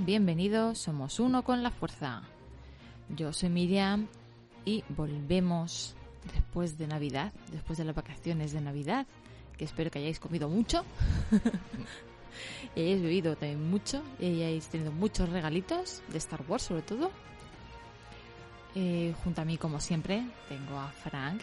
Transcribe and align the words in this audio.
Bienvenida, 0.00 0.06
bienvenido, 0.06 0.74
somos 0.74 1.20
uno 1.20 1.44
con 1.44 1.62
la 1.62 1.70
fuerza. 1.70 2.22
Yo 3.10 3.34
soy 3.34 3.50
Miriam 3.50 4.06
y 4.64 4.82
volvemos 4.88 5.94
después 6.32 6.78
de 6.78 6.86
Navidad, 6.86 7.32
después 7.52 7.76
de 7.78 7.84
las 7.84 7.94
vacaciones 7.94 8.52
de 8.52 8.62
Navidad, 8.62 9.06
que 9.58 9.66
espero 9.66 9.90
que 9.90 9.98
hayáis 9.98 10.18
comido 10.18 10.48
mucho 10.48 10.84
y 12.74 12.80
hayáis 12.80 13.02
bebido 13.02 13.36
también 13.36 13.70
mucho 13.70 14.02
y 14.18 14.26
hayáis 14.26 14.68
tenido 14.68 14.90
muchos 14.90 15.28
regalitos 15.28 16.02
de 16.08 16.18
Star 16.18 16.44
Wars 16.48 16.62
sobre 16.62 16.82
todo. 16.82 17.10
Eh, 18.74 19.14
junto 19.22 19.42
a 19.42 19.44
mí, 19.44 19.58
como 19.58 19.80
siempre, 19.80 20.24
tengo 20.48 20.78
a 20.78 20.88
Frank, 20.88 21.42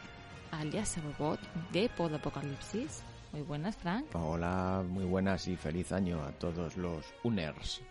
alias 0.51 0.97
Robot 1.03 1.39
de 1.71 1.89
Pod 1.89 2.15
Apocalipsis. 2.15 3.03
Muy 3.33 3.41
buenas, 3.43 3.75
Frank. 3.75 4.07
Hola, 4.13 4.83
muy 4.87 5.05
buenas 5.05 5.47
y 5.47 5.55
feliz 5.55 5.91
año 5.91 6.23
a 6.23 6.31
todos 6.31 6.75
los 6.75 7.05
Uners 7.23 7.81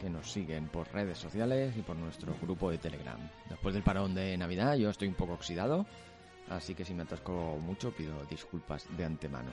que 0.00 0.10
nos 0.10 0.30
siguen 0.30 0.68
por 0.68 0.90
redes 0.92 1.18
sociales 1.18 1.76
y 1.76 1.82
por 1.82 1.96
nuestro 1.96 2.34
grupo 2.40 2.70
de 2.70 2.78
Telegram. 2.78 3.18
Después 3.48 3.74
del 3.74 3.82
parón 3.82 4.14
de 4.14 4.36
Navidad 4.36 4.74
yo 4.76 4.88
estoy 4.88 5.08
un 5.08 5.14
poco 5.14 5.34
oxidado, 5.34 5.86
así 6.48 6.74
que 6.74 6.84
si 6.84 6.94
me 6.94 7.02
atasco 7.02 7.58
mucho 7.60 7.92
pido 7.92 8.24
disculpas 8.30 8.86
de 8.96 9.04
antemano. 9.04 9.50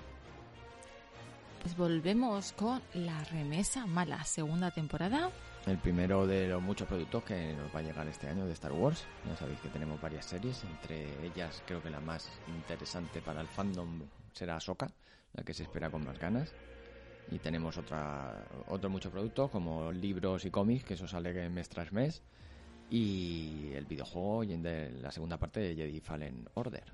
Pues 1.61 1.75
volvemos 1.75 2.53
con 2.53 2.81
La 2.93 3.23
Remesa 3.25 3.85
Mala, 3.85 4.23
segunda 4.23 4.71
temporada. 4.71 5.29
El 5.65 5.77
primero 5.79 6.25
de 6.25 6.47
los 6.47 6.61
muchos 6.61 6.87
productos 6.87 7.23
que 7.23 7.53
nos 7.53 7.75
va 7.75 7.79
a 7.79 7.83
llegar 7.83 8.07
este 8.07 8.29
año 8.29 8.45
de 8.45 8.53
Star 8.53 8.71
Wars. 8.71 9.05
Ya 9.27 9.35
sabéis 9.35 9.59
que 9.59 9.67
tenemos 9.67 9.99
varias 9.99 10.25
series, 10.25 10.63
entre 10.63 11.25
ellas 11.25 11.61
creo 11.67 11.83
que 11.83 11.89
la 11.89 11.99
más 11.99 12.29
interesante 12.47 13.21
para 13.21 13.41
el 13.41 13.47
fandom 13.47 14.03
será 14.31 14.55
Ahsoka, 14.55 14.89
la 15.33 15.43
que 15.43 15.53
se 15.53 15.63
espera 15.63 15.89
con 15.89 16.05
más 16.05 16.17
ganas. 16.17 16.53
Y 17.31 17.39
tenemos 17.39 17.77
otra, 17.77 18.45
otros 18.67 18.91
muchos 18.91 19.11
productos 19.11 19.51
como 19.51 19.91
libros 19.91 20.45
y 20.45 20.51
cómics, 20.51 20.85
que 20.85 20.93
eso 20.93 21.07
sale 21.07 21.49
mes 21.49 21.67
tras 21.69 21.91
mes. 21.91 22.23
Y 22.89 23.71
el 23.73 23.85
videojuego 23.85 24.43
y 24.45 24.55
de 24.57 24.91
la 25.01 25.11
segunda 25.11 25.37
parte 25.37 25.59
de 25.59 25.75
Jedi 25.75 25.99
Fallen 25.99 26.47
Order. 26.53 26.85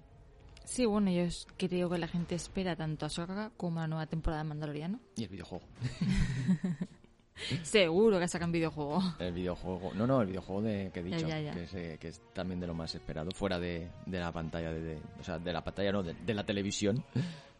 Sí, 0.63 0.85
bueno, 0.85 1.11
yo 1.11 1.25
creo 1.57 1.89
que 1.89 1.97
la 1.97 2.07
gente 2.07 2.35
espera 2.35 2.75
tanto 2.75 3.05
a 3.05 3.07
Ahsoka 3.07 3.51
como 3.57 3.79
a 3.79 3.83
la 3.83 3.87
nueva 3.89 4.07
temporada 4.07 4.41
de 4.43 4.49
Mandaloriano. 4.49 4.99
Y 5.17 5.23
el 5.23 5.29
videojuego. 5.29 5.65
Seguro 7.63 8.19
que 8.19 8.27
sacan 8.27 8.51
videojuego. 8.51 9.01
El 9.19 9.33
videojuego. 9.33 9.91
No, 9.95 10.05
no, 10.07 10.21
el 10.21 10.27
videojuego 10.27 10.61
de, 10.61 10.91
que 10.93 10.99
he 10.99 11.03
dicho. 11.03 11.27
Ya, 11.27 11.39
ya, 11.39 11.41
ya. 11.41 11.53
Que, 11.53 11.63
es, 11.63 11.73
eh, 11.73 11.97
que 11.99 12.07
es 12.09 12.21
también 12.31 12.59
de 12.59 12.67
lo 12.67 12.73
más 12.73 12.93
esperado. 12.95 13.31
Fuera 13.31 13.59
de, 13.59 13.89
de 14.05 14.19
la 14.19 14.31
pantalla. 14.31 14.71
De, 14.71 14.81
de- 14.81 15.01
o 15.19 15.23
sea, 15.23 15.39
de 15.39 15.51
la 15.51 15.63
pantalla, 15.63 15.91
no, 15.91 16.03
de, 16.03 16.13
de 16.13 16.33
la 16.33 16.45
televisión 16.45 17.03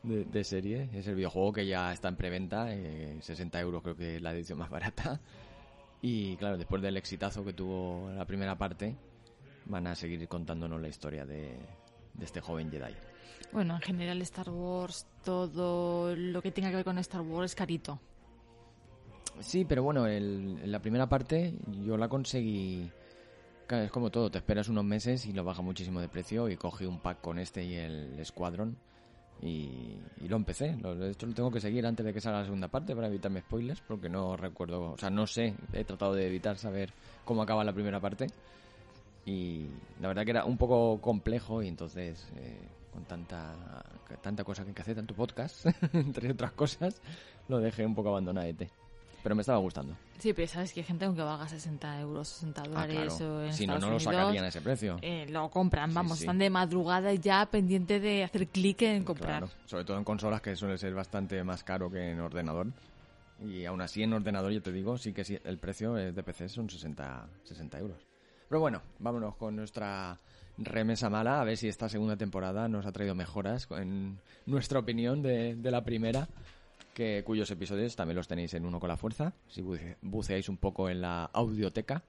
de, 0.04 0.26
de 0.26 0.44
serie. 0.44 0.90
Es 0.94 1.08
el 1.08 1.16
videojuego 1.16 1.54
que 1.54 1.66
ya 1.66 1.92
está 1.92 2.08
en 2.10 2.16
preventa. 2.16 2.68
Eh, 2.70 3.18
60 3.22 3.60
euros 3.60 3.82
creo 3.84 3.96
que 3.96 4.16
es 4.18 4.22
la 4.22 4.34
edición 4.34 4.60
más 4.60 4.70
barata. 4.70 5.20
Y 6.02 6.36
claro, 6.38 6.58
después 6.58 6.82
del 6.82 6.98
exitazo 6.98 7.46
que 7.46 7.54
tuvo 7.54 8.10
la 8.16 8.26
primera 8.26 8.58
parte, 8.58 8.96
van 9.66 9.88
a 9.88 9.96
seguir 9.96 10.28
contándonos 10.28 10.82
la 10.82 10.90
historia 10.90 11.26
de, 11.26 11.56
de 12.14 12.26
este 12.26 12.42
joven 12.42 12.70
Jedi. 12.70 12.94
Bueno, 13.54 13.76
en 13.76 13.82
general 13.82 14.22
Star 14.24 14.50
Wars, 14.50 15.06
todo 15.24 16.16
lo 16.16 16.42
que 16.42 16.52
tenga 16.52 16.70
que 16.70 16.76
ver 16.78 16.86
con 16.86 16.98
Star 16.98 17.22
Wars 17.22 17.52
es 17.52 17.56
carito. 17.56 18.00
Sí, 19.40 19.66
pero 19.66 19.84
bueno, 19.84 20.06
el- 20.06 20.70
la 20.72 20.80
primera 20.80 21.08
parte 21.08 21.54
yo 21.86 21.98
la 21.98 22.08
conseguí. 22.10 22.90
Claro, 23.68 23.86
es 23.86 23.92
como 23.92 24.12
todo, 24.12 24.30
te 24.30 24.38
esperas 24.40 24.68
unos 24.68 24.84
meses 24.84 25.26
y 25.26 25.34
lo 25.34 25.44
baja 25.44 25.62
muchísimo 25.62 26.02
de 26.02 26.10
precio 26.10 26.50
y 26.50 26.58
cogí 26.58 26.86
un 26.86 27.00
pack 27.00 27.22
con 27.22 27.40
este 27.40 27.64
y 27.64 27.76
el 27.76 28.20
Squadron 28.26 28.76
y, 29.42 30.00
lo 30.28 30.38
empecé. 30.38 30.78
Lo- 30.82 31.06
hecho, 31.06 31.26
lo 31.26 31.34
tengo 31.34 31.52
que 31.52 31.60
seguir 31.60 31.86
antes 31.86 32.06
de 32.06 32.14
que 32.14 32.22
salga 32.22 32.40
la 32.40 32.46
segunda 32.46 32.68
parte 32.70 32.96
para 32.96 33.08
evitarme 33.08 33.42
spoilers 33.42 33.82
porque 33.82 34.10
no 34.10 34.38
recuerdo, 34.38 34.92
o 34.94 34.98
sea, 34.98 35.10
no 35.10 35.28
sé, 35.28 35.54
he 35.74 35.84
tratado 35.84 36.14
de 36.14 36.28
evitar 36.28 36.58
saber 36.58 36.94
cómo 37.26 37.42
acaba 37.42 37.64
la 37.64 37.74
primera 37.74 38.00
parte 38.00 38.28
y 39.26 39.68
la 40.02 40.10
verdad 40.10 40.24
que 40.24 40.32
era 40.32 40.46
un 40.46 40.58
poco 40.58 41.00
complejo 41.02 41.62
y 41.62 41.68
entonces 41.68 42.28
eh, 42.38 42.58
con 42.92 43.04
tanta 43.06 43.84
tanta 44.22 44.44
cosa 44.44 44.66
que 44.66 44.82
hacer, 44.82 44.96
tanto 44.96 45.14
podcast, 45.14 45.66
entre 45.94 46.32
otras 46.32 46.52
cosas, 46.54 47.02
lo 47.48 47.60
dejé 47.60 47.86
un 47.86 47.96
poco 47.96 48.10
abandonadete. 48.10 48.70
Pero 49.24 49.36
me 49.36 49.42
estaba 49.42 49.58
gustando. 49.60 49.96
Sí, 50.20 50.34
pero 50.34 50.48
sabes 50.50 50.74
que 50.74 50.82
hay 50.82 50.86
gente 50.86 51.06
aunque 51.06 51.22
valga 51.22 51.48
60 51.48 52.00
euros, 52.02 52.28
60 52.28 52.62
Ah, 52.62 52.68
dólares 52.68 53.14
claro. 53.18 53.36
o 53.36 53.42
en 53.44 53.54
Si 53.54 53.66
no, 53.66 53.74
Estados 53.76 53.82
no 53.82 53.88
lo 53.90 53.96
Unidos, 53.96 54.04
sacarían 54.16 54.44
a 54.44 54.48
ese 54.50 54.62
precio. 54.62 54.98
eh, 55.02 55.26
lo 55.30 55.50
compran, 55.50 55.94
vamos, 55.94 56.18
sí. 56.18 56.24
están 56.26 56.38
de 56.40 56.50
madrugada 56.50 57.14
ya 57.14 57.46
pendiente 57.46 58.00
de 58.02 58.24
hacer 58.26 58.48
clic 58.48 58.82
en 58.82 59.04
comprar. 59.06 59.40
Claro, 59.40 59.50
sobre 59.66 59.86
todo 59.86 59.98
en 59.98 60.04
consolas 60.04 60.42
que 60.42 60.56
suele 60.56 60.78
ser 60.78 60.94
bastante 60.94 61.42
más 61.44 61.64
caro 61.64 61.90
que 61.90 62.12
en 62.12 62.20
ordenador. 62.20 62.68
Y 63.42 63.66
aún 63.66 63.82
así 63.82 64.04
en 64.04 64.14
ordenador, 64.14 64.52
yo 64.52 64.62
te 64.62 64.72
digo, 64.72 64.98
sí 64.98 65.14
que 65.14 65.24
sí, 65.24 65.38
el 65.44 65.58
precio 65.58 65.98
es 65.98 66.14
de 66.16 66.22
PC 66.24 66.50
son 66.50 66.70
60, 66.70 67.28
60 67.44 67.80
euros. 67.80 67.98
Pero 68.50 68.60
bueno, 68.60 68.82
vámonos 69.00 69.36
con 69.36 69.56
nuestra 69.56 70.20
remesa 70.58 71.10
mala, 71.10 71.42
a 71.42 71.44
ver 71.44 71.58
si 71.58 71.68
esta 71.68 71.90
segunda 71.90 72.16
temporada 72.16 72.68
nos 72.68 72.86
ha 72.86 72.92
traído 72.92 73.16
mejoras 73.16 73.68
en 73.72 74.20
nuestra 74.46 74.80
opinión 74.80 75.22
de, 75.24 75.56
de 75.56 75.72
la 75.72 75.84
primera, 75.84 76.28
que 76.94 77.24
cuyos 77.26 77.50
episodios 77.52 77.96
también 77.96 78.16
los 78.18 78.28
tenéis 78.28 78.54
en 78.54 78.66
Uno 78.66 78.80
con 78.80 78.90
la 78.90 78.98
Fuerza. 78.98 79.34
Si 79.48 79.62
buce- 79.62 79.98
buceáis 80.02 80.50
un 80.50 80.58
poco 80.58 80.90
en 80.90 81.02
la 81.02 81.26
audioteca 81.26 82.04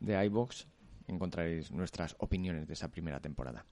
de 0.00 0.24
iBox, 0.26 0.66
encontraréis 1.08 1.70
nuestras 1.72 2.16
opiniones 2.18 2.66
de 2.66 2.72
esa 2.74 2.88
primera 2.90 3.20
temporada. 3.20 3.64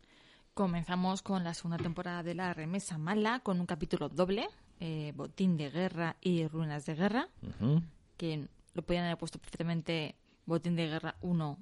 Comenzamos 0.54 1.22
con 1.22 1.44
la 1.44 1.54
segunda 1.54 1.76
temporada 1.78 2.22
de 2.22 2.34
La 2.34 2.52
Remesa 2.52 2.98
Mala 2.98 3.40
con 3.40 3.60
un 3.60 3.66
capítulo 3.66 4.08
doble, 4.08 4.48
eh, 4.80 5.12
Botín 5.14 5.56
de 5.56 5.70
Guerra 5.70 6.16
y 6.20 6.46
Ruinas 6.48 6.84
de 6.84 6.94
Guerra, 6.96 7.28
que 8.16 8.48
lo 8.74 8.82
podían 8.82 9.04
haber 9.04 9.18
puesto 9.18 9.38
perfectamente 9.38 10.16
Botín 10.46 10.74
de 10.74 10.88
Guerra 10.88 11.16
1, 11.20 11.58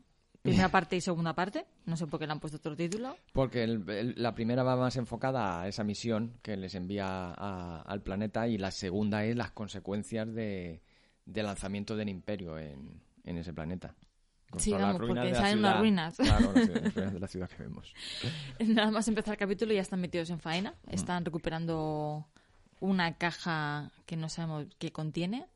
primera 0.46 0.68
parte 0.70 0.96
y 0.96 1.00
segunda 1.00 1.34
parte. 1.34 1.66
No 1.84 1.96
sé 1.96 2.06
por 2.06 2.18
qué 2.20 2.26
le 2.26 2.32
han 2.32 2.40
puesto 2.40 2.58
otro 2.58 2.74
título. 2.76 3.16
Porque 3.32 3.64
el- 3.64 3.88
el- 3.90 4.14
la 4.16 4.34
primera 4.34 4.62
va 4.62 4.76
más 4.76 4.96
enfocada 4.96 5.60
a 5.62 5.68
esa 5.68 5.84
misión 5.84 6.38
que 6.42 6.56
les 6.56 6.74
envía 6.74 7.06
a- 7.08 7.82
al 7.82 8.02
planeta 8.02 8.48
y 8.48 8.58
la 8.58 8.70
segunda 8.70 9.24
es 9.24 9.36
las 9.36 9.50
consecuencias 9.52 10.32
de, 10.34 10.82
de 11.24 11.42
lanzamiento 11.42 11.96
del 11.96 12.08
imperio 12.08 12.58
en, 12.58 13.00
en 13.24 13.36
ese 13.38 13.52
planeta. 13.52 13.94
Sí, 14.58 14.70
las 14.70 14.80
vamos, 14.80 15.02
porque 15.08 15.34
salen 15.34 15.54
ciudad. 15.58 15.80
ruinas. 15.80 16.16
Claro, 16.16 16.52
las 16.54 16.68
las 16.68 16.94
ruinas 16.94 17.12
de 17.14 17.20
la 17.20 17.26
ciudad 17.26 17.48
que 17.50 17.62
vemos. 17.64 17.92
Nada 18.60 18.90
más 18.92 19.08
empezar 19.08 19.34
el 19.34 19.38
capítulo 19.38 19.72
ya 19.74 19.80
están 19.82 20.00
metidos 20.00 20.30
en 20.30 20.38
faena. 20.40 20.74
Están 20.88 21.24
recuperando 21.24 22.26
una 22.80 23.14
caja 23.18 23.90
que 24.06 24.16
no 24.16 24.28
sabemos 24.28 24.66
qué 24.78 24.92
contiene, 24.92 25.46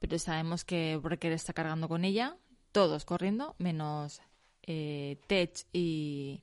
pero 0.00 0.18
sabemos 0.18 0.64
que 0.64 0.96
Breaker 0.96 1.32
está 1.32 1.52
cargando 1.52 1.86
con 1.86 2.04
ella. 2.04 2.36
Todos 2.72 3.04
corriendo, 3.04 3.56
menos 3.58 4.22
eh, 4.72 5.18
Tech 5.26 5.66
y, 5.72 6.42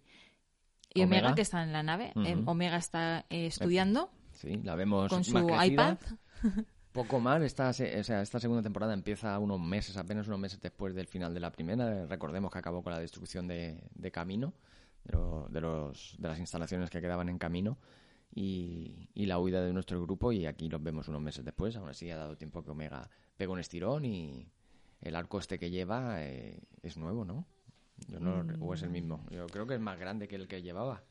y 0.94 1.02
Omega. 1.04 1.22
Omega. 1.28 1.36
que 1.36 1.42
están 1.44 1.68
en 1.68 1.74
la 1.74 1.84
nave. 1.84 2.12
Eh, 2.26 2.42
Omega 2.46 2.78
está 2.78 3.26
eh, 3.30 3.48
estudiando 3.48 4.10
Sí, 4.34 4.58
la 4.64 4.76
vemos 4.76 5.10
con 5.10 5.24
su 5.24 5.34
más 5.34 5.66
iPad. 5.68 5.98
Poco 6.92 7.20
más, 7.20 7.42
esta, 7.44 7.70
o 7.70 7.74
sea, 7.74 8.22
esta 8.22 8.40
segunda 8.40 8.62
temporada 8.64 8.94
empieza 8.94 9.38
unos 9.40 9.60
meses, 9.60 9.98
apenas 9.98 10.28
unos 10.28 10.40
meses 10.40 10.60
después 10.60 10.94
del 10.96 11.06
final 11.08 11.34
de 11.34 11.40
la 11.40 11.52
primera. 11.52 12.06
Recordemos 12.08 12.52
que 12.52 12.58
acabó 12.60 12.82
con 12.84 12.92
la 12.94 13.00
destrucción 13.00 13.48
de, 13.48 13.84
de 13.94 14.12
Camino, 14.12 14.54
de, 15.04 15.14
lo- 15.14 15.48
de 15.50 15.62
los, 15.62 16.16
de 16.18 16.28
las 16.28 16.40
instalaciones 16.40 16.90
que 16.90 17.00
quedaban 17.00 17.30
en 17.30 17.38
Camino 17.38 17.78
y, 18.34 19.10
y 19.14 19.26
la 19.28 19.38
huida 19.40 19.62
de 19.64 19.74
nuestro 19.74 20.02
grupo. 20.02 20.32
Y 20.32 20.46
aquí 20.48 20.70
los 20.70 20.82
vemos 20.82 21.08
unos 21.08 21.22
meses 21.22 21.46
después. 21.46 21.76
Aún 21.76 21.90
así 21.90 22.10
ha 22.10 22.18
dado 22.18 22.36
tiempo 22.36 22.64
que 22.64 22.72
Omega 22.72 23.08
pegue 23.38 23.52
un 23.52 23.60
estirón 23.60 24.04
y 24.06 24.48
el 25.02 25.16
arco 25.16 25.38
este 25.40 25.60
que 25.60 25.70
lleva 25.70 26.24
eh, 26.24 26.60
es 26.82 26.98
nuevo, 26.98 27.26
¿no? 27.26 27.46
Yo 28.08 28.20
no, 28.20 28.46
¿O 28.60 28.74
es 28.74 28.84
el 28.84 28.90
mismo? 28.90 29.26
Yo 29.30 29.48
creo 29.48 29.68
que 29.68 29.76
es 29.76 29.80
más 29.80 30.00
grande 30.00 30.28
que 30.28 30.36
el 30.36 30.48
que 30.48 30.62
llevaba. 30.62 31.04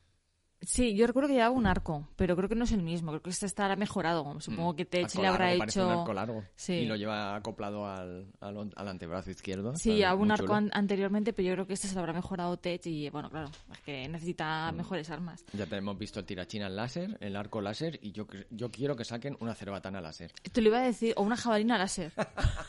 Sí, 0.61 0.95
yo 0.95 1.05
recuerdo 1.05 1.27
que 1.27 1.35
llevaba 1.35 1.51
un 1.55 1.67
arco, 1.67 2.07
pero 2.15 2.35
creo 2.35 2.49
que 2.49 2.55
no 2.55 2.63
es 2.63 2.71
el 2.71 2.81
mismo. 2.81 3.11
Creo 3.11 3.21
que 3.21 3.29
este 3.29 3.45
estará 3.45 3.75
mejorado. 3.75 4.39
Supongo 4.41 4.75
que 4.75 4.85
Tech 4.85 5.13
le 5.15 5.27
habrá 5.27 5.53
hecho. 5.53 5.85
un 5.85 5.91
arco 5.99 6.13
largo. 6.13 6.43
Sí. 6.55 6.73
Y 6.73 6.85
lo 6.87 6.95
lleva 6.95 7.35
acoplado 7.35 7.85
al, 7.87 8.27
al, 8.41 8.71
al 8.75 8.87
antebrazo 8.87 9.29
izquierdo. 9.29 9.75
Sí, 9.75 9.93
llevaba 9.97 10.19
un 10.19 10.31
arco 10.31 10.53
an- 10.55 10.71
anteriormente, 10.73 11.31
pero 11.31 11.47
yo 11.49 11.53
creo 11.53 11.67
que 11.67 11.73
este 11.73 11.87
se 11.87 11.93
lo 11.93 11.99
habrá 12.01 12.13
mejorado 12.13 12.57
Tech 12.57 12.81
y 12.87 13.09
bueno, 13.11 13.29
claro, 13.29 13.49
es 13.71 13.79
que 13.81 14.07
Mm. 14.07 14.11
necesita 14.11 14.71
mejores 14.71 15.09
armas. 15.11 15.45
Ya 15.53 15.65
tenemos 15.67 15.97
visto 15.97 16.19
el 16.19 16.25
tirachinas 16.25 16.71
láser, 16.71 17.17
el 17.21 17.35
arco 17.35 17.61
láser 17.61 17.99
y 18.01 18.11
yo, 18.11 18.25
yo 18.49 18.71
quiero 18.71 18.95
que 18.95 19.05
saquen 19.05 19.37
una 19.39 19.53
cerbatana 19.53 20.01
láser. 20.01 20.31
Te 20.51 20.61
lo 20.61 20.69
iba 20.69 20.79
a 20.79 20.83
decir, 20.83 21.13
o 21.17 21.21
una 21.21 21.37
jabalina 21.37 21.77
láser. 21.77 22.11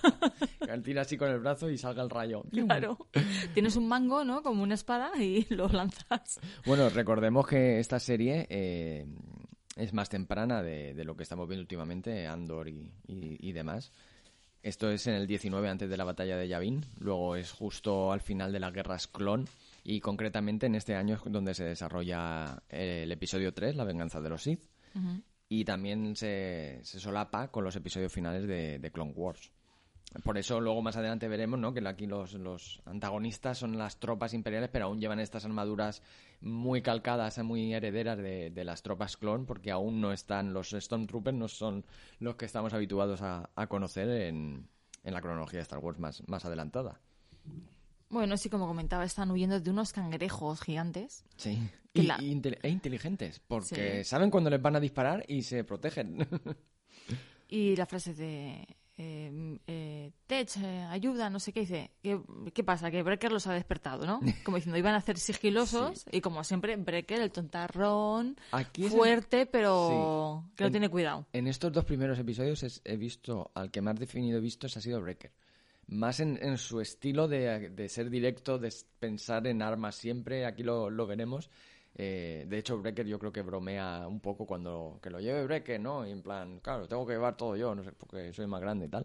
Que 0.68 0.76
tira 0.78 1.00
así 1.02 1.16
con 1.16 1.30
el 1.30 1.38
brazo 1.38 1.70
y 1.70 1.78
salga 1.78 2.02
el 2.02 2.10
rayo. 2.10 2.42
claro. 2.50 2.98
Tienes 3.54 3.76
un 3.76 3.88
mango, 3.88 4.22
¿no? 4.24 4.42
Como 4.42 4.62
una 4.62 4.74
espada 4.74 5.10
y 5.18 5.46
lo 5.54 5.66
lanzas. 5.68 6.38
Bueno, 6.66 6.90
recordemos 6.90 7.46
que 7.46 7.77
esta 7.78 7.98
serie 8.00 8.46
eh, 8.50 9.06
es 9.76 9.92
más 9.92 10.08
temprana 10.08 10.62
de, 10.62 10.94
de 10.94 11.04
lo 11.04 11.16
que 11.16 11.22
estamos 11.22 11.48
viendo 11.48 11.62
últimamente, 11.62 12.26
Andor 12.26 12.68
y, 12.68 12.90
y- 13.06 13.36
y 13.48 13.52
demás. 13.52 13.92
Esto 14.62 14.90
es 14.90 15.06
en 15.06 15.14
el 15.14 15.26
19 15.28 15.68
antes 15.68 15.88
de 15.88 15.96
la 15.96 16.02
batalla 16.04 16.36
de 16.36 16.48
Yavin, 16.48 16.84
luego 16.98 17.36
es 17.36 17.52
justo 17.52 18.12
al 18.12 18.20
final 18.20 18.52
de 18.52 18.58
las 18.58 18.72
guerras 18.72 19.06
clon 19.06 19.46
y 19.84 20.00
concretamente 20.00 20.66
en 20.66 20.74
este 20.74 20.96
año 20.96 21.14
es 21.14 21.32
donde 21.32 21.54
se 21.54 21.64
desarrolla 21.64 22.60
el 22.68 23.10
episodio 23.12 23.54
3, 23.54 23.76
La 23.76 23.84
venganza 23.84 24.20
de 24.20 24.28
los 24.28 24.42
Sith, 24.42 24.64
y 25.48 25.64
también 25.64 26.16
se, 26.16 26.80
se 26.82 26.98
solapa 26.98 27.48
con 27.52 27.62
los 27.64 27.76
episodios 27.76 28.12
finales 28.12 28.46
de, 28.48 28.80
de 28.80 28.90
Clone 28.90 29.12
Wars. 29.14 29.50
Por 30.24 30.38
eso 30.38 30.58
luego 30.60 30.80
más 30.80 30.96
adelante 30.96 31.28
veremos 31.28 31.60
¿no? 31.60 31.74
que 31.74 31.86
aquí 31.86 32.06
los, 32.06 32.32
los 32.32 32.80
antagonistas 32.86 33.58
son 33.58 33.76
las 33.76 34.00
tropas 34.00 34.32
imperiales, 34.32 34.70
pero 34.72 34.86
aún 34.86 35.00
llevan 35.00 35.20
estas 35.20 35.44
armaduras 35.44 36.02
muy 36.40 36.80
calcadas, 36.80 37.38
muy 37.44 37.74
herederas 37.74 38.16
de, 38.16 38.48
de 38.50 38.64
las 38.64 38.82
tropas 38.82 39.18
clon, 39.18 39.44
porque 39.44 39.70
aún 39.70 40.00
no 40.00 40.10
están 40.12 40.54
los 40.54 40.70
Stormtroopers, 40.70 41.36
no 41.36 41.46
son 41.46 41.84
los 42.20 42.36
que 42.36 42.46
estamos 42.46 42.72
habituados 42.72 43.20
a, 43.20 43.50
a 43.54 43.66
conocer 43.66 44.08
en, 44.08 44.66
en 45.04 45.14
la 45.14 45.20
cronología 45.20 45.58
de 45.58 45.62
Star 45.64 45.78
Wars 45.80 45.98
más, 45.98 46.26
más 46.26 46.44
adelantada. 46.46 47.00
Bueno, 48.08 48.38
sí, 48.38 48.48
como 48.48 48.66
comentaba, 48.66 49.04
están 49.04 49.30
huyendo 49.30 49.60
de 49.60 49.70
unos 49.70 49.92
cangrejos 49.92 50.62
gigantes. 50.62 51.26
Sí. 51.36 51.58
Que 51.92 52.00
Y, 52.00 52.06
la- 52.06 52.16
y 52.18 52.30
inte- 52.30 52.58
e 52.62 52.70
inteligentes, 52.70 53.40
porque 53.46 53.98
Sí. 54.02 54.08
saben 54.08 54.30
cuándo 54.30 54.48
les 54.48 54.62
van 54.62 54.76
a 54.76 54.80
disparar 54.80 55.22
y 55.28 55.42
se 55.42 55.64
protegen. 55.64 56.26
Y 57.50 57.76
la 57.76 57.86
frase 57.86 58.12
de 58.14 58.76
eh, 58.98 59.58
eh, 59.66 60.10
Tech, 60.26 60.50
eh, 60.58 60.86
ayuda, 60.90 61.30
no 61.30 61.38
sé 61.40 61.52
qué 61.52 61.60
dice. 61.60 61.92
¿Qué, 62.02 62.20
qué 62.52 62.64
pasa? 62.64 62.90
Que 62.90 63.02
Brecker 63.02 63.32
los 63.32 63.46
ha 63.46 63.54
despertado, 63.54 64.04
¿no? 64.04 64.20
Como 64.44 64.56
diciendo, 64.56 64.76
iban 64.76 64.94
a 64.94 64.98
hacer 64.98 65.18
sigilosos 65.18 66.04
y 66.10 66.20
como 66.20 66.42
siempre, 66.44 66.76
Brecker, 66.76 67.20
el 67.22 67.30
tontarrón, 67.30 68.36
Aquí 68.52 68.84
es 68.86 68.92
el- 68.92 68.98
fuerte, 68.98 69.46
pero 69.46 70.44
Sí. 70.50 70.54
que 70.56 70.64
no 70.64 70.66
En- 70.66 70.72
tiene 70.72 70.88
cuidado. 70.88 71.26
En 71.32 71.46
estos 71.46 71.72
dos 71.72 71.84
primeros 71.84 72.18
episodios 72.18 72.62
es- 72.64 72.82
he 72.84 72.96
visto, 72.96 73.50
al 73.54 73.70
que 73.70 73.80
más 73.80 73.98
definido 73.98 74.38
he 74.38 74.40
visto 74.42 74.66
ha 74.66 74.70
sido 74.70 75.00
Breaker. 75.00 75.32
Más 75.86 76.20
en, 76.20 76.38
en 76.42 76.58
su 76.58 76.80
estilo 76.82 77.28
de, 77.28 77.70
de 77.70 77.88
ser 77.88 78.10
directo, 78.10 78.58
de 78.58 78.70
pensar 78.98 79.46
en 79.46 79.62
armas 79.62 79.94
siempre, 79.94 80.44
aquí 80.44 80.62
lo, 80.62 80.90
lo 80.90 81.06
veremos. 81.06 81.48
Eh, 82.00 82.46
de 82.48 82.58
hecho, 82.58 82.78
Breaker 82.78 83.06
yo 83.06 83.18
creo 83.18 83.32
que 83.32 83.42
bromea 83.42 84.06
un 84.06 84.20
poco 84.20 84.46
cuando 84.46 85.00
que 85.02 85.10
lo 85.10 85.18
lleve 85.18 85.44
Breaker, 85.44 85.80
¿no? 85.80 86.06
Y 86.06 86.12
en 86.12 86.22
plan, 86.22 86.60
claro, 86.60 86.86
tengo 86.86 87.04
que 87.04 87.14
llevar 87.14 87.36
todo 87.36 87.56
yo, 87.56 87.74
no 87.74 87.82
sé, 87.82 87.90
porque 87.90 88.32
soy 88.32 88.46
más 88.46 88.60
grande 88.60 88.86
y 88.86 88.88
tal. 88.88 89.04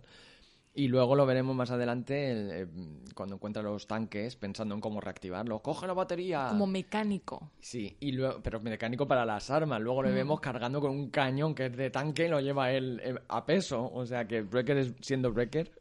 Y 0.75 0.87
luego 0.87 1.15
lo 1.15 1.25
veremos 1.25 1.55
más 1.55 1.69
adelante 1.69 2.31
el, 2.31 2.51
eh, 2.51 2.67
cuando 3.13 3.35
encuentra 3.35 3.61
los 3.61 3.87
tanques 3.87 4.35
pensando 4.35 4.73
en 4.73 4.81
cómo 4.81 5.01
reactivarlos. 5.01 5.61
¡Coge 5.61 5.87
la 5.87 5.93
batería! 5.93 6.47
Como 6.49 6.67
mecánico. 6.67 7.51
Sí, 7.59 7.97
y 7.99 8.11
luego, 8.11 8.41
pero 8.43 8.59
mecánico 8.59 9.07
para 9.07 9.25
las 9.25 9.49
armas. 9.49 9.81
Luego 9.81 10.03
le 10.03 10.11
vemos 10.11 10.39
cargando 10.39 10.79
con 10.79 10.91
un 10.91 11.09
cañón 11.09 11.53
que 11.53 11.67
es 11.67 11.77
de 11.77 11.89
tanque 11.89 12.25
y 12.25 12.29
lo 12.29 12.39
lleva 12.41 12.71
él 12.71 13.01
eh, 13.03 13.15
a 13.27 13.45
peso. 13.45 13.91
O 13.91 14.05
sea 14.05 14.27
que 14.27 14.41
Breaker 14.41 14.77
es 14.77 14.93
siendo 15.01 15.31
Breaker, 15.31 15.71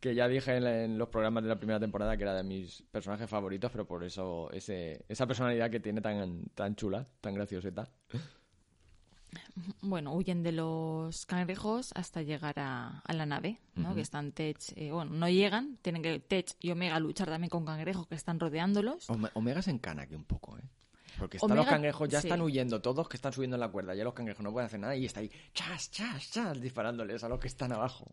que 0.00 0.14
ya 0.14 0.28
dije 0.28 0.56
en, 0.56 0.66
en 0.66 0.98
los 0.98 1.08
programas 1.08 1.42
de 1.42 1.48
la 1.48 1.56
primera 1.58 1.80
temporada 1.80 2.16
que 2.16 2.22
era 2.22 2.34
de 2.34 2.42
mis 2.44 2.82
personajes 2.90 3.28
favoritos, 3.28 3.70
pero 3.72 3.86
por 3.86 4.04
eso 4.04 4.50
ese, 4.52 5.04
esa 5.08 5.26
personalidad 5.26 5.70
que 5.70 5.80
tiene 5.80 6.00
tan, 6.00 6.44
tan 6.54 6.76
chula, 6.76 7.04
tan 7.20 7.34
gracioseta. 7.34 7.88
Bueno, 9.82 10.14
huyen 10.14 10.42
de 10.42 10.52
los 10.52 11.26
cangrejos 11.26 11.92
hasta 11.94 12.22
llegar 12.22 12.58
a, 12.58 13.00
a 13.00 13.12
la 13.12 13.26
nave, 13.26 13.60
¿no? 13.74 13.94
Que 13.94 14.00
están 14.00 14.32
Tech, 14.32 14.56
eh, 14.76 14.90
bueno, 14.90 15.10
no 15.12 15.28
llegan, 15.28 15.76
tienen 15.82 16.00
que 16.02 16.18
Tech 16.18 16.54
y 16.60 16.70
Omega 16.70 16.98
luchar 16.98 17.28
también 17.28 17.50
con 17.50 17.66
cangrejos 17.66 18.06
que 18.06 18.14
están 18.14 18.40
rodeándolos. 18.40 19.10
Ome- 19.10 19.30
Omega 19.34 19.60
se 19.60 19.70
encana 19.70 20.02
aquí 20.02 20.14
un 20.14 20.24
poco, 20.24 20.56
¿eh? 20.58 20.62
Porque 21.18 21.36
están 21.38 21.50
los 21.50 21.58
Omega, 21.58 21.70
cangrejos, 21.72 22.08
ya 22.08 22.20
sí. 22.20 22.28
están 22.28 22.40
huyendo 22.42 22.80
todos 22.80 23.08
que 23.08 23.16
están 23.16 23.32
subiendo 23.32 23.56
en 23.56 23.60
la 23.60 23.68
cuerda. 23.68 23.94
Ya 23.94 24.04
los 24.04 24.14
cangrejos 24.14 24.42
no 24.44 24.52
pueden 24.52 24.66
hacer 24.66 24.78
nada 24.80 24.94
y 24.96 25.04
está 25.06 25.20
ahí, 25.20 25.30
chas, 25.52 25.90
chas, 25.90 26.30
chas, 26.30 26.60
disparándoles 26.60 27.24
a 27.24 27.28
los 27.28 27.40
que 27.40 27.48
están 27.48 27.72
abajo. 27.72 28.12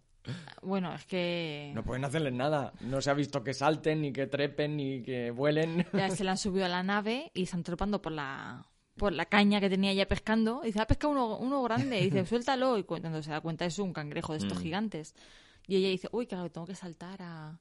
Bueno, 0.64 0.94
es 0.96 1.06
que 1.06 1.72
No 1.76 1.84
pueden 1.84 2.04
hacerles 2.04 2.34
nada. 2.34 2.74
No 2.82 3.00
se 3.02 3.12
ha 3.12 3.14
visto 3.14 3.44
que 3.44 3.54
salten, 3.54 4.02
ni 4.02 4.12
que 4.12 4.26
trepen, 4.28 4.76
ni 4.78 5.04
que 5.04 5.30
vuelen. 5.32 5.86
ya 5.94 6.10
se 6.10 6.24
le 6.24 6.32
han 6.32 6.38
subido 6.38 6.66
a 6.66 6.70
la 6.70 6.82
nave 6.84 7.30
y 7.36 7.44
están 7.44 7.64
trepando 7.64 8.02
por 8.02 8.12
la 8.12 8.66
por 8.98 9.12
la 9.12 9.26
caña 9.26 9.60
que 9.60 9.70
tenía 9.70 9.94
ya 9.94 10.08
pescando. 10.08 10.62
Y 10.64 10.68
dice, 10.68 10.80
ha 10.82 10.88
pescado 10.88 11.12
uno, 11.12 11.38
uno 11.38 11.62
grande. 11.64 12.00
Y 12.00 12.06
dice, 12.10 12.26
suéltalo. 12.26 12.78
Y 12.78 12.86
cuando 12.86 13.22
se 13.22 13.30
da 13.30 13.42
cuenta 13.42 13.66
es 13.66 13.78
un 13.78 13.92
cangrejo 13.94 14.34
de 14.34 14.40
Mm. 14.40 14.42
estos 14.44 14.60
gigantes. 14.60 15.16
Y 15.68 15.76
ella 15.76 15.90
dice, 15.90 16.08
uy, 16.12 16.26
claro, 16.28 16.50
tengo 16.50 16.66
que 16.66 16.76
saltar 16.76 17.22
a, 17.22 17.60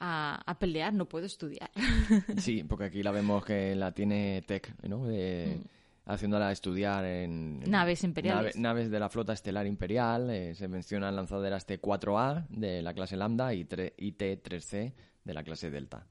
a, 0.00 0.42
a 0.46 0.58
pelear, 0.58 0.92
no 0.94 1.06
puedo 1.08 1.26
estudiar. 1.26 1.70
Sí, 2.38 2.62
porque 2.64 2.84
aquí 2.84 3.02
la 3.02 3.10
vemos 3.10 3.44
que 3.44 3.74
la 3.74 3.92
tiene 3.92 4.42
Tech, 4.46 4.74
¿no? 4.88 5.06
De- 5.06 5.60
Haciéndola 6.06 6.50
estudiar 6.52 7.04
en... 7.04 7.60
Naves 7.70 8.02
imperiales. 8.02 8.56
nave- 8.56 8.62
naves 8.62 8.90
de 8.90 8.98
la 8.98 9.10
flota 9.10 9.34
estelar 9.34 9.66
imperial. 9.66 10.30
eh, 10.30 10.54
se 10.54 10.66
mencionan 10.66 11.14
lanzaderas 11.14 11.66
T-4A 11.66 12.46
de 12.48 12.80
la 12.80 12.94
clase 12.94 13.14
Lambda 13.18 13.52
y 13.52 13.64
T-3C 13.66 14.94
de 15.24 15.34
la 15.34 15.42
clase 15.44 15.70
Delta. 15.70 16.06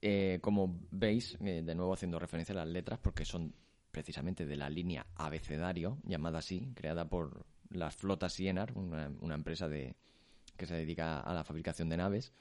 Eh, 0.00 0.38
como 0.40 0.80
veis, 0.90 1.36
eh, 1.44 1.62
de 1.62 1.74
nuevo 1.74 1.92
haciendo 1.92 2.18
referencia 2.18 2.54
a 2.54 2.56
las 2.64 2.68
letras, 2.68 3.00
porque 3.02 3.26
son 3.26 3.52
precisamente 3.90 4.46
de 4.46 4.56
la 4.56 4.70
línea 4.70 5.04
abecedario, 5.16 5.98
llamada 6.04 6.38
así, 6.38 6.72
creada 6.74 7.04
por 7.06 7.44
las 7.70 7.94
flotas 7.96 8.32
Sienar, 8.32 8.72
una, 8.76 9.10
una 9.20 9.34
empresa 9.34 9.68
de, 9.68 9.94
que 10.56 10.64
se 10.66 10.74
dedica 10.74 11.20
a 11.20 11.34
la 11.34 11.44
fabricación 11.44 11.90
de 11.90 11.98
naves. 11.98 12.32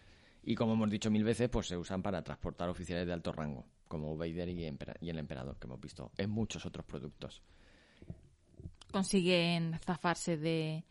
Y 0.43 0.55
como 0.55 0.73
hemos 0.73 0.89
dicho 0.89 1.11
mil 1.11 1.23
veces, 1.23 1.49
pues 1.49 1.67
se 1.67 1.75
usan 1.77 2.01
para 2.01 2.23
transportar 2.23 2.69
oficiales 2.69 3.05
de 3.05 3.13
alto 3.13 3.31
rango, 3.31 3.65
como 3.87 4.15
Vader 4.17 4.47
y, 4.49 4.65
Empera- 4.65 4.95
y 5.01 5.09
el 5.09 5.17
Emperador, 5.19 5.57
que 5.57 5.67
hemos 5.67 5.81
visto 5.81 6.11
en 6.17 6.29
muchos 6.29 6.65
otros 6.65 6.85
productos. 6.85 7.41
Consiguen 8.91 9.77
zafarse 9.85 10.37
de, 10.37 10.85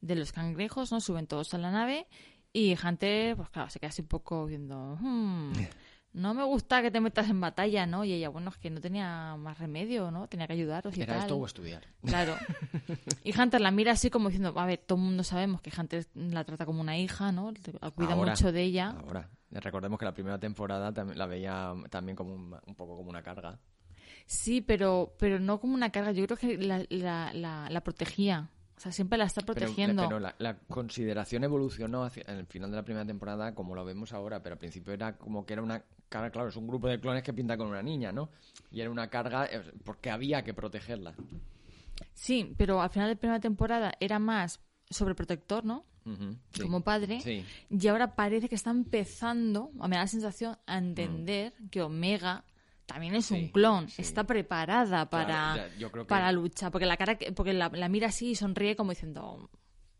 de 0.00 0.14
los 0.14 0.32
cangrejos, 0.32 0.92
¿no? 0.92 1.00
Suben 1.00 1.26
todos 1.26 1.52
a 1.54 1.58
la 1.58 1.70
nave. 1.72 2.06
Y 2.52 2.76
Hunter, 2.84 3.36
pues 3.36 3.48
claro, 3.50 3.70
se 3.70 3.80
queda 3.80 3.90
así 3.90 4.02
un 4.02 4.08
poco 4.08 4.46
viendo... 4.46 4.96
"Hmm, 5.00 5.52
no 6.12 6.34
me 6.34 6.42
gusta 6.44 6.82
que 6.82 6.90
te 6.90 7.00
metas 7.00 7.28
en 7.30 7.40
batalla, 7.40 7.86
¿no? 7.86 8.04
Y 8.04 8.12
ella, 8.12 8.28
bueno, 8.28 8.50
es 8.50 8.56
que 8.58 8.68
no 8.70 8.80
tenía 8.80 9.36
más 9.36 9.58
remedio, 9.58 10.10
¿no? 10.10 10.26
Tenía 10.28 10.46
que 10.46 10.54
ayudaros 10.54 10.96
y 10.96 11.02
¿Era 11.02 11.14
tal. 11.14 11.22
esto 11.22 11.36
o 11.36 11.46
estudiar? 11.46 11.82
Claro. 12.04 12.34
Y 13.24 13.38
Hunter 13.38 13.60
la 13.60 13.70
mira 13.70 13.92
así 13.92 14.10
como 14.10 14.28
diciendo, 14.28 14.58
a 14.58 14.66
ver, 14.66 14.78
todo 14.78 14.98
el 14.98 15.04
mundo 15.04 15.22
sabemos 15.22 15.60
que 15.60 15.70
Hunter 15.76 16.06
la 16.14 16.44
trata 16.44 16.66
como 16.66 16.80
una 16.80 16.98
hija, 16.98 17.30
¿no? 17.32 17.52
Cuida 17.94 18.14
Ahora, 18.14 18.32
mucho 18.32 18.50
de 18.50 18.62
ella. 18.62 18.96
Ahora, 18.98 19.28
recordemos 19.50 19.98
que 19.98 20.04
la 20.04 20.14
primera 20.14 20.38
temporada 20.38 20.92
la 21.14 21.26
veía 21.26 21.74
también 21.90 22.16
como 22.16 22.34
un, 22.34 22.56
un 22.66 22.74
poco 22.74 22.96
como 22.96 23.10
una 23.10 23.22
carga. 23.22 23.58
Sí, 24.26 24.60
pero, 24.60 25.14
pero 25.18 25.38
no 25.38 25.60
como 25.60 25.74
una 25.74 25.90
carga. 25.90 26.12
Yo 26.12 26.24
creo 26.26 26.36
que 26.36 26.56
la, 26.58 26.84
la, 26.88 27.32
la, 27.34 27.68
la 27.70 27.80
protegía. 27.82 28.48
O 28.76 28.80
sea, 28.80 28.92
siempre 28.92 29.18
la 29.18 29.24
está 29.24 29.42
protegiendo. 29.42 30.04
Pero, 30.04 30.20
la, 30.20 30.34
la 30.38 30.56
consideración 30.56 31.44
evolucionó 31.44 32.04
hacia 32.04 32.24
en 32.26 32.38
el 32.38 32.46
final 32.46 32.70
de 32.70 32.76
la 32.76 32.84
primera 32.84 33.04
temporada 33.04 33.54
como 33.54 33.74
lo 33.74 33.84
vemos 33.84 34.12
ahora, 34.12 34.42
pero 34.42 34.54
al 34.54 34.58
principio 34.58 34.94
era 34.94 35.18
como 35.18 35.44
que 35.44 35.52
era 35.52 35.62
una 35.62 35.84
carga, 36.10 36.30
claro, 36.30 36.48
es 36.50 36.56
un 36.56 36.66
grupo 36.66 36.86
de 36.88 37.00
clones 37.00 37.22
que 37.22 37.32
pinta 37.32 37.56
con 37.56 37.68
una 37.68 37.82
niña, 37.82 38.12
¿no? 38.12 38.28
Y 38.70 38.82
era 38.82 38.90
una 38.90 39.08
carga 39.08 39.46
eh, 39.46 39.62
porque 39.84 40.10
había 40.10 40.44
que 40.44 40.52
protegerla. 40.52 41.14
Sí, 42.12 42.54
pero 42.58 42.82
al 42.82 42.90
final 42.90 43.08
de 43.08 43.14
la 43.14 43.20
primera 43.20 43.40
temporada 43.40 43.92
era 44.00 44.18
más 44.18 44.60
sobreprotector, 44.90 45.64
¿no? 45.64 45.86
Sí. 46.52 46.62
Como 46.62 46.80
padre. 46.82 47.20
Sí. 47.20 47.44
Y 47.70 47.86
ahora 47.88 48.16
parece 48.16 48.48
que 48.48 48.56
está 48.56 48.70
empezando, 48.70 49.70
a 49.78 49.86
me 49.86 49.94
da 49.96 50.02
la 50.02 50.08
sensación, 50.08 50.56
a 50.66 50.78
entender 50.78 51.52
que 51.70 51.82
Omega 51.82 52.44
también 52.86 53.14
es 53.14 53.30
Mm. 53.30 53.34
Sí, 53.34 53.40
un 53.42 53.48
clon. 53.50 53.88
sí. 53.88 54.02
Está 54.02 54.24
preparada 54.24 55.08
para, 55.08 55.52
Claro, 55.54 55.72
ya, 55.78 55.90
que- 55.92 56.04
para 56.06 56.32
luchar. 56.32 56.72
Porque 56.72 56.86
la 56.86 56.96
cara 56.96 57.16
que- 57.16 57.30
porque 57.32 57.52
la, 57.52 57.68
la 57.68 57.88
mira 57.88 58.08
así 58.08 58.30
y 58.30 58.34
sonríe 58.34 58.74
como 58.74 58.90
diciendo, 58.90 59.48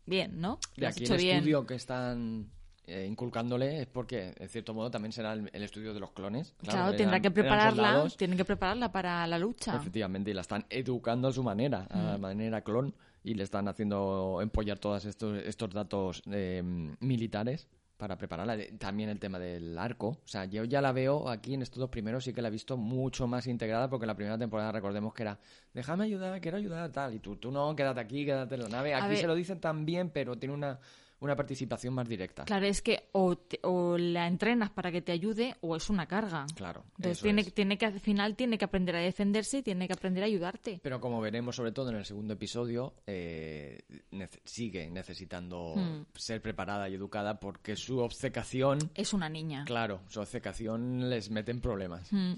bien, 0.05 0.41
¿no? 0.41 0.59
De 0.75 0.87
aquí 0.87 1.05
el 1.05 1.17
bien. 1.17 1.37
estudio 1.37 1.65
que 1.65 1.75
están 1.75 2.51
eh, 2.87 3.05
inculcándole 3.09 3.81
es 3.81 3.87
porque, 3.87 4.33
en 4.37 4.49
cierto 4.49 4.73
modo, 4.73 4.89
también 4.91 5.11
será 5.11 5.33
el, 5.33 5.49
el 5.53 5.63
estudio 5.63 5.93
de 5.93 5.99
los 5.99 6.11
clones. 6.11 6.53
Claro, 6.63 6.95
tendrá 6.95 7.19
que 7.19 7.31
prepararla, 7.31 8.07
tienen 8.17 8.37
que 8.37 8.45
prepararla 8.45 8.91
para 8.91 9.25
la 9.27 9.37
lucha. 9.37 9.75
Efectivamente, 9.75 10.31
y 10.31 10.33
la 10.33 10.41
están 10.41 10.65
educando 10.69 11.27
a 11.27 11.31
su 11.31 11.43
manera, 11.43 11.87
a 11.89 12.17
Mm. 12.17 12.21
manera 12.21 12.61
clon, 12.61 12.93
y 13.23 13.35
le 13.35 13.43
están 13.43 13.67
haciendo 13.67 14.39
empollar 14.41 14.79
todos 14.79 15.05
estos, 15.05 15.37
estos 15.45 15.69
datos 15.71 16.23
eh, 16.31 16.63
militares 16.99 17.67
para 17.97 18.17
prepararla. 18.17 18.57
También 18.79 19.09
el 19.09 19.19
tema 19.19 19.37
del 19.37 19.77
arco. 19.77 20.07
O 20.07 20.27
sea, 20.27 20.45
yo 20.45 20.63
ya 20.63 20.81
la 20.81 20.91
veo 20.91 21.29
aquí 21.29 21.53
en 21.53 21.61
estos 21.61 21.77
dos 21.79 21.89
primeros, 21.91 22.23
sí 22.23 22.33
que 22.33 22.41
la 22.41 22.47
he 22.47 22.51
visto 22.51 22.75
mucho 22.77 23.27
más 23.27 23.45
integrada, 23.45 23.89
porque 23.91 24.07
la 24.07 24.15
primera 24.15 24.39
temporada 24.39 24.71
recordemos 24.71 25.13
que 25.13 25.21
era, 25.21 25.37
déjame 25.71 26.05
ayudar, 26.05 26.41
quiero 26.41 26.57
ayudar, 26.57 26.91
tal, 26.91 27.13
y 27.13 27.19
tú, 27.19 27.35
tú 27.35 27.51
no, 27.51 27.75
quédate 27.75 27.99
aquí, 27.99 28.25
quédate 28.25 28.55
en 28.55 28.63
la 28.63 28.69
nave. 28.69 28.95
A 28.95 29.03
Aquí 29.03 29.09
ver. 29.09 29.17
se 29.19 29.27
lo 29.27 29.35
dicen 29.35 29.59
también, 29.59 30.09
pero 30.09 30.35
tiene 30.35 30.55
una, 30.55 30.79
una 31.21 31.35
participación 31.35 31.93
más 31.93 32.07
directa. 32.09 32.43
Claro, 32.45 32.65
es 32.65 32.81
que 32.81 33.07
o, 33.13 33.37
te- 33.37 33.59
o 33.63 33.97
la 33.97 34.27
entrenas 34.27 34.69
para 34.71 34.91
que 34.91 35.01
te 35.01 35.11
ayude 35.11 35.55
o 35.61 35.75
es 35.75 35.89
una 35.89 36.05
carga. 36.07 36.45
Claro, 36.55 36.83
Entonces 36.97 37.17
eso 37.19 37.23
tiene, 37.23 37.41
es. 37.41 37.53
tiene 37.53 37.77
que 37.77 37.85
al 37.85 37.99
final 37.99 38.35
tiene 38.35 38.57
que 38.57 38.65
aprender 38.65 38.95
a 38.95 38.99
defenderse 38.99 39.59
y 39.59 39.61
tiene 39.63 39.87
que 39.87 39.93
aprender 39.93 40.23
a 40.23 40.27
ayudarte. 40.27 40.79
Pero 40.83 40.99
como 40.99 41.21
veremos, 41.21 41.55
sobre 41.55 41.71
todo 41.71 41.91
en 41.91 41.95
el 41.97 42.05
segundo 42.05 42.33
episodio, 42.33 42.93
eh, 43.07 43.79
nece- 44.11 44.41
sigue 44.43 44.89
necesitando 44.89 45.75
Hmm. 45.75 46.05
ser 46.15 46.41
preparada 46.41 46.89
y 46.89 46.95
educada 46.95 47.39
porque 47.39 47.75
su 47.75 47.99
obcecación, 47.99 48.79
Es 48.95 49.13
una 49.13 49.29
niña. 49.29 49.63
claro, 49.65 50.01
su 50.09 50.19
obcecación 50.19 51.09
les 51.09 51.29
mete 51.29 51.51
en 51.51 51.61
problemas. 51.61 52.11
Mm. 52.11 52.33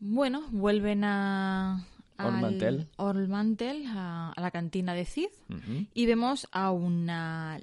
Bueno, 0.00 0.44
vuelven 0.50 1.04
a 1.04 1.86
Ormantel. 2.18 2.88
Ormantel, 2.96 3.84
a, 3.88 4.32
a 4.32 4.40
la 4.40 4.50
cantina 4.50 4.94
de 4.94 5.04
Cid 5.04 5.28
y 5.94 6.06
vemos 6.06 6.46
a 6.52 6.70
una 6.70 7.60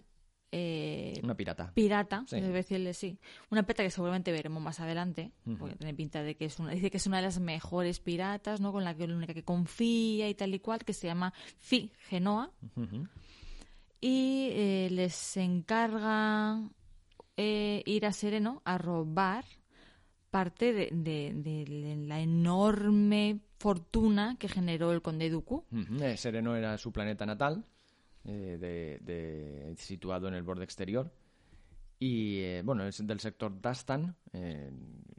eh, 0.54 1.18
Una 1.24 1.34
pirata. 1.36 1.72
pirata, 1.74 2.24
Sí. 2.28 2.42
debe 2.42 2.56
decirle 2.56 2.94
sí, 2.94 3.18
una 3.50 3.64
pirata 3.64 3.84
que 3.84 3.90
seguramente 3.90 4.34
veremos 4.34 4.62
más 4.62 4.82
adelante, 4.82 5.32
porque 5.58 5.76
tiene 5.78 5.94
pinta 5.94 6.24
de 6.24 6.36
que 6.36 6.44
es 6.46 6.60
una, 6.60 6.72
dice 6.72 6.92
que 6.92 6.98
es 6.98 7.08
una 7.08 7.18
de 7.18 7.24
las 7.24 7.40
mejores 7.40 8.02
piratas, 8.02 8.60
¿no? 8.60 8.74
Con 8.74 8.84
la 8.84 8.94
que 8.94 9.08
la 9.08 9.16
única 9.16 9.34
que 9.34 9.44
confía 9.46 10.28
y 10.28 10.36
tal 10.36 10.54
y 10.54 10.60
cual, 10.60 10.80
que 10.84 10.92
se 10.94 11.08
llama 11.08 11.34
Fi 11.58 11.94
Genoa. 12.10 12.52
Y 14.02 14.50
eh, 14.52 14.88
les 14.92 15.38
encarga 15.38 16.62
eh, 17.38 17.84
ir 17.86 18.06
a 18.06 18.12
Sereno 18.12 18.62
a 18.66 18.78
robar 18.78 19.46
parte 20.32 20.74
de, 20.74 21.96
la 22.08 22.20
enorme 22.20 23.42
fortuna 23.60 24.38
que 24.40 24.48
generó 24.48 24.92
el 24.92 25.02
conde 25.02 25.30
Dooku. 25.30 25.66
Eh, 26.02 26.18
Sereno 26.18 26.56
era 26.56 26.78
su 26.78 26.92
planeta 26.92 27.26
natal, 27.26 27.66
eh, 28.24 29.00
de, 29.02 29.76
situado 29.78 30.28
en 30.28 30.34
el 30.36 30.44
borde 30.44 30.64
exterior. 30.64 31.12
Y 32.00 32.40
eh, 32.40 32.62
bueno, 32.64 32.86
es 32.88 33.06
del 33.06 33.20
sector 33.20 33.62
Dastan, 33.62 34.16
eh, 34.34 34.72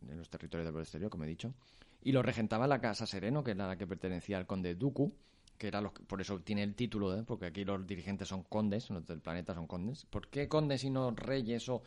en 0.09 0.19
los 0.19 0.29
territorios 0.29 0.65
del 0.65 0.73
borde 0.73 0.85
exterior, 0.85 1.11
como 1.11 1.25
he 1.25 1.29
dicho. 1.29 1.55
Y 2.03 2.11
lo 2.13 2.23
regentaba 2.23 2.67
la 2.67 2.81
Casa 2.81 3.07
Sereno, 3.07 3.45
que 3.45 3.53
era 3.53 3.69
la 3.69 3.77
que 3.77 3.87
pertenecía 3.87 4.39
al 4.39 4.47
conde 4.47 4.75
Dooku, 4.75 5.15
que 5.59 5.69
era 5.69 5.81
los, 5.81 5.93
por 5.93 6.21
eso 6.21 6.41
tiene 6.41 6.63
el 6.63 6.75
título, 6.75 7.25
porque 7.25 7.47
aquí 7.47 7.65
los 7.65 7.87
dirigentes 7.87 8.29
son 8.29 8.43
condes, 8.43 8.91
los 8.91 9.07
del 9.07 9.21
planeta 9.21 9.55
son 9.55 9.67
condes. 9.67 10.07
¿Por 10.07 10.29
qué 10.29 10.49
condes 10.49 10.83
y 10.85 10.91
no 10.91 11.11
reyes 11.13 11.69
o...? 11.69 11.83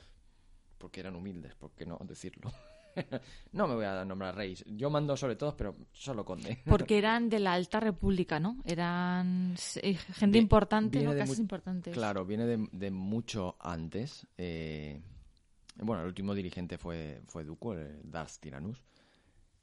Porque 0.77 0.99
eran 0.99 1.15
humildes, 1.15 1.55
¿por 1.55 1.71
qué 1.71 1.85
no 1.85 1.97
decirlo? 2.03 2.51
no 3.51 3.67
me 3.67 3.75
voy 3.75 3.85
a 3.85 4.03
nombrar 4.05 4.35
reyes. 4.35 4.63
Yo 4.67 4.89
mando 4.89 5.15
sobre 5.17 5.35
todos, 5.35 5.53
pero 5.55 5.75
solo 5.93 6.23
conde. 6.25 6.59
Porque 6.65 6.97
eran 6.97 7.29
de 7.29 7.39
la 7.39 7.53
Alta 7.53 7.79
República, 7.79 8.39
¿no? 8.39 8.61
Eran 8.65 9.55
eh, 9.81 9.95
gente 9.95 10.37
importante, 10.37 10.99
Casas 11.03 11.39
importantes. 11.39 11.93
Claro, 11.93 12.25
viene 12.25 12.45
de, 12.45 12.67
de 12.71 12.91
mucho 12.91 13.55
antes. 13.59 14.27
eh, 14.37 15.01
bueno, 15.77 16.03
el 16.03 16.07
último 16.07 16.33
dirigente 16.33 16.77
fue, 16.77 17.21
fue 17.27 17.43
Dooku, 17.43 17.73
el 17.73 17.99
Darth 18.09 18.39
Tyrannus. 18.39 18.81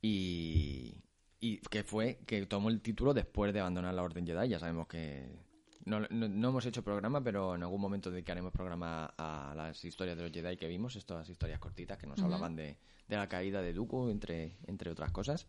Y, 0.01 0.95
y 1.41 1.59
que 1.59 1.85
fue 1.85 2.19
que 2.27 2.45
tomó 2.47 2.69
el 2.69 2.81
título 2.81 3.15
después 3.15 3.53
de 3.53 3.61
abandonar 3.61 3.95
la 3.95 4.03
Orden 4.03 4.27
Jedi. 4.27 4.49
Ya 4.49 4.59
sabemos 4.59 4.87
que 4.89 5.29
no, 5.85 6.01
no- 6.11 6.29
no 6.29 6.49
hemos 6.49 6.67
hecho 6.67 6.83
programa, 6.83 7.23
pero 7.23 7.55
en 7.55 7.63
algún 7.63 7.81
momento 7.81 8.11
dedicaremos 8.11 8.53
programa 8.53 9.07
a 9.17 9.55
las 9.57 9.85
historias 9.85 10.17
de 10.17 10.25
los 10.25 10.33
Jedi 10.33 10.57
que 10.57 10.69
vimos, 10.69 10.97
estas 10.97 11.29
historias 11.29 11.59
cortitas 11.61 11.99
que 11.99 12.07
nos 12.07 12.19
hablaban 12.23 12.57
de, 12.57 12.77
de 13.09 13.17
la 13.17 13.29
caída 13.29 13.61
de 13.63 13.73
Dooku, 13.73 14.09
entre, 14.09 14.57
entre 14.67 14.91
otras 14.91 15.11
cosas. 15.13 15.47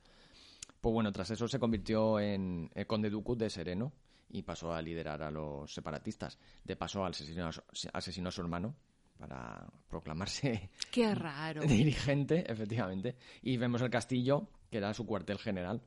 Pues 0.81 0.93
bueno, 0.93 1.11
tras 1.11 1.31
eso 1.31 1.47
se 1.47 1.59
convirtió 1.59 2.19
en 2.19 2.69
el 2.73 2.87
conde 2.87 3.09
Dooku 3.09 3.35
de 3.35 3.49
Sereno 3.49 3.93
y 4.29 4.41
pasó 4.41 4.73
a 4.73 4.81
liderar 4.81 5.21
a 5.23 5.31
los 5.31 5.73
separatistas. 5.73 6.37
De 6.63 6.75
paso, 6.75 7.05
asesinó 7.05 7.47
a 7.47 7.51
su, 7.51 7.61
asesinó 7.93 8.29
a 8.29 8.31
su 8.31 8.41
hermano 8.41 8.75
para 9.17 9.65
proclamarse 9.87 10.69
Qué 10.91 11.13
raro. 11.15 11.61
dirigente, 11.67 12.51
efectivamente. 12.51 13.15
Y 13.41 13.57
vemos 13.57 13.81
el 13.81 13.89
castillo, 13.89 14.49
que 14.69 14.79
era 14.79 14.93
su 14.93 15.05
cuartel 15.05 15.37
general 15.37 15.81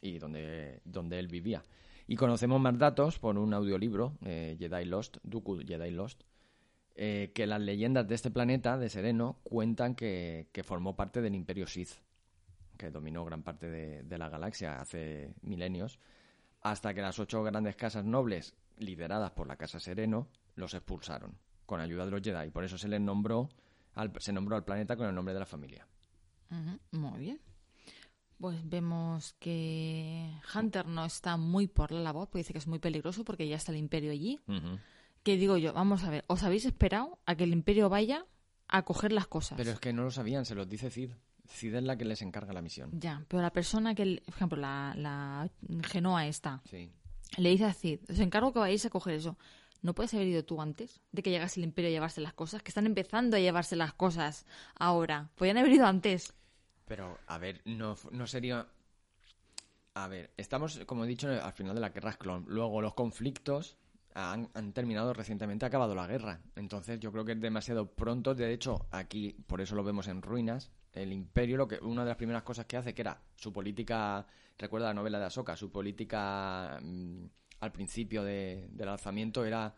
y 0.00 0.18
donde, 0.18 0.80
donde 0.84 1.18
él 1.18 1.28
vivía. 1.28 1.62
Y 2.06 2.16
conocemos 2.16 2.60
más 2.60 2.76
datos 2.76 3.18
por 3.18 3.38
un 3.38 3.54
audiolibro, 3.54 4.16
eh, 4.24 4.56
Jedi 4.58 4.84
Lost, 4.86 5.18
Dooku 5.22 5.60
Jedi 5.60 5.90
Lost, 5.90 6.22
eh, 7.02 7.32
que 7.34 7.46
las 7.46 7.62
leyendas 7.62 8.06
de 8.06 8.14
este 8.14 8.30
planeta, 8.30 8.76
de 8.76 8.90
Sereno, 8.90 9.38
cuentan 9.42 9.94
que, 9.94 10.50
que 10.52 10.62
formó 10.62 10.96
parte 10.96 11.22
del 11.22 11.34
Imperio 11.34 11.66
Sith, 11.66 11.92
que 12.76 12.90
dominó 12.90 13.24
gran 13.24 13.42
parte 13.42 13.70
de, 13.70 14.02
de 14.02 14.18
la 14.18 14.28
galaxia 14.28 14.78
hace 14.78 15.32
milenios, 15.40 15.98
hasta 16.60 16.92
que 16.92 17.00
las 17.00 17.18
ocho 17.18 17.42
grandes 17.42 17.74
casas 17.74 18.04
nobles, 18.04 18.54
lideradas 18.76 19.30
por 19.30 19.46
la 19.46 19.56
Casa 19.56 19.80
Sereno, 19.80 20.28
los 20.56 20.74
expulsaron, 20.74 21.38
con 21.64 21.80
ayuda 21.80 22.04
de 22.04 22.10
los 22.10 22.20
Jedi. 22.20 22.50
Por 22.50 22.64
eso 22.64 22.76
se 22.76 22.86
les 22.86 23.00
nombró 23.00 23.48
al, 23.94 24.12
se 24.18 24.34
nombró 24.34 24.56
al 24.56 24.64
planeta 24.66 24.94
con 24.94 25.08
el 25.08 25.14
nombre 25.14 25.32
de 25.32 25.40
la 25.40 25.46
familia. 25.46 25.86
Muy 26.90 27.18
bien. 27.18 27.40
Pues 28.36 28.68
vemos 28.68 29.32
que 29.38 30.30
Hunter 30.54 30.84
no 30.84 31.06
está 31.06 31.38
muy 31.38 31.66
por 31.66 31.92
la 31.92 32.00
labor, 32.00 32.28
porque 32.28 32.40
dice 32.40 32.52
que 32.52 32.58
es 32.58 32.66
muy 32.66 32.78
peligroso 32.78 33.24
porque 33.24 33.48
ya 33.48 33.56
está 33.56 33.72
el 33.72 33.78
imperio 33.78 34.12
allí. 34.12 34.38
Que 35.22 35.36
digo 35.36 35.56
yo, 35.56 35.72
vamos 35.72 36.04
a 36.04 36.10
ver, 36.10 36.24
¿os 36.28 36.42
habéis 36.42 36.64
esperado 36.64 37.18
a 37.26 37.34
que 37.34 37.44
el 37.44 37.52
imperio 37.52 37.88
vaya 37.88 38.24
a 38.68 38.82
coger 38.84 39.12
las 39.12 39.26
cosas? 39.26 39.56
Pero 39.58 39.70
es 39.72 39.80
que 39.80 39.92
no 39.92 40.02
lo 40.04 40.10
sabían, 40.10 40.44
se 40.46 40.54
los 40.54 40.68
dice 40.68 40.90
Cid. 40.90 41.10
Cid 41.48 41.74
es 41.74 41.82
la 41.82 41.96
que 41.96 42.04
les 42.04 42.22
encarga 42.22 42.52
la 42.52 42.62
misión. 42.62 42.90
Ya, 42.98 43.24
pero 43.28 43.42
la 43.42 43.50
persona 43.52 43.94
que, 43.94 44.22
por 44.24 44.34
ejemplo, 44.34 44.56
la, 44.58 44.94
la 44.96 45.50
Genoa 45.82 46.26
esta, 46.26 46.62
Sí. 46.70 46.90
le 47.36 47.50
dice 47.50 47.64
a 47.66 47.72
Cid, 47.74 48.00
os 48.08 48.18
encargo 48.20 48.52
que 48.52 48.60
vayáis 48.60 48.86
a 48.86 48.90
coger 48.90 49.14
eso. 49.14 49.36
¿No 49.82 49.94
puedes 49.94 50.12
haber 50.14 50.26
ido 50.28 50.44
tú 50.44 50.60
antes 50.60 51.00
de 51.10 51.22
que 51.22 51.30
llegase 51.30 51.58
el 51.58 51.64
imperio 51.64 51.88
a 51.88 51.92
llevarse 51.92 52.20
las 52.20 52.34
cosas? 52.34 52.62
Que 52.62 52.68
están 52.68 52.86
empezando 52.86 53.36
a 53.36 53.40
llevarse 53.40 53.76
las 53.76 53.94
cosas 53.94 54.44
ahora. 54.78 55.30
Podían 55.36 55.56
haber 55.56 55.72
ido 55.72 55.86
antes. 55.86 56.34
Pero, 56.86 57.18
a 57.26 57.38
ver, 57.38 57.62
no, 57.64 57.96
no 58.12 58.26
sería... 58.26 58.66
A 59.94 60.06
ver, 60.06 60.30
estamos, 60.36 60.80
como 60.86 61.04
he 61.04 61.08
dicho, 61.08 61.28
al 61.28 61.52
final 61.52 61.74
de 61.74 61.80
la 61.80 61.88
guerra 61.88 62.12
clon. 62.14 62.44
Luego, 62.46 62.80
los 62.82 62.94
conflictos 62.94 63.76
han, 64.20 64.72
terminado 64.72 65.12
recientemente, 65.12 65.64
ha 65.64 65.68
acabado 65.68 65.94
la 65.94 66.06
guerra. 66.06 66.40
Entonces, 66.56 67.00
yo 67.00 67.12
creo 67.12 67.24
que 67.24 67.32
es 67.32 67.40
demasiado 67.40 67.90
pronto. 67.92 68.34
De 68.34 68.52
hecho, 68.52 68.86
aquí, 68.90 69.36
por 69.46 69.60
eso 69.60 69.74
lo 69.74 69.84
vemos 69.84 70.08
en 70.08 70.22
ruinas. 70.22 70.70
El 70.92 71.12
imperio, 71.12 71.56
lo 71.56 71.68
que 71.68 71.78
una 71.82 72.02
de 72.02 72.08
las 72.08 72.16
primeras 72.16 72.42
cosas 72.42 72.66
que 72.66 72.76
hace, 72.76 72.94
que 72.94 73.02
era 73.02 73.20
su 73.36 73.52
política, 73.52 74.26
recuerda 74.58 74.88
la 74.88 74.94
novela 74.94 75.18
de 75.18 75.26
Ahsoka, 75.26 75.56
su 75.56 75.70
política 75.70 76.78
mm, 76.82 77.24
al 77.60 77.72
principio 77.72 78.22
de- 78.24 78.68
del 78.72 78.88
alzamiento 78.88 79.44
era 79.44 79.74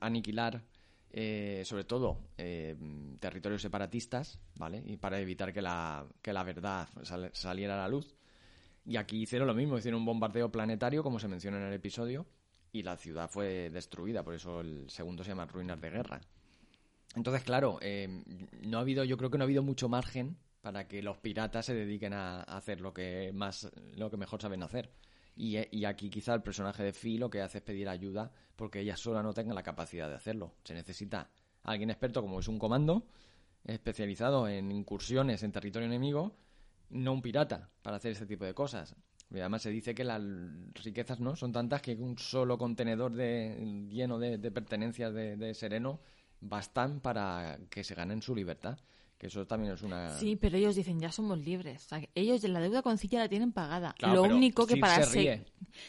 aniquilar 0.00 0.62
eh, 1.10 1.62
sobre 1.64 1.84
todo 1.84 2.18
eh, 2.36 2.76
territorios 3.20 3.62
separatistas, 3.62 4.38
¿vale? 4.56 4.82
Y 4.86 4.96
para 4.98 5.18
evitar 5.20 5.52
que 5.52 5.62
la, 5.62 6.04
que 6.20 6.32
la 6.32 6.42
verdad 6.42 6.88
sal- 7.02 7.30
saliera 7.32 7.74
a 7.74 7.78
la 7.78 7.88
luz. 7.88 8.14
Y 8.84 8.96
aquí 8.96 9.22
hicieron 9.22 9.48
lo 9.48 9.54
mismo, 9.54 9.78
hicieron 9.78 10.00
un 10.00 10.06
bombardeo 10.06 10.50
planetario, 10.52 11.02
como 11.02 11.18
se 11.18 11.28
menciona 11.28 11.56
en 11.58 11.64
el 11.64 11.72
episodio, 11.72 12.26
y 12.76 12.82
la 12.82 12.96
ciudad 12.96 13.30
fue 13.30 13.70
destruida, 13.70 14.22
por 14.22 14.34
eso 14.34 14.60
el 14.60 14.88
segundo 14.90 15.24
se 15.24 15.30
llama 15.30 15.46
Ruinas 15.46 15.80
de 15.80 15.90
Guerra. 15.90 16.20
Entonces, 17.14 17.42
claro, 17.42 17.78
eh, 17.80 18.22
no 18.62 18.78
ha 18.78 18.82
habido, 18.82 19.02
yo 19.04 19.16
creo 19.16 19.30
que 19.30 19.38
no 19.38 19.44
ha 19.44 19.46
habido 19.46 19.62
mucho 19.62 19.88
margen 19.88 20.36
para 20.60 20.86
que 20.86 21.02
los 21.02 21.16
piratas 21.18 21.66
se 21.66 21.74
dediquen 21.74 22.12
a, 22.12 22.42
hacer 22.42 22.80
lo 22.80 22.92
que 22.92 23.30
más, 23.32 23.70
lo 23.94 24.10
que 24.10 24.16
mejor 24.16 24.42
saben 24.42 24.62
hacer. 24.62 24.90
Y, 25.34 25.56
eh, 25.56 25.68
y 25.70 25.84
aquí 25.84 26.10
quizá 26.10 26.34
el 26.34 26.42
personaje 26.42 26.82
de 26.82 26.92
Fi 26.92 27.18
lo 27.18 27.30
que 27.30 27.40
hace 27.40 27.58
es 27.58 27.64
pedir 27.64 27.88
ayuda 27.88 28.32
porque 28.56 28.80
ella 28.80 28.96
sola 28.96 29.22
no 29.22 29.32
tenga 29.32 29.54
la 29.54 29.62
capacidad 29.62 30.08
de 30.08 30.16
hacerlo. 30.16 30.54
Se 30.64 30.74
necesita 30.74 31.30
alguien 31.62 31.90
experto 31.90 32.20
como 32.20 32.40
es 32.40 32.48
un 32.48 32.58
comando, 32.58 33.06
especializado 33.64 34.48
en 34.48 34.70
incursiones 34.72 35.42
en 35.42 35.52
territorio 35.52 35.86
enemigo, 35.86 36.36
no 36.90 37.12
un 37.12 37.22
pirata 37.22 37.70
para 37.82 37.96
hacer 37.96 38.12
este 38.12 38.26
tipo 38.26 38.44
de 38.44 38.54
cosas. 38.54 38.94
Y 39.30 39.40
además 39.40 39.62
se 39.62 39.70
dice 39.70 39.94
que 39.94 40.04
las 40.04 40.22
riquezas 40.84 41.18
no 41.20 41.34
son 41.34 41.52
tantas 41.52 41.82
que 41.82 41.94
un 41.96 42.16
solo 42.18 42.56
contenedor 42.58 43.12
de, 43.12 43.86
lleno 43.90 44.18
de, 44.18 44.38
de 44.38 44.50
pertenencias 44.52 45.12
de, 45.12 45.36
de 45.36 45.54
sereno 45.54 46.00
bastan 46.40 47.00
para 47.00 47.58
que 47.70 47.82
se 47.82 47.94
ganen 47.94 48.22
su 48.22 48.34
libertad. 48.34 48.78
Que 49.18 49.28
eso 49.28 49.46
también 49.46 49.72
es 49.72 49.80
una... 49.82 50.10
Sí, 50.10 50.36
pero 50.36 50.58
ellos 50.58 50.76
dicen, 50.76 51.00
ya 51.00 51.10
somos 51.10 51.38
libres. 51.38 51.86
O 51.86 51.88
sea, 51.88 52.02
ellos 52.14 52.42
la 52.44 52.60
deuda 52.60 52.82
con 52.82 52.98
Cid 52.98 53.10
ya 53.10 53.18
la 53.20 53.28
tienen 53.28 53.50
pagada. 53.50 53.94
Claro, 53.98 54.26
Lo 54.26 54.34
único 54.36 54.66
que 54.66 54.74
Cid 54.74 54.80
para 54.80 55.02
se 55.02 55.18
ríe. 55.18 55.44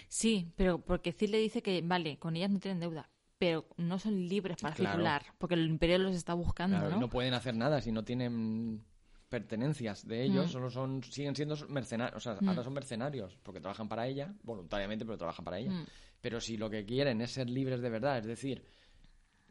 Sí, 0.08 0.52
pero 0.56 0.80
porque 0.80 1.12
Cid 1.12 1.30
le 1.30 1.38
dice 1.38 1.62
que, 1.62 1.82
vale, 1.82 2.18
con 2.18 2.38
ellas 2.38 2.50
no 2.52 2.60
tienen 2.60 2.80
deuda, 2.80 3.10
pero 3.38 3.68
no 3.76 4.00
son 4.00 4.28
libres 4.28 4.58
para 4.62 4.74
Claro. 4.74 4.92
circular, 4.94 5.26
porque 5.38 5.56
el 5.56 5.68
imperio 5.68 5.98
los 6.00 6.16
está 6.16 6.34
buscando, 6.34 6.78
Claro, 6.78 6.92
y 6.92 6.94
¿no? 6.96 7.02
no 7.02 7.10
pueden 7.10 7.34
hacer 7.34 7.56
nada 7.56 7.82
si 7.82 7.92
no 7.92 8.04
tienen 8.06 8.84
pertenencias 9.30 10.08
de 10.08 10.24
ellos, 10.24 10.48
Mm. 10.48 10.50
solo 10.50 10.70
son 10.70 11.04
siguen 11.04 11.36
siendo 11.36 11.56
mercenarios, 11.68 12.18
o 12.18 12.20
sea, 12.20 12.38
Mm. 12.42 12.50
ahora 12.50 12.64
son 12.64 12.74
mercenarios 12.74 13.38
porque 13.44 13.60
trabajan 13.60 13.88
para 13.90 14.08
ella, 14.08 14.34
voluntariamente, 14.44 15.06
pero 15.06 15.18
trabajan 15.18 15.44
para 15.46 15.60
ella. 15.60 15.72
Mm. 15.72 15.86
Pero 16.22 16.40
si 16.42 16.58
lo 16.58 16.70
que 16.70 16.86
quieren 16.86 17.22
es 17.22 17.32
ser 17.32 17.50
libres 17.50 17.82
de 17.82 17.90
verdad, 17.90 18.18
es 18.20 18.26
decir, 18.26 18.64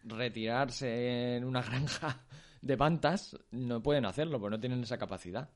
retirarse 0.05 1.37
en 1.37 1.45
una 1.45 1.63
granja 1.63 2.25
de 2.63 2.77
pantas, 2.77 3.37
no 3.51 3.83
pueden 3.83 4.07
hacerlo, 4.07 4.41
porque 4.41 4.57
no 4.57 4.61
tienen 4.61 4.83
esa 4.83 4.99
capacidad. 4.99 5.51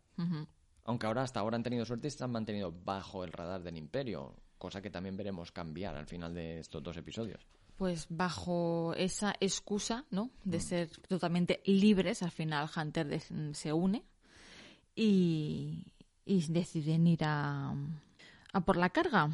Aunque 0.84 1.06
ahora 1.06 1.22
hasta 1.22 1.40
ahora 1.40 1.56
han 1.56 1.62
tenido 1.62 1.84
suerte 1.84 2.08
y 2.08 2.10
se 2.10 2.22
han 2.24 2.30
mantenido 2.30 2.72
bajo 2.72 3.24
el 3.24 3.32
radar 3.32 3.62
del 3.62 3.76
imperio, 3.76 4.34
cosa 4.58 4.82
que 4.82 4.90
también 4.90 5.16
veremos 5.16 5.50
cambiar 5.52 5.96
al 5.96 6.06
final 6.06 6.34
de 6.34 6.58
estos 6.60 6.82
dos 6.82 6.96
episodios. 6.96 7.46
Pues 7.76 8.06
bajo 8.10 8.92
esa 8.94 9.34
excusa, 9.40 10.04
¿no? 10.10 10.30
De 10.44 10.60
ser 10.60 10.90
totalmente 11.08 11.62
libres, 11.64 12.22
al 12.22 12.30
final 12.30 12.68
Hunter 12.76 13.18
se 13.54 13.72
une 13.72 14.04
y, 14.94 15.92
y 16.25 16.52
deciden 16.52 17.06
ir 17.06 17.25
a, 17.25 17.75
a 18.52 18.61
por 18.61 18.76
la 18.76 18.90
carga. 18.90 19.30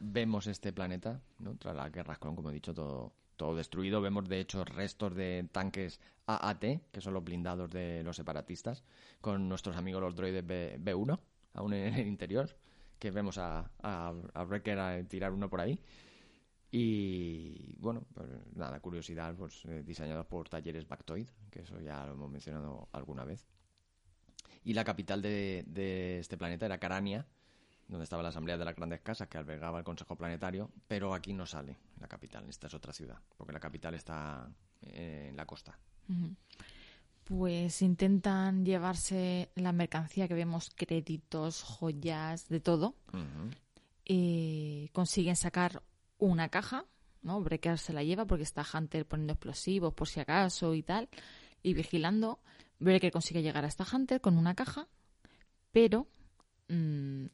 Vemos 0.00 0.46
este 0.46 0.72
planeta, 0.72 1.20
¿no? 1.38 1.56
tras 1.56 1.74
las 1.74 1.90
guerras 1.90 2.18
como 2.18 2.50
he 2.50 2.54
dicho, 2.54 2.74
todo, 2.74 3.12
todo 3.36 3.56
destruido. 3.56 4.00
Vemos, 4.00 4.28
de 4.28 4.40
hecho, 4.40 4.64
restos 4.64 5.14
de 5.14 5.48
tanques 5.50 6.00
AAT, 6.26 6.64
que 6.92 7.00
son 7.00 7.14
los 7.14 7.24
blindados 7.24 7.70
de 7.70 8.02
los 8.02 8.16
separatistas, 8.16 8.84
con 9.20 9.48
nuestros 9.48 9.76
amigos 9.76 10.02
los 10.02 10.14
droides 10.14 10.46
B, 10.46 10.78
B1, 10.78 11.18
aún 11.54 11.72
en 11.72 11.94
el 11.94 12.06
interior, 12.06 12.54
que 12.98 13.10
vemos 13.10 13.38
a, 13.38 13.70
a, 13.82 14.12
a 14.34 14.44
Wrecker 14.44 14.78
a 14.78 15.02
tirar 15.04 15.32
uno 15.32 15.48
por 15.48 15.60
ahí. 15.60 15.80
Y 16.72 17.74
bueno, 17.78 18.04
pues 18.14 18.28
nada, 18.54 18.78
curiosidad, 18.80 19.34
pues 19.34 19.64
eh, 19.64 19.82
diseñados 19.82 20.26
por 20.26 20.48
talleres 20.48 20.86
Bactoid, 20.86 21.28
que 21.50 21.62
eso 21.62 21.80
ya 21.80 22.06
lo 22.06 22.12
hemos 22.12 22.30
mencionado 22.30 22.88
alguna 22.92 23.24
vez. 23.24 23.48
Y 24.64 24.74
la 24.74 24.84
capital 24.84 25.22
de, 25.22 25.64
de 25.66 26.18
este 26.18 26.36
planeta 26.36 26.66
era 26.66 26.78
Carania, 26.78 27.26
donde 27.90 28.04
estaba 28.04 28.22
la 28.22 28.28
Asamblea 28.28 28.56
de 28.56 28.64
las 28.64 28.76
Grandes 28.76 29.00
Casas 29.00 29.28
que 29.28 29.38
albergaba 29.38 29.78
el 29.78 29.84
Consejo 29.84 30.16
Planetario, 30.16 30.70
pero 30.86 31.12
aquí 31.12 31.32
no 31.32 31.44
sale 31.44 31.76
la 31.98 32.06
capital, 32.06 32.48
esta 32.48 32.68
es 32.68 32.74
otra 32.74 32.92
ciudad, 32.92 33.18
porque 33.36 33.52
la 33.52 33.60
capital 33.60 33.94
está 33.94 34.48
eh, 34.82 35.26
en 35.28 35.36
la 35.36 35.44
costa. 35.46 35.78
Pues 37.24 37.82
intentan 37.82 38.64
llevarse 38.64 39.50
la 39.54 39.72
mercancía 39.72 40.26
que 40.26 40.34
vemos, 40.34 40.70
créditos, 40.74 41.62
joyas, 41.62 42.48
de 42.48 42.60
todo. 42.60 42.96
Y 44.04 44.88
consiguen 44.92 45.36
sacar 45.36 45.82
una 46.18 46.48
caja, 46.48 46.86
¿no? 47.22 47.40
Breaker 47.40 47.78
se 47.78 47.92
la 47.92 48.02
lleva 48.02 48.24
porque 48.24 48.42
está 48.42 48.66
Hunter 48.74 49.06
poniendo 49.06 49.34
explosivos 49.34 49.94
por 49.94 50.08
si 50.08 50.20
acaso 50.20 50.74
y 50.74 50.82
tal, 50.82 51.08
y 51.62 51.74
vigilando. 51.74 52.40
Breaker 52.78 53.12
consigue 53.12 53.42
llegar 53.42 53.64
hasta 53.64 53.86
Hunter 53.90 54.20
con 54.20 54.38
una 54.38 54.54
caja, 54.54 54.88
pero 55.70 56.06
mm, 56.68 57.26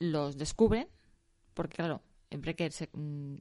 los 0.00 0.38
descubren, 0.38 0.88
porque 1.54 1.76
claro, 1.76 2.02
Breaker 2.30 2.72
se, 2.72 2.88
mm, 2.92 3.36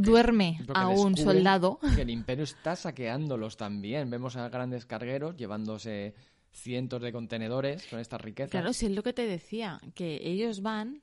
duerme 0.00 0.60
a 0.74 0.88
un 0.88 1.16
soldado. 1.16 1.78
Que 1.94 2.02
el 2.02 2.10
imperio 2.10 2.44
está 2.44 2.76
saqueándolos 2.76 3.56
también. 3.56 4.10
Vemos 4.10 4.36
a 4.36 4.48
grandes 4.48 4.86
cargueros 4.86 5.36
llevándose 5.36 6.14
cientos 6.52 7.00
de 7.00 7.12
contenedores 7.12 7.86
con 7.86 7.98
estas 7.98 8.20
riquezas. 8.20 8.50
Claro, 8.50 8.72
si 8.72 8.86
es 8.86 8.92
lo 8.92 9.02
que 9.02 9.12
te 9.12 9.26
decía, 9.26 9.80
que 9.94 10.20
ellos 10.22 10.60
van 10.60 11.02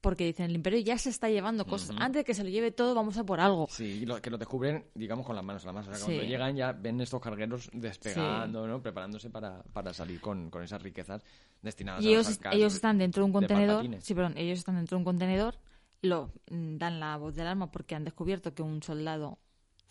porque 0.00 0.24
dicen 0.24 0.46
el 0.46 0.54
imperio 0.54 0.80
ya 0.80 0.98
se 0.98 1.10
está 1.10 1.28
llevando 1.28 1.66
cosas. 1.66 1.96
Antes 1.98 2.20
de 2.20 2.24
que 2.24 2.34
se 2.34 2.42
lo 2.42 2.50
lleve 2.50 2.70
todo, 2.70 2.94
vamos 2.94 3.16
a 3.18 3.24
por 3.24 3.40
algo. 3.40 3.66
Sí, 3.70 4.02
y 4.02 4.20
que 4.20 4.30
lo 4.30 4.38
descubren, 4.38 4.86
digamos, 4.94 5.26
con 5.26 5.36
las 5.36 5.44
manos 5.44 5.64
a 5.64 5.66
la 5.66 5.72
masa. 5.72 5.92
Cuando 6.04 6.22
llegan 6.22 6.56
ya 6.56 6.72
ven 6.72 7.00
estos 7.00 7.20
cargueros 7.20 7.70
despegando, 7.72 8.66
¿no? 8.66 8.82
Preparándose 8.82 9.30
para, 9.30 9.62
para 9.72 9.92
salir 9.92 10.20
con, 10.20 10.50
con, 10.50 10.62
esas 10.62 10.82
riquezas 10.82 11.22
destinadas 11.62 12.02
y 12.02 12.08
a 12.08 12.10
ellos, 12.10 12.40
ellos 12.52 12.74
están 12.74 12.98
dentro 12.98 13.22
de 13.22 13.26
un 13.26 13.32
contenedor. 13.32 13.86
sí, 14.00 14.14
perdón, 14.14 14.34
ellos 14.36 14.58
están 14.58 14.76
dentro 14.76 14.96
de 14.96 14.98
un 15.00 15.04
contenedor 15.04 15.58
lo 16.02 16.32
mm, 16.50 16.76
dan 16.78 17.00
la 17.00 17.16
voz 17.16 17.34
del 17.34 17.46
arma 17.46 17.70
porque 17.70 17.94
han 17.94 18.04
descubierto 18.04 18.54
que 18.54 18.62
un 18.62 18.82
soldado 18.82 19.38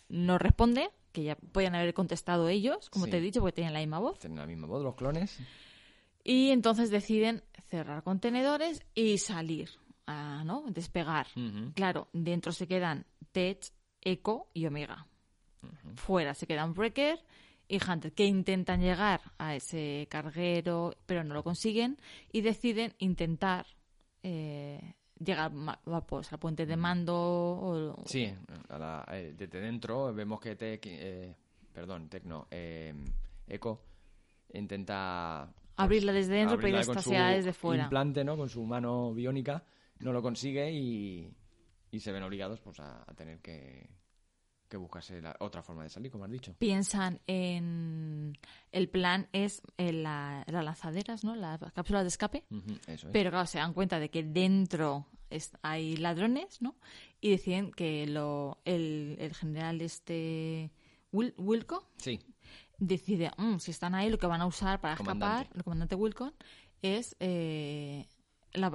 no 0.08 0.38
responde, 0.38 0.90
que 1.12 1.22
ya 1.22 1.36
podían 1.36 1.74
haber 1.74 1.94
contestado 1.94 2.48
ellos, 2.48 2.90
como 2.90 3.06
te 3.06 3.18
he 3.18 3.20
dicho, 3.20 3.40
porque 3.40 3.56
tenían 3.56 3.74
la 3.74 3.80
misma 3.80 4.00
voz. 4.00 4.18
Tienen 4.18 4.38
la 4.38 4.46
misma 4.46 4.66
voz 4.66 4.82
los 4.82 4.94
clones. 4.96 5.38
Y 6.24 6.50
entonces 6.50 6.90
deciden 6.90 7.42
cerrar 7.68 8.02
contenedores 8.02 8.82
y 8.94 9.18
salir, 9.18 9.70
¿no? 10.44 10.64
Despegar. 10.68 11.26
Claro, 11.74 12.08
dentro 12.12 12.52
se 12.52 12.66
quedan 12.66 13.06
Tech, 13.32 13.60
Echo 14.00 14.48
y 14.54 14.66
Omega. 14.66 15.06
Fuera 15.96 16.34
se 16.34 16.46
quedan 16.46 16.72
Breaker 16.72 17.18
y 17.68 17.78
Hunter, 17.86 18.12
que 18.12 18.24
intentan 18.24 18.80
llegar 18.80 19.20
a 19.38 19.54
ese 19.54 20.08
carguero, 20.10 20.94
pero 21.06 21.22
no 21.22 21.34
lo 21.34 21.44
consiguen 21.44 21.98
y 22.32 22.40
deciden 22.40 22.94
intentar 22.98 23.66
eh, 24.22 24.94
llega 25.24 25.50
pues, 26.06 26.32
al 26.32 26.38
puente 26.38 26.66
de 26.66 26.76
mando. 26.76 27.14
O... 27.14 28.02
Sí, 28.06 28.22
eh, 28.24 29.34
desde 29.36 29.60
dentro 29.60 30.12
vemos 30.12 30.40
que 30.40 30.56
Tec, 30.56 30.86
eh, 30.86 31.34
perdón, 31.72 32.08
Tecno, 32.08 32.48
eh, 32.50 32.94
Eco 33.46 33.82
intenta 34.52 35.48
pues, 35.52 35.74
abrirla 35.76 36.12
desde 36.12 36.34
dentro, 36.34 36.58
pero 36.58 36.78
esta 36.78 37.00
sea 37.00 37.28
desde 37.28 37.52
fuera. 37.52 37.84
Implante, 37.84 38.24
¿no? 38.24 38.36
Con 38.36 38.48
su 38.48 38.64
mano 38.64 39.12
biónica 39.14 39.62
no 40.00 40.12
lo 40.12 40.22
consigue 40.22 40.72
y, 40.72 41.32
y 41.90 42.00
se 42.00 42.12
ven 42.12 42.22
obligados 42.22 42.60
pues 42.60 42.80
a 42.80 43.04
tener 43.16 43.40
que 43.40 43.88
que 44.70 44.76
buscase 44.76 45.20
la 45.20 45.36
otra 45.40 45.62
forma 45.62 45.82
de 45.82 45.90
salir, 45.90 46.10
como 46.10 46.24
has 46.24 46.30
dicho. 46.30 46.54
Piensan 46.58 47.20
en... 47.26 48.38
El 48.70 48.88
plan 48.88 49.28
es 49.32 49.62
las 49.76 50.46
lanzaderas, 50.46 51.24
¿no? 51.24 51.34
Las 51.34 51.60
cápsulas 51.72 52.04
de 52.04 52.08
escape. 52.08 52.44
Pero 53.12 53.30
claro, 53.30 53.46
se 53.46 53.58
dan 53.58 53.74
cuenta 53.74 53.98
de 53.98 54.10
que 54.10 54.22
dentro 54.22 55.06
hay 55.62 55.96
ladrones, 55.96 56.62
¿no? 56.62 56.76
Y 57.20 57.30
deciden 57.30 57.72
que 57.72 58.06
lo, 58.06 58.58
el, 58.64 59.32
general 59.34 59.82
este... 59.82 60.70
Wilco 61.12 61.90
sí. 61.96 62.20
decide, 62.78 63.32
mm, 63.36 63.58
si 63.58 63.72
están 63.72 63.96
ahí, 63.96 64.08
lo 64.08 64.18
que 64.18 64.28
van 64.28 64.40
a 64.40 64.46
usar 64.46 64.80
para 64.80 64.94
escapar, 64.94 65.50
el 65.54 65.64
comandante 65.64 65.96
Wilco, 65.96 66.32
es... 66.80 67.16
Eh, 67.18 68.06
la, 68.52 68.70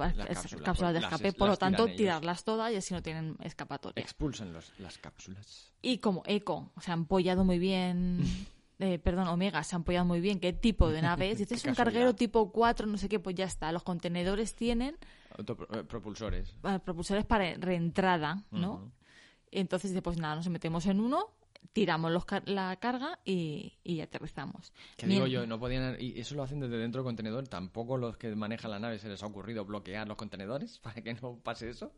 cápsula, 0.64 0.92
de 0.92 1.00
escape, 1.00 1.32
por 1.32 1.48
lo 1.48 1.56
tanto, 1.56 1.86
tirarlas 1.86 2.44
todas 2.44 2.72
y 2.72 2.76
así 2.76 2.94
no 2.94 3.02
tienen 3.02 3.36
escapatoria. 3.42 4.02
Expulsan 4.02 4.52
las 4.52 4.98
cápsulas. 4.98 5.72
Y 5.82 5.98
como 5.98 6.22
Eco 6.26 6.72
se 6.80 6.90
ha 6.90 6.94
apoyado 6.94 7.44
muy 7.44 7.58
bien, 7.58 8.20
eh, 8.78 8.98
perdón, 8.98 9.28
Omega 9.28 9.62
se 9.62 9.76
ha 9.76 9.78
apoyado 9.78 10.04
muy 10.04 10.20
bien, 10.20 10.40
qué 10.40 10.52
tipo 10.52 10.90
de 10.90 11.02
nave 11.02 11.30
es. 11.30 11.40
es 11.52 11.64
un 11.64 11.74
carguero 11.74 12.14
tipo 12.14 12.50
4, 12.52 12.86
no 12.86 12.98
sé 12.98 13.08
qué, 13.08 13.18
pues 13.18 13.36
ya 13.36 13.44
está. 13.44 13.70
Los 13.72 13.82
contenedores 13.82 14.54
tienen... 14.54 14.96
Eh, 15.38 15.84
propulsores. 15.84 16.56
propulsores 16.84 17.24
para 17.24 17.54
reentrada, 17.54 18.44
¿no? 18.50 18.90
Entonces 19.50 19.98
pues 20.02 20.18
nada, 20.18 20.36
nos 20.36 20.48
metemos 20.48 20.86
en 20.86 21.00
uno, 21.00 21.35
tiramos 21.72 22.10
los 22.10 22.24
la 22.46 22.76
carga 22.76 23.18
y, 23.24 23.74
y 23.84 24.00
aterrizamos. 24.00 24.72
Que 24.96 25.06
digo 25.06 25.26
yo, 25.26 25.46
no 25.46 25.58
podían, 25.58 25.96
y 26.00 26.18
eso 26.18 26.34
lo 26.34 26.42
hacen 26.42 26.60
desde 26.60 26.78
dentro 26.78 27.02
del 27.02 27.06
contenedor, 27.06 27.48
tampoco 27.48 27.96
los 27.96 28.16
que 28.16 28.34
manejan 28.34 28.70
la 28.70 28.78
nave 28.78 28.98
se 28.98 29.08
les 29.08 29.22
ha 29.22 29.26
ocurrido 29.26 29.64
bloquear 29.64 30.08
los 30.08 30.16
contenedores 30.16 30.78
para 30.82 31.02
que 31.02 31.14
no 31.14 31.38
pase 31.38 31.70
eso. 31.70 31.92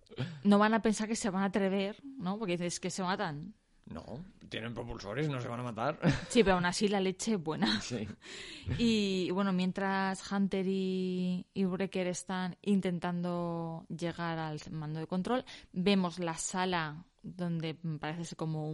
No 0.44 0.58
van 0.58 0.74
a 0.74 0.82
pensar 0.82 1.08
que 1.08 1.16
se 1.16 1.30
van 1.30 1.42
a 1.42 1.46
atrever, 1.46 2.02
¿no? 2.04 2.38
Porque 2.38 2.56
dices 2.56 2.80
que 2.80 2.90
se 2.90 3.02
matan. 3.02 3.54
No, 3.86 4.04
tienen 4.50 4.74
propulsores, 4.74 5.30
no 5.30 5.40
se 5.40 5.48
van 5.48 5.60
a 5.60 5.62
matar. 5.62 5.98
Sí, 6.28 6.44
pero 6.44 6.56
aún 6.56 6.66
así 6.66 6.88
la 6.88 7.00
leche 7.00 7.34
es 7.34 7.42
buena. 7.42 7.80
Sí. 7.80 8.06
Y 8.78 9.30
bueno, 9.30 9.52
mientras 9.52 10.30
Hunter 10.30 10.66
y, 10.66 11.46
y 11.54 11.64
Breaker 11.64 12.06
están 12.08 12.56
intentando 12.60 13.86
llegar 13.88 14.38
al 14.38 14.60
mando 14.70 15.00
de 15.00 15.06
control, 15.06 15.44
vemos 15.72 16.18
la 16.18 16.34
sala 16.34 17.06
donde 17.36 17.74
parece 18.00 18.24
ser 18.24 18.36
como 18.36 18.72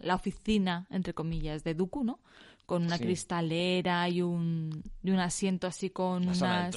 la 0.00 0.14
oficina, 0.14 0.86
entre 0.90 1.14
comillas, 1.14 1.64
de 1.64 1.74
Dooku, 1.74 2.04
¿no? 2.04 2.20
Con 2.66 2.84
una 2.84 2.98
cristalera 2.98 4.08
y 4.08 4.22
un, 4.22 4.82
y 5.02 5.10
un 5.10 5.18
asiento 5.18 5.66
así 5.66 5.90
con 5.90 6.26
unas... 6.28 6.74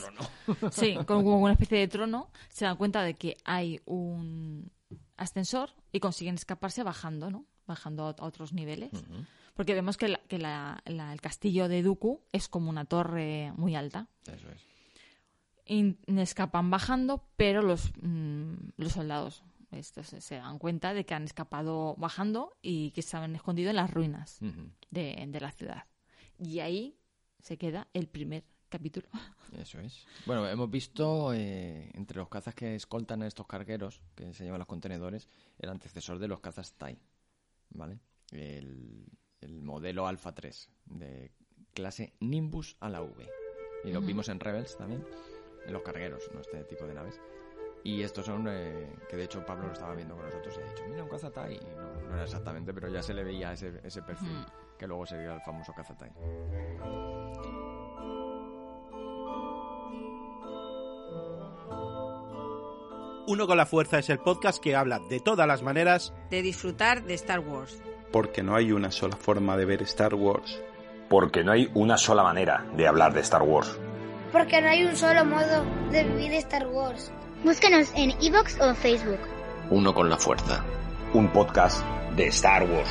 sí, 0.71 0.95
con 0.95 1.23
como 1.23 1.39
una 1.39 1.53
especie 1.53 1.79
de 1.79 1.87
trono. 1.87 2.29
Se 2.49 2.65
dan 2.65 2.75
cuenta 2.75 3.03
de 3.03 3.13
que 3.15 3.37
hay 3.45 3.79
un 3.85 4.69
ascensor 5.15 5.71
y 5.91 5.99
consiguen 5.99 6.35
escaparse 6.35 6.83
bajando, 6.83 7.31
¿no? 7.31 7.45
Bajando 7.65 8.05
a, 8.05 8.15
otros 8.19 8.53
niveles. 8.53 8.91
Porque 9.55 9.73
vemos 9.73 9.97
que, 9.97 10.19
que 10.27 10.35
el 10.35 11.21
castillo 11.21 11.67
de 11.67 11.83
Dooku 11.83 12.21
es 12.31 12.47
como 12.47 12.69
una 12.69 12.85
torre 12.85 13.53
muy 13.55 13.75
alta. 13.75 14.07
Eso 14.25 14.49
es. 14.49 14.65
Y 15.65 15.97
escapan 16.19 16.69
bajando, 16.69 17.25
pero 17.35 17.61
los, 17.61 17.91
mm, 18.01 18.53
los 18.77 18.93
soldados 18.93 19.43
estos 19.71 20.07
se 20.07 20.35
dan 20.35 20.59
cuenta 20.59 20.93
de 20.93 21.05
que 21.05 21.13
han 21.13 21.23
escapado 21.23 21.95
bajando 21.97 22.57
y 22.61 22.91
que 22.91 23.01
se 23.01 23.17
han 23.17 23.35
escondido 23.35 23.69
en 23.69 23.75
las 23.75 23.91
ruinas 23.91 24.39
de, 24.91 25.39
la 25.39 25.51
ciudad. 25.51 25.85
Y 26.39 26.59
ahí 26.59 26.97
se 27.39 27.57
queda 27.57 27.87
el 27.93 28.07
primer 28.07 28.45
capítulo. 28.69 29.07
Eso 29.57 29.79
es. 29.79 30.05
Bueno, 30.25 30.47
hemos 30.47 30.69
visto 30.69 31.33
eh, 31.33 31.91
entre 31.93 32.17
los 32.17 32.29
cazas 32.29 32.55
que 32.55 32.75
escoltan 32.75 33.23
a 33.23 33.27
estos 33.27 33.47
cargueros, 33.47 34.01
que 34.15 34.33
se 34.33 34.45
llaman 34.45 34.59
los 34.59 34.67
contenedores, 34.67 35.29
el 35.57 35.69
antecesor 35.69 36.19
de 36.19 36.27
los 36.27 36.39
cazas 36.39 36.73
TIE, 36.73 36.97
¿vale? 37.69 37.99
El, 38.31 39.05
el 39.41 39.61
modelo 39.61 40.07
Alpha 40.07 40.33
3 40.33 40.69
de 40.85 41.31
clase 41.73 42.13
Nimbus 42.19 42.75
a 42.79 42.89
la 42.89 43.01
V. 43.01 43.27
Y 43.83 43.91
lo 43.91 44.01
vimos 44.01 44.29
en 44.29 44.39
Rebels 44.39 44.77
también, 44.77 45.05
en 45.65 45.73
los 45.73 45.83
cargueros, 45.83 46.23
¿no? 46.33 46.41
Este 46.41 46.63
tipo 46.63 46.85
de 46.87 46.93
naves. 46.93 47.19
Y 47.87 48.03
estos 48.03 48.25
son, 48.25 48.45
eh, 48.49 48.85
que 49.09 49.15
de 49.15 49.23
hecho 49.23 49.45
Pablo 49.45 49.67
lo 49.67 49.71
estaba 49.71 49.95
viendo 49.95 50.13
con 50.13 50.25
nosotros 50.25 50.53
y 50.57 50.61
ha 50.61 50.73
dicho, 50.73 50.83
mira 50.89 51.03
un 51.03 51.09
cazatai. 51.09 51.55
Y 51.55 51.59
no, 51.73 52.09
no 52.09 52.15
era 52.15 52.25
exactamente, 52.25 52.73
pero 52.73 52.89
ya 52.89 53.01
se 53.01 53.13
le 53.13 53.23
veía 53.23 53.53
ese, 53.53 53.79
ese 53.81 54.01
perfil, 54.01 54.29
hmm. 54.29 54.77
que 54.77 54.87
luego 54.87 55.05
sería 55.05 55.33
el 55.33 55.39
famoso 55.39 55.71
cazatai. 55.71 56.11
Uno 63.25 63.47
con 63.47 63.55
la 63.55 63.65
Fuerza 63.65 63.99
es 63.99 64.09
el 64.09 64.19
podcast 64.19 64.61
que 64.61 64.75
habla 64.75 64.99
de 65.09 65.21
todas 65.21 65.47
las 65.47 65.63
maneras 65.63 66.13
de 66.29 66.41
disfrutar 66.41 67.05
de 67.05 67.13
Star 67.13 67.39
Wars. 67.39 67.81
Porque 68.11 68.43
no 68.43 68.53
hay 68.53 68.73
una 68.73 68.91
sola 68.91 69.15
forma 69.15 69.55
de 69.55 69.63
ver 69.63 69.81
Star 69.83 70.13
Wars. 70.13 70.61
Porque 71.07 71.45
no 71.45 71.53
hay 71.53 71.71
una 71.73 71.97
sola 71.97 72.23
manera 72.23 72.65
de 72.75 72.85
hablar 72.85 73.13
de 73.13 73.21
Star 73.21 73.43
Wars. 73.43 73.79
Porque 74.33 74.61
no 74.61 74.67
hay 74.67 74.83
un 74.83 74.97
solo 74.97 75.23
modo 75.23 75.63
de 75.89 76.03
vivir 76.03 76.33
Star 76.33 76.67
Wars. 76.67 77.13
Búscanos 77.43 77.91
en 77.95 78.11
iVoox 78.19 78.59
o 78.59 78.73
Facebook. 78.73 79.19
Uno 79.69 79.93
con 79.93 80.09
la 80.09 80.17
fuerza. 80.17 80.65
Un 81.13 81.31
podcast 81.31 81.85
de 82.15 82.27
Star 82.27 82.63
Wars. 82.63 82.89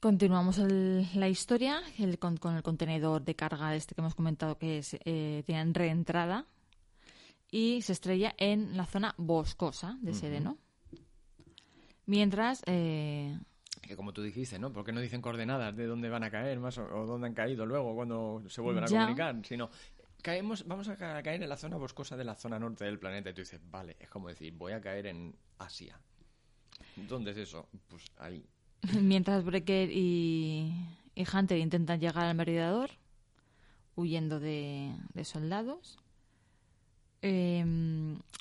Continuamos 0.00 0.58
la 0.58 1.28
historia 1.30 1.80
con, 2.18 2.56
el 2.56 2.62
contenedor 2.62 3.24
de 3.24 3.34
carga 3.34 3.74
este 3.74 3.94
que 3.94 4.02
hemos 4.02 4.14
comentado 4.14 4.58
que 4.58 4.76
es, 4.78 4.98
eh, 5.06 5.42
tienen 5.46 5.72
reentrada 5.72 6.46
y 7.54 7.82
se 7.82 7.92
estrella 7.92 8.34
en 8.38 8.76
la 8.76 8.84
zona 8.84 9.14
boscosa 9.16 9.96
de 10.00 10.12
Sereno. 10.12 10.58
Mientras 12.06 12.62
eh, 12.66 13.38
Que 13.82 13.96
como 13.96 14.12
tú 14.12 14.22
dijiste, 14.22 14.58
¿no? 14.58 14.72
¿Por 14.72 14.84
qué 14.84 14.92
no 14.92 15.00
dicen 15.00 15.22
coordenadas 15.22 15.74
de 15.76 15.86
dónde 15.86 16.08
van 16.08 16.24
a 16.24 16.30
caer 16.30 16.58
más 16.58 16.76
o, 16.78 16.84
o 16.84 17.06
dónde 17.06 17.28
han 17.28 17.34
caído 17.34 17.64
luego 17.64 17.94
cuando 17.94 18.42
se 18.48 18.60
vuelven 18.60 18.84
a 18.84 18.86
comunicar? 19.04 19.40
Sino, 19.46 19.70
caemos, 20.22 20.66
vamos 20.66 20.88
a 20.88 20.96
ca- 20.96 21.22
caer 21.22 21.42
en 21.42 21.48
la 21.48 21.56
zona 21.56 21.76
boscosa 21.76 22.16
de 22.16 22.24
la 22.24 22.34
zona 22.34 22.58
norte 22.58 22.84
del 22.84 22.98
planeta. 22.98 23.30
Y 23.30 23.34
tú 23.34 23.40
dices, 23.42 23.60
vale, 23.70 23.96
es 24.00 24.08
como 24.10 24.28
decir, 24.28 24.52
voy 24.54 24.72
a 24.72 24.80
caer 24.80 25.06
en 25.06 25.34
Asia. 25.58 25.98
¿Dónde 27.08 27.30
es 27.30 27.36
eso? 27.38 27.68
Pues 27.88 28.04
ahí. 28.18 28.44
Mientras 29.00 29.44
Breaker 29.44 29.90
y, 29.90 30.74
y 31.14 31.24
Hunter 31.32 31.58
intentan 31.58 32.00
llegar 32.00 32.24
al 32.26 32.34
meridador, 32.34 32.90
huyendo 33.96 34.40
de, 34.40 34.94
de 35.14 35.24
soldados. 35.24 35.98
Eh, 37.26 37.64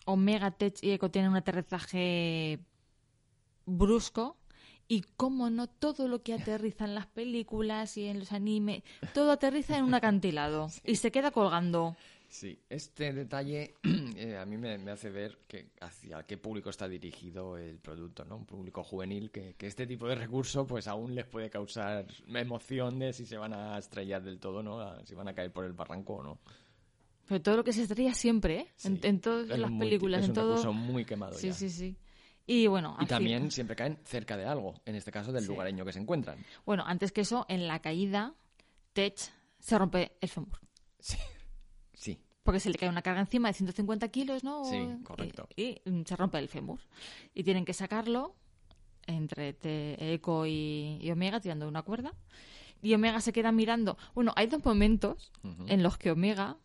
Omega, 0.06 0.52
Tech 0.52 0.76
y 0.82 0.92
Echo 0.92 1.10
tienen 1.10 1.32
un 1.32 1.38
aterrizaje 1.38 2.60
brusco. 3.66 4.38
Y 4.90 5.02
como 5.16 5.50
no, 5.50 5.68
todo 5.68 6.08
lo 6.10 6.22
que 6.22 6.34
aterriza 6.34 6.84
en 6.84 6.94
las 6.94 7.08
películas 7.08 7.96
y 7.98 8.06
en 8.08 8.20
los 8.20 8.34
animes, 8.34 8.84
todo 9.14 9.32
aterriza 9.32 9.78
en 9.78 9.86
un 9.86 9.94
acantilado 9.94 10.68
y 10.84 10.98
se 10.98 11.12
queda 11.12 11.32
colgando. 11.32 11.96
Sí, 12.28 12.60
este 12.70 13.14
detalle 13.14 13.76
eh, 14.18 14.38
a 14.38 14.46
mí 14.46 14.58
me, 14.58 14.78
me 14.80 14.92
hace 14.92 15.10
ver 15.10 15.38
que 15.48 15.70
hacia 15.80 16.24
qué 16.24 16.38
público 16.38 16.70
está 16.70 16.90
dirigido 16.90 17.58
el 17.58 17.78
producto, 17.78 18.26
¿no? 18.26 18.36
Un 18.38 18.46
público 18.46 18.84
juvenil 18.84 19.32
que, 19.32 19.54
que 19.56 19.68
este 19.68 19.88
tipo 19.88 20.08
de 20.08 20.16
recurso 20.16 20.68
pues 20.68 20.88
aún 20.88 21.16
les 21.16 21.26
puede 21.26 21.50
causar 21.50 22.06
emoción 22.28 23.00
de 23.00 23.14
si 23.14 23.26
se 23.26 23.38
van 23.38 23.54
a 23.54 23.78
estrellar 23.78 24.22
del 24.24 24.40
todo, 24.40 24.62
¿no? 24.64 24.82
A- 24.82 25.06
si 25.06 25.16
van 25.16 25.28
a 25.30 25.34
caer 25.34 25.54
por 25.54 25.64
el 25.64 25.74
barranco 25.74 26.16
o 26.16 26.24
no. 26.24 26.40
Pero 27.28 27.42
todo 27.42 27.58
lo 27.58 27.64
que 27.64 27.74
se 27.74 27.84
estrella 27.84 28.14
siempre, 28.14 28.60
¿eh? 28.60 28.68
En, 28.84 28.98
Sí, 29.02 29.08
en 29.08 29.22
todas 29.22 29.50
es 29.50 29.58
las 29.60 29.72
muy- 29.72 29.88
películas, 29.88 30.20
es 30.20 30.26
en 30.26 30.32
un 30.32 30.36
todo. 30.36 30.50
recurso 30.50 30.74
muy 30.74 31.06
quemado 31.06 31.34
Sí, 31.34 31.48
ya. 31.48 31.54
sí, 31.54 31.70
sí. 31.70 31.96
Y 32.46 32.68
bueno, 32.68 32.98
Y 33.00 33.06
también 33.06 33.50
siempre 33.52 33.76
caen 33.76 33.98
cerca 34.04 34.36
de 34.36 34.46
algo, 34.46 34.74
en 34.86 34.96
este 34.96 35.12
caso 35.12 35.32
del 35.32 35.44
Sí. 35.44 35.48
lugareño 35.50 35.86
que 35.86 35.94
se 35.94 36.00
encuentran. 36.00 36.38
Bueno, 36.66 36.84
antes 36.86 37.12
que 37.14 37.22
eso, 37.22 37.46
en 37.48 37.68
la 37.68 37.80
caída, 37.82 38.34
Tech 38.92 39.18
se 39.60 39.78
rompe 39.78 40.18
el 40.20 40.28
fémur. 40.30 40.60
Sí, 41.00 41.18
Porque 42.44 42.60
se 42.60 42.70
le 42.70 42.78
cae 42.78 42.90
una 42.90 43.02
carga 43.02 43.22
encima 43.22 43.48
de 43.48 43.54
150 43.54 44.10
kilos, 44.10 44.44
¿no? 44.44 44.66
Sí, 44.66 44.76
Y- 44.76 45.04
correcto. 45.04 45.48
Y, 45.56 45.80
mm, 45.86 46.02
se 46.04 46.16
rompe 46.18 46.40
el 46.40 46.50
fémur. 46.50 46.82
Y 47.34 47.44
tienen 47.44 47.64
que 47.64 47.72
sacarlo 47.74 48.36
entre 49.08 49.56
Echo 50.14 50.46
y, 50.46 50.98
y 51.02 51.10
Omega 51.12 51.40
tirando 51.40 51.66
una 51.70 51.84
cuerda. 51.84 52.14
Y 52.82 52.94
Omega 52.94 53.22
se 53.22 53.32
queda 53.32 53.54
mirando. 53.54 53.98
Bueno, 54.14 54.34
hay 54.36 54.48
dos 54.48 54.64
momentos 54.66 55.32
Ujú. 55.42 55.66
en 55.70 55.84
los 55.84 55.98
que 55.98 56.12
Omega 56.12 56.58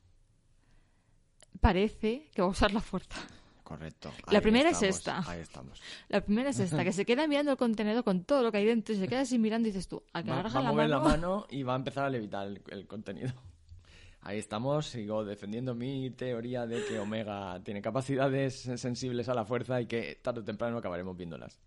parece 1.61 2.28
que 2.34 2.42
va 2.42 2.48
a 2.48 2.50
usar 2.50 2.72
la 2.72 2.80
fuerza. 2.80 3.20
correcto. 3.62 4.12
La 4.30 4.40
primera 4.40 4.70
es 4.70 4.82
esta. 4.82 5.22
Ahí 5.30 5.40
estamos. 5.40 5.80
La 6.08 6.20
primera 6.22 6.50
es 6.50 6.58
esta, 6.58 6.84
que 6.84 6.92
se 6.92 7.04
queda 7.04 7.26
mirando 7.26 7.52
el 7.52 7.58
contenedor 7.58 8.04
con 8.04 8.24
todo 8.24 8.42
lo 8.42 8.50
que 8.52 8.58
hay 8.58 8.64
dentro 8.66 8.94
y 8.94 8.98
se 8.98 9.08
queda 9.08 9.20
así 9.20 9.38
mirando 9.38 9.68
y 9.68 9.72
dices 9.72 9.88
tú, 9.88 10.02
al 10.12 10.24
que 10.24 10.30
Va, 10.30 10.40
a 10.40 10.42
la 10.42 10.72
mover 10.72 10.88
mano... 10.88 10.88
la 10.88 11.00
mano 11.00 11.46
y 11.50 11.62
va 11.62 11.74
a 11.74 11.76
empezar 11.76 12.04
a 12.04 12.11
levitar 12.11 12.46
el, 12.46 12.62
el 12.70 12.87
contenido. 12.87 13.32
Ahí 14.22 14.38
estamos, 14.38 14.87
sigo 14.87 15.24
defendiendo 15.24 15.74
mi 15.74 16.11
teoría 16.11 16.66
de 16.66 16.84
que 16.84 16.98
Omega 16.98 17.61
tiene 17.62 17.80
capacidades 17.80 18.54
sensibles 18.76 19.28
a 19.28 19.34
la 19.34 19.44
fuerza 19.44 19.80
y 19.80 19.87
que 19.87 20.18
tarde 20.20 20.40
o 20.40 20.44
temprano 20.44 20.78
acabaremos 20.78 21.16
viéndolas. 21.16 21.58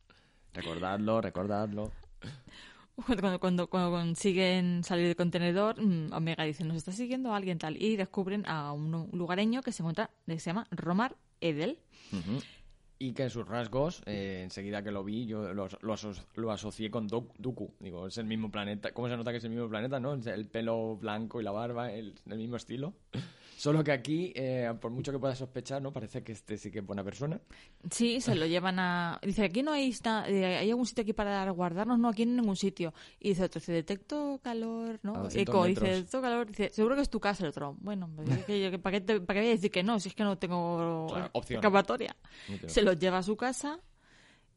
Recordadlo, 0.53 1.21
recordadlo. 1.21 1.91
Cuando, 3.05 3.39
cuando, 3.39 3.67
cuando 3.67 3.91
consiguen 3.91 4.83
salir 4.83 5.07
del 5.07 5.15
contenedor, 5.15 5.81
mm, 5.81 6.13
Omega 6.13 6.43
dice, 6.43 6.63
nos 6.63 6.77
está 6.77 6.91
siguiendo 6.91 7.33
alguien 7.33 7.57
tal. 7.57 7.81
Y 7.81 7.95
descubren 7.95 8.45
a 8.47 8.71
un 8.73 9.09
lugareño 9.11 9.61
que 9.63 9.71
se 9.71 9.81
encuentra, 9.81 10.11
que 10.27 10.39
se 10.39 10.49
llama 10.51 10.67
Romar 10.71 11.15
Edel. 11.39 11.79
Y 12.99 13.13
que 13.13 13.29
sus 13.31 13.47
rasgos, 13.47 14.03
eh, 14.05 14.41
enseguida 14.43 14.83
que 14.83 14.91
lo 14.91 15.03
vi, 15.03 15.25
yo 15.25 15.51
lo, 15.53 15.67
lo 15.81 15.93
aso- 15.93 16.13
lo 16.35 16.51
asocié 16.51 16.91
con 16.91 17.09
Dok- 17.09 17.33
Dooku. 17.39 17.73
Digo, 17.79 18.05
es 18.07 18.17
el 18.19 18.25
mismo 18.25 18.51
planeta. 18.51 18.91
¿Cómo 18.91 19.07
se 19.09 19.17
nota 19.17 19.31
que 19.31 19.37
es 19.37 19.43
el 19.43 19.49
mismo 19.49 19.67
planeta, 19.69 19.99
no? 19.99 20.13
El 20.13 20.45
pelo 20.47 20.97
blanco 20.97 21.41
y 21.41 21.43
la 21.43 21.51
barba, 21.51 21.91
el 21.91 22.13
mismo 22.25 22.57
estilo. 22.57 22.93
Solo 23.61 23.83
que 23.83 23.91
aquí, 23.91 24.33
eh, 24.35 24.73
por 24.81 24.89
mucho 24.89 25.11
que 25.11 25.19
pueda 25.19 25.35
sospechar, 25.35 25.79
¿no? 25.83 25.93
Parece 25.93 26.23
que 26.23 26.31
este 26.31 26.57
sí 26.57 26.71
que 26.71 26.79
es 26.79 26.85
buena 26.85 27.03
persona. 27.03 27.39
Sí, 27.91 28.19
se 28.19 28.33
lo 28.33 28.47
llevan 28.47 28.79
a... 28.79 29.19
Dice, 29.21 29.43
aquí 29.43 29.61
no 29.61 29.71
hay... 29.71 29.93
eh, 30.27 30.57
¿Hay 30.61 30.69
algún 30.71 30.87
sitio 30.87 31.03
aquí 31.03 31.13
para 31.13 31.47
guardarnos? 31.51 31.99
No, 31.99 32.09
aquí 32.09 32.25
no 32.25 32.31
hay 32.31 32.37
ningún 32.37 32.55
sitio. 32.55 32.91
Y 33.19 33.29
dice 33.29 33.43
otro, 33.43 33.59
dice, 33.59 33.71
detecto 33.73 34.39
calor, 34.43 34.99
¿no? 35.03 35.13
200 35.13 35.35
Eco, 35.53 35.65
dice, 35.65 35.85
detecto 35.85 36.21
calor. 36.23 36.47
Dice, 36.47 36.69
seguro 36.73 36.95
que 36.95 37.03
es 37.03 37.09
tu 37.11 37.19
casa. 37.19 37.43
El 37.43 37.49
otro, 37.51 37.75
bueno, 37.81 38.09
¿para, 38.81 38.93
qué 38.99 39.01
te- 39.01 39.21
¿para 39.21 39.37
qué 39.39 39.41
voy 39.41 39.49
a 39.49 39.55
decir 39.55 39.69
que 39.69 39.83
no? 39.83 39.99
Si 39.99 40.09
es 40.09 40.15
que 40.15 40.23
no 40.23 40.39
tengo 40.39 41.05
Claro, 41.11 41.29
opción. 41.33 41.59
escapatoria. 41.59 42.15
No 42.49 42.55
tengo. 42.57 42.67
Se 42.73 42.81
los 42.81 42.97
lleva 42.97 43.19
a 43.19 43.23
su 43.23 43.37
casa. 43.37 43.79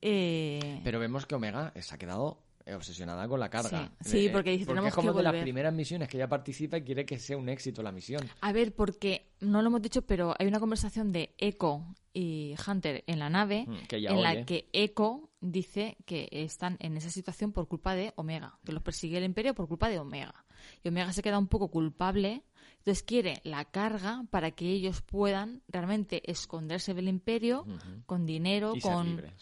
eh, 0.01 0.81
Pero 0.83 0.99
vemos 0.99 1.27
que 1.27 1.35
Omega 1.35 1.73
se 1.79 1.95
ha 1.95 1.99
quedado 1.99 2.39
obsesionada 2.67 3.29
con 3.29 3.41
la 3.41 3.51
carga. 3.51 3.93
Sí, 4.01 4.11
sí, 4.11 4.29
porque 4.31 4.51
dice, 4.53 4.67
tenemos 4.67 4.89
es 4.89 4.95
como 4.95 5.13
que 5.13 5.19
de 5.19 5.23
las 5.25 5.35
primeras 5.37 5.73
misiones 5.75 6.09
que 6.09 6.17
ella 6.17 6.29
participa 6.29 6.79
y 6.79 6.83
quiere 6.83 7.05
que 7.05 7.19
sea 7.19 7.37
un 7.37 7.49
éxito 7.49 7.83
la 7.83 7.93
misión. 7.93 8.27
A 8.41 8.53
ver, 8.53 8.75
porque 8.75 9.31
no 9.41 9.61
lo 9.63 9.69
hemos 9.69 9.83
dicho, 9.83 10.03
pero 10.03 10.35
hay 10.39 10.47
una 10.47 10.61
conversación 10.61 11.13
de 11.13 11.35
Echo 11.39 11.85
y 12.13 12.55
Hunter 12.67 13.05
en 13.07 13.19
la 13.19 13.29
nave 13.29 13.65
Mm, 13.67 13.87
que 13.89 13.97
en 13.97 14.13
oye. 14.13 14.23
la 14.23 14.45
que 14.47 14.69
Echo 14.73 15.31
dice 15.41 15.97
que 16.07 16.29
están 16.31 16.77
en 16.81 16.97
esa 16.97 17.11
situación 17.11 17.53
por 17.53 17.69
culpa 17.69 17.95
de 17.95 18.13
Omega, 18.17 18.59
que 18.65 18.73
los 18.73 18.83
persigue 18.83 19.19
el 19.19 19.25
Imperio 19.25 19.55
por 19.55 19.69
culpa 19.69 19.89
de 19.89 19.99
Omega. 19.99 20.45
Y 20.83 20.89
Omega 20.89 21.13
se 21.13 21.23
queda 21.23 21.39
un 21.39 21.49
poco 21.49 21.69
culpable, 21.69 22.45
entonces 22.79 23.03
quiere 23.03 23.41
la 23.45 23.65
carga 23.67 24.25
para 24.31 24.53
que 24.53 24.71
ellos 24.71 25.03
puedan 25.03 25.63
realmente 25.69 26.23
esconderse 26.31 26.95
del 26.95 27.09
Imperio 27.09 27.67
con 28.07 28.25
dinero, 28.25 28.75
y 28.75 28.81
con... 28.81 29.07
libres. 29.09 29.33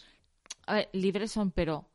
A 0.65 0.75
ver, 0.75 0.89
libres 0.93 1.31
son, 1.31 1.51
pero 1.51 1.89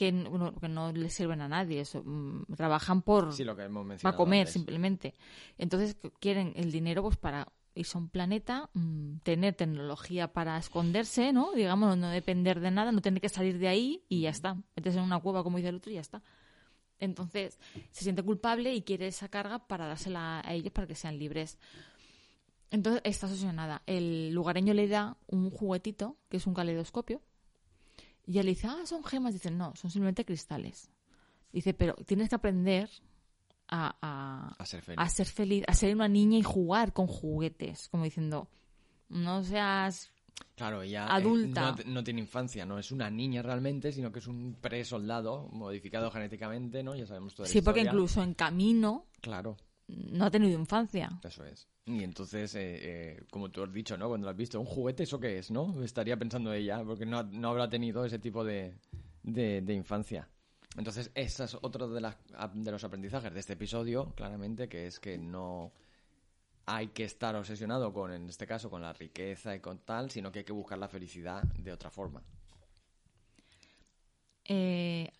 que, 0.00 0.12
no- 0.12 0.54
que 0.54 0.68
no 0.68 0.92
les 0.92 1.12
sirven 1.12 1.42
a 1.42 1.48
nadie, 1.48 1.80
eso, 1.80 2.02
mm, 2.02 2.54
trabajan 2.56 3.02
por 3.02 3.34
Sí, 3.34 3.44
lo 3.44 3.54
que 3.54 3.64
hemos 3.64 4.00
para 4.00 4.16
comer 4.16 4.40
antes. 4.40 4.54
simplemente. 4.54 5.14
Entonces 5.58 6.00
qu- 6.00 6.10
quieren 6.18 6.54
el 6.56 6.72
dinero 6.72 7.02
pues 7.02 7.18
para 7.18 7.52
irse 7.74 7.98
a 7.98 8.00
un 8.00 8.08
planeta, 8.08 8.70
mm, 8.72 9.18
tener 9.22 9.54
tecnología 9.54 10.32
para 10.32 10.56
esconderse, 10.56 11.34
¿no? 11.34 11.52
Digamos, 11.52 11.98
no 11.98 12.08
depender 12.08 12.60
de 12.60 12.70
nada, 12.70 12.92
no 12.92 13.02
tener 13.02 13.20
que 13.20 13.28
salir 13.28 13.58
de 13.58 13.68
ahí 13.68 14.02
y 14.08 14.22
ya 14.22 14.30
está. 14.30 14.54
Meterse 14.74 14.98
en 14.98 15.04
una 15.04 15.20
cueva, 15.20 15.42
como 15.42 15.58
dice 15.58 15.68
el 15.68 15.76
otro, 15.76 15.90
y 15.92 15.96
ya 15.96 16.00
está. 16.00 16.22
Entonces 16.98 17.58
se 17.90 18.02
siente 18.04 18.22
culpable 18.22 18.74
y 18.74 18.80
quiere 18.82 19.06
esa 19.06 19.28
carga 19.28 19.58
para 19.68 19.86
dársela 19.86 20.40
a 20.42 20.54
ellos 20.54 20.72
para 20.72 20.86
que 20.86 20.94
sean 20.94 21.18
libres. 21.18 21.58
Entonces 22.70 23.02
está 23.04 23.26
obsesionada. 23.26 23.82
El 23.86 24.30
lugareño 24.32 24.72
le 24.74 24.88
da 24.88 25.16
un 25.26 25.50
juguetito, 25.50 26.16
que 26.30 26.36
es 26.38 26.46
un 26.46 26.54
caleidoscopio, 26.54 27.20
y 28.30 28.42
le 28.42 28.50
dice, 28.50 28.68
ah, 28.68 28.86
son 28.86 29.02
gemas. 29.02 29.32
Dice, 29.32 29.50
no, 29.50 29.74
son 29.74 29.90
simplemente 29.90 30.24
cristales. 30.24 30.88
Dice, 31.52 31.74
pero 31.74 31.94
tienes 32.06 32.28
que 32.28 32.36
aprender 32.36 32.88
a, 33.68 33.96
a, 34.00 34.54
A 34.56 34.66
ser 34.66 34.82
feliz. 34.82 34.98
a 34.98 35.08
ser 35.08 35.26
feliz, 35.26 35.64
a 35.66 35.74
ser 35.74 35.94
una 35.94 36.06
niña 36.08 36.38
y 36.38 36.42
jugar 36.42 36.92
con 36.92 37.06
juguetes. 37.06 37.88
Como 37.88 38.04
diciendo, 38.04 38.48
no 39.08 39.42
seas... 39.42 40.10
Claro, 40.54 40.82
ella 40.82 41.04
eh, 41.04 41.08
Adulta. 41.10 41.76
no, 41.84 41.92
no 41.92 42.04
tiene 42.04 42.20
infancia, 42.20 42.64
no 42.64 42.78
es 42.78 42.92
una 42.92 43.10
niña 43.10 43.42
realmente, 43.42 43.92
sino 43.92 44.12
que 44.12 44.20
es 44.20 44.26
un 44.26 44.56
pre-soldado 44.60 45.48
modificado 45.52 46.10
genéticamente, 46.10 46.82
¿no? 46.82 46.94
Ya 46.94 47.06
sabemos 47.06 47.34
toda 47.34 47.48
la 47.48 47.52
Sí, 47.52 47.60
porque 47.60 47.80
incluso 47.80 48.22
en 48.22 48.34
camino 48.34 49.06
Claro, 49.20 49.56
no 50.12 50.24
ha 50.24 50.30
tenido 50.30 50.58
infancia. 50.58 51.10
eso 51.22 51.44
es. 51.44 51.68
Y 51.86 52.04
entonces, 52.04 52.54
eh, 52.54 52.78
eh, 52.82 53.22
como 53.30 53.50
tú 53.50 53.62
has 53.62 53.72
dicho, 53.72 53.96
¿no? 53.96 54.08
Cuando 54.08 54.26
lo 54.26 54.30
has 54.30 54.36
visto, 54.36 54.60
¿un 54.60 54.66
juguete 54.66 55.02
eso 55.02 55.18
qué 55.18 55.38
es, 55.38 55.50
no? 55.50 55.82
Estaría 55.82 56.16
pensando 56.16 56.52
ella, 56.52 56.82
porque 56.84 57.06
no, 57.06 57.22
no 57.22 57.48
habrá 57.50 57.68
tenido 57.68 58.04
ese 58.04 58.18
tipo 58.18 58.44
de, 58.44 58.74
de, 59.22 59.62
de 59.62 59.74
infancia. 59.74 60.28
Entonces, 60.76 61.10
ese 61.14 61.44
es 61.44 61.54
otro 61.60 61.88
de, 61.88 62.00
las, 62.00 62.16
de 62.54 62.70
los 62.70 62.84
aprendizajes 62.84 63.32
de 63.34 63.40
este 63.40 63.54
episodio, 63.54 64.14
claramente, 64.14 64.68
que 64.68 64.86
es 64.86 65.00
que 65.00 65.18
no 65.18 65.72
hay 66.66 66.88
que 66.88 67.04
estar 67.04 67.34
obsesionado 67.34 67.92
con, 67.92 68.12
en 68.12 68.28
este 68.28 68.46
caso, 68.46 68.70
con 68.70 68.82
la 68.82 68.92
riqueza 68.92 69.54
y 69.56 69.60
con 69.60 69.78
tal, 69.80 70.10
sino 70.10 70.30
que 70.30 70.40
hay 70.40 70.44
que 70.44 70.52
buscar 70.52 70.78
la 70.78 70.88
felicidad 70.88 71.42
de 71.42 71.72
otra 71.72 71.90
forma. 71.90 72.22
Eh, 74.44 75.10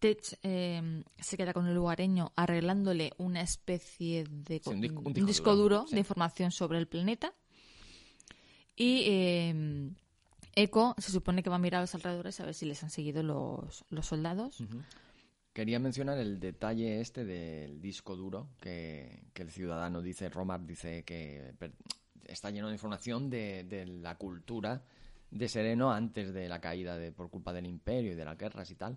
Tech 0.00 0.38
eh, 0.42 1.04
se 1.18 1.36
queda 1.36 1.52
con 1.52 1.66
el 1.68 1.74
lugareño 1.74 2.32
arreglándole 2.34 3.12
una 3.18 3.42
especie 3.42 4.24
de 4.24 4.60
Sí, 4.64 4.70
un 4.70 4.80
disco- 4.80 5.00
un 5.00 5.06
un 5.06 5.12
disco 5.12 5.26
disco 5.28 5.56
duro, 5.56 5.76
duro 5.76 5.86
sí. 5.88 5.94
de 5.94 6.00
información 6.00 6.50
sobre 6.50 6.78
el 6.78 6.88
planeta. 6.88 7.32
Y 8.74 9.02
eh, 9.06 9.90
Echo 10.56 10.94
se 10.98 11.12
supone 11.12 11.42
que 11.42 11.50
va 11.50 11.56
a 11.56 11.60
mirar 11.60 11.78
a 11.78 11.82
los 11.82 11.94
alrededores 11.94 12.40
a 12.40 12.44
ver 12.46 12.54
si 12.54 12.66
les 12.66 12.82
han 12.82 12.90
seguido 12.90 13.22
los, 13.22 13.84
los 13.90 14.06
soldados. 14.06 14.58
Quería 15.52 15.78
mencionar 15.78 16.18
el 16.18 16.40
detalle 16.40 17.00
este 17.00 17.24
del 17.24 17.80
disco 17.80 18.16
duro, 18.16 18.48
que, 18.60 19.24
que 19.34 19.42
el 19.42 19.50
ciudadano 19.50 20.00
dice, 20.00 20.28
Romar 20.28 20.64
dice 20.64 21.02
que 21.04 21.52
está 22.26 22.50
lleno 22.50 22.68
de 22.68 22.74
información 22.74 23.28
de, 23.28 23.64
de 23.64 23.84
la 23.86 24.16
cultura 24.16 24.82
de 25.30 25.48
Sereno 25.48 25.92
antes 25.92 26.32
de 26.32 26.48
la 26.48 26.60
caída 26.60 26.96
de, 26.96 27.12
por 27.12 27.30
culpa 27.30 27.52
del 27.52 27.66
imperio 27.66 28.12
y 28.12 28.14
de 28.16 28.24
las 28.24 28.38
guerras 28.38 28.70
y 28.70 28.76
tal. 28.76 28.96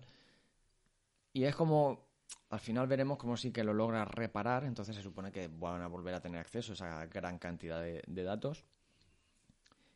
Y 1.34 1.44
es 1.44 1.54
como 1.56 2.06
al 2.48 2.60
final 2.60 2.86
veremos 2.86 3.18
cómo 3.18 3.36
sí 3.36 3.50
que 3.50 3.64
lo 3.64 3.74
logra 3.74 4.04
reparar, 4.04 4.64
entonces 4.64 4.94
se 4.94 5.02
supone 5.02 5.32
que 5.32 5.48
van 5.48 5.82
a 5.82 5.88
volver 5.88 6.14
a 6.14 6.20
tener 6.20 6.38
acceso 6.38 6.72
a 6.72 6.74
esa 6.74 7.06
gran 7.06 7.38
cantidad 7.38 7.82
de, 7.82 8.22
datos. 8.22 8.64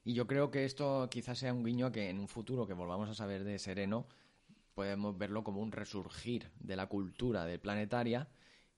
Y 0.04 0.12
yo 0.14 0.26
creo 0.26 0.50
que 0.50 0.64
esto 0.64 1.08
quizás 1.08 1.38
sea 1.38 1.54
un 1.54 1.62
guiño 1.62 1.86
a 1.86 1.92
que 1.92 2.10
en 2.10 2.18
un 2.18 2.26
futuro 2.26 2.66
que 2.66 2.74
volvamos 2.74 3.08
a 3.08 3.14
saber 3.14 3.44
de 3.44 3.60
Sereno, 3.60 4.08
podemos 4.74 5.16
verlo 5.16 5.44
como 5.44 5.60
un 5.60 5.70
resurgir 5.70 6.50
de 6.58 6.74
la 6.74 6.86
cultura 6.86 7.44
de 7.44 7.60
planetaria 7.60 8.28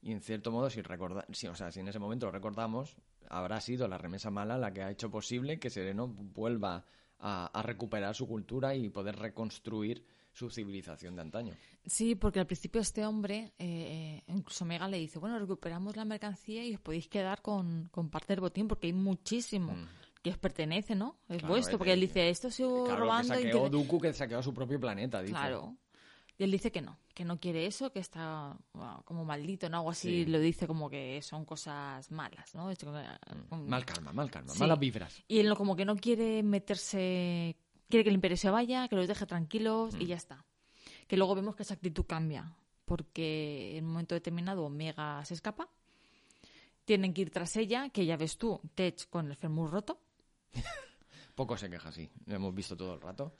y 0.02 0.12
en 0.12 0.20
cierto 0.20 0.52
modo 0.52 0.68
si 0.68 0.82
recorda, 0.82 1.24
si, 1.32 1.46
o 1.46 1.54
sea, 1.54 1.72
si 1.72 1.80
en 1.80 1.88
ese 1.88 1.98
momento 1.98 2.26
lo 2.26 2.32
recordamos, 2.32 2.98
habrá 3.30 3.62
sido 3.62 3.88
la 3.88 3.96
remesa 3.96 4.30
mala 4.30 4.58
la 4.58 4.74
que 4.74 4.82
ha 4.82 4.90
hecho 4.90 5.10
posible 5.10 5.58
que 5.58 5.70
Sereno 5.70 6.08
vuelva 6.08 6.84
a 7.18 7.62
recuperar 7.62 8.14
su 8.14 8.26
cultura 8.26 8.74
y 8.74 8.90
poder 8.90 9.16
reconstruir 9.16 10.04
su 10.40 10.50
civilización 10.50 11.14
de 11.16 11.22
antaño. 11.22 11.54
Sí, 11.84 12.14
porque 12.14 12.40
al 12.40 12.46
principio 12.46 12.80
este 12.80 13.04
hombre, 13.04 13.52
eh, 13.58 14.22
incluso 14.26 14.64
Mega 14.64 14.88
le 14.88 14.98
dice, 14.98 15.18
bueno, 15.18 15.38
recuperamos 15.38 15.96
la 15.96 16.04
mercancía 16.04 16.64
y 16.64 16.74
os 16.74 16.80
podéis 16.80 17.08
quedar 17.08 17.42
con, 17.42 17.88
con 17.90 18.08
parte 18.08 18.32
del 18.32 18.40
botín 18.40 18.66
porque 18.66 18.86
hay 18.88 18.92
muchísimo 18.94 19.72
Mm. 19.72 19.86
que 20.22 20.30
os 20.30 20.38
pertenece, 20.38 20.94
¿no? 20.94 21.18
Es 21.28 21.38
Claro, 21.38 21.48
vuestro, 21.54 21.74
es 21.74 21.78
porque 21.78 21.92
él 21.92 22.00
dice, 22.00 22.28
esto 22.30 22.50
se 22.50 22.62
Claro, 22.64 22.84
que 22.84 22.96
robando 22.96 23.34
y 23.34 23.42
saqueó 23.44 23.64
que- 23.64 23.70
Dooku 23.70 24.00
que 24.00 24.12
saqueó 24.14 24.42
su 24.42 24.52
propio 24.54 24.80
planeta, 24.80 25.20
dice. 25.20 25.32
Claro. 25.34 25.76
Y 26.38 26.44
él 26.44 26.50
dice 26.50 26.72
que 26.72 26.80
no, 26.80 26.98
que 27.12 27.26
no 27.26 27.38
quiere 27.38 27.66
eso, 27.66 27.92
que 27.92 27.98
está 27.98 28.56
bueno, 28.72 29.02
como 29.04 29.26
maldito, 29.26 29.68
¿no? 29.68 29.78
Algo 29.80 29.92
Sí. 29.92 30.22
así 30.22 30.26
lo 30.30 30.38
dice 30.40 30.66
como 30.66 30.88
que 30.88 31.20
son 31.20 31.44
cosas 31.44 32.10
malas, 32.10 32.54
¿no? 32.54 32.70
Como- 32.80 33.64
Mm, 33.64 33.68
Mal 33.68 33.84
karma, 33.84 34.12
mal 34.14 34.30
karma, 34.30 34.50
Sí. 34.54 34.58
malas 34.60 34.78
vibras. 34.78 35.22
Y 35.28 35.38
él 35.40 35.54
como 35.54 35.76
que 35.76 35.84
no 35.84 35.96
quiere 35.96 36.42
meterse, 36.42 37.56
quiere 37.90 38.04
que 38.04 38.10
el 38.10 38.14
imperio 38.14 38.36
se 38.38 38.48
vaya, 38.50 38.88
que 38.88 38.96
los 38.96 39.06
deje 39.08 39.26
tranquilos 39.26 39.94
Mm. 39.94 40.00
y 40.00 40.06
ya 40.06 40.16
está. 40.16 40.44
Que 41.06 41.16
luego 41.18 41.34
vemos 41.34 41.54
que 41.56 41.64
esa 41.64 41.74
actitud 41.74 42.06
cambia, 42.06 42.54
porque 42.86 43.76
en 43.76 43.84
un 43.84 43.90
momento 43.92 44.14
determinado 44.14 44.64
Omega 44.64 45.22
se 45.24 45.34
escapa, 45.34 45.68
tienen 46.84 47.12
que 47.12 47.22
ir 47.22 47.30
tras 47.30 47.54
ella, 47.56 47.90
que 47.90 48.06
ya 48.06 48.16
ves 48.16 48.38
tú, 48.38 48.60
Tech 48.74 49.08
con 49.10 49.26
el 49.28 49.36
fémur 49.36 49.70
roto. 49.70 50.00
Poco 51.34 51.56
se 51.56 51.70
queja, 51.70 51.92
sí. 51.92 52.10
Lo 52.26 52.36
hemos 52.36 52.54
visto 52.54 52.76
todo 52.76 52.94
el 52.94 53.00
rato. 53.00 53.34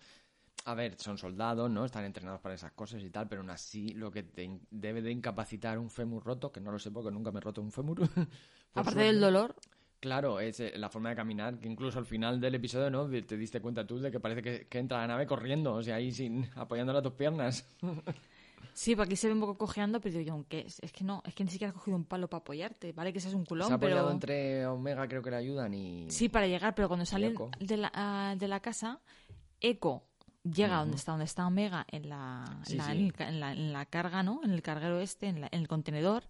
A 0.67 0.75
ver, 0.75 0.97
son 0.99 1.17
soldados, 1.17 1.71
¿no? 1.71 1.85
Están 1.87 2.05
entrenados 2.05 2.41
para 2.41 2.55
esas 2.55 2.73
cosas 2.73 3.03
y 3.03 3.11
tal, 3.11 3.27
pero 3.29 3.41
aún 3.41 3.51
así 3.51 3.89
lo 3.95 4.11
que 4.11 4.23
te 4.25 4.61
debe 4.71 5.01
de 5.01 5.11
incapacitar 5.11 5.79
un 5.79 5.91
fémur 5.91 6.23
roto, 6.25 6.53
que 6.53 6.61
no 6.61 6.71
lo 6.71 6.79
sé 6.79 6.91
porque 6.91 7.11
nunca 7.11 7.33
me 7.33 7.39
he 7.39 7.41
roto 7.41 7.63
un 7.63 7.73
fémur. 7.73 8.01
Aparte 8.75 9.01
del 9.01 9.21
dolor, 9.21 9.57
Claro, 10.01 10.41
es 10.41 10.59
eh, 10.61 10.73
la 10.77 10.89
forma 10.89 11.11
de 11.11 11.17
caminar, 11.17 11.59
que 11.59 11.69
incluso 11.69 11.99
al 11.99 12.07
final 12.07 12.41
del 12.41 12.55
episodio, 12.55 12.91
¿no? 12.91 13.07
Te 13.09 13.37
diste 13.37 13.61
cuenta 13.61 13.87
tú 13.87 13.99
de 13.99 14.11
que 14.11 14.19
parece 14.19 14.41
que, 14.43 14.67
que 14.67 14.79
entra 14.79 14.99
la 14.99 15.07
nave 15.07 15.27
corriendo, 15.27 15.75
o 15.75 15.83
sea, 15.83 15.97
ahí 15.97 16.11
sin 16.11 16.49
apoyando 16.57 16.93
las 16.95 17.03
dos 17.03 17.13
piernas. 17.13 17.67
sí, 18.73 18.97
porque 18.97 19.09
aquí 19.11 19.17
se 19.17 19.27
ve 19.29 19.35
un 19.35 19.41
poco 19.41 19.59
cojeando, 19.59 20.01
pero 20.01 20.19
digo 20.19 20.39
yo, 20.39 20.45
¿qué 20.49 20.61
es? 20.61 20.81
Es 20.81 20.93
que 20.93 21.05
no, 21.05 21.23
es 21.27 21.35
que 21.35 21.45
ni 21.45 21.51
siquiera 21.51 21.71
has 21.71 21.75
cogido 21.77 21.97
un 21.97 22.05
palo 22.07 22.29
para 22.29 22.41
apoyarte, 22.41 22.93
¿vale? 22.93 23.13
Que 23.13 23.21
seas 23.21 23.35
un 23.35 23.45
culón, 23.45 23.67
Se 23.69 23.75
ha 23.75 23.77
apoyado 23.77 24.03
pero... 24.05 24.13
entre 24.13 24.67
Omega, 24.67 25.07
creo 25.07 25.23
que 25.23 25.31
le 25.31 25.37
ayudan 25.37 25.75
y... 25.75 26.11
Sí, 26.11 26.29
para 26.31 26.47
llegar, 26.47 26.75
pero 26.75 26.89
cuando 26.89 27.05
salen 27.05 27.33
Echo. 27.33 27.51
de 27.61 27.77
la, 27.77 27.91
ah, 27.95 28.35
de 28.39 28.49
la 28.49 28.61
casa, 28.61 29.01
Echo 29.61 30.05
llega 30.43 30.79
donde 30.79 30.97
está 30.97 31.13
donde 31.13 31.27
está 31.27 31.47
Omega 31.47 31.85
en 31.91 32.09
la, 32.09 32.61
Sí, 32.65 32.77
la- 32.79 32.85
sí. 32.87 33.13
En, 33.19 33.41
la, 33.41 33.53
en 33.53 33.73
la 33.75 33.85
carga, 33.85 34.23
¿no? 34.23 34.41
En 34.43 34.53
el 34.53 34.63
carguero 34.63 34.99
este, 35.01 35.27
en, 35.27 35.43
la- 35.43 35.49
en 35.53 35.61
el 35.61 35.69
contenedor. 35.69 36.25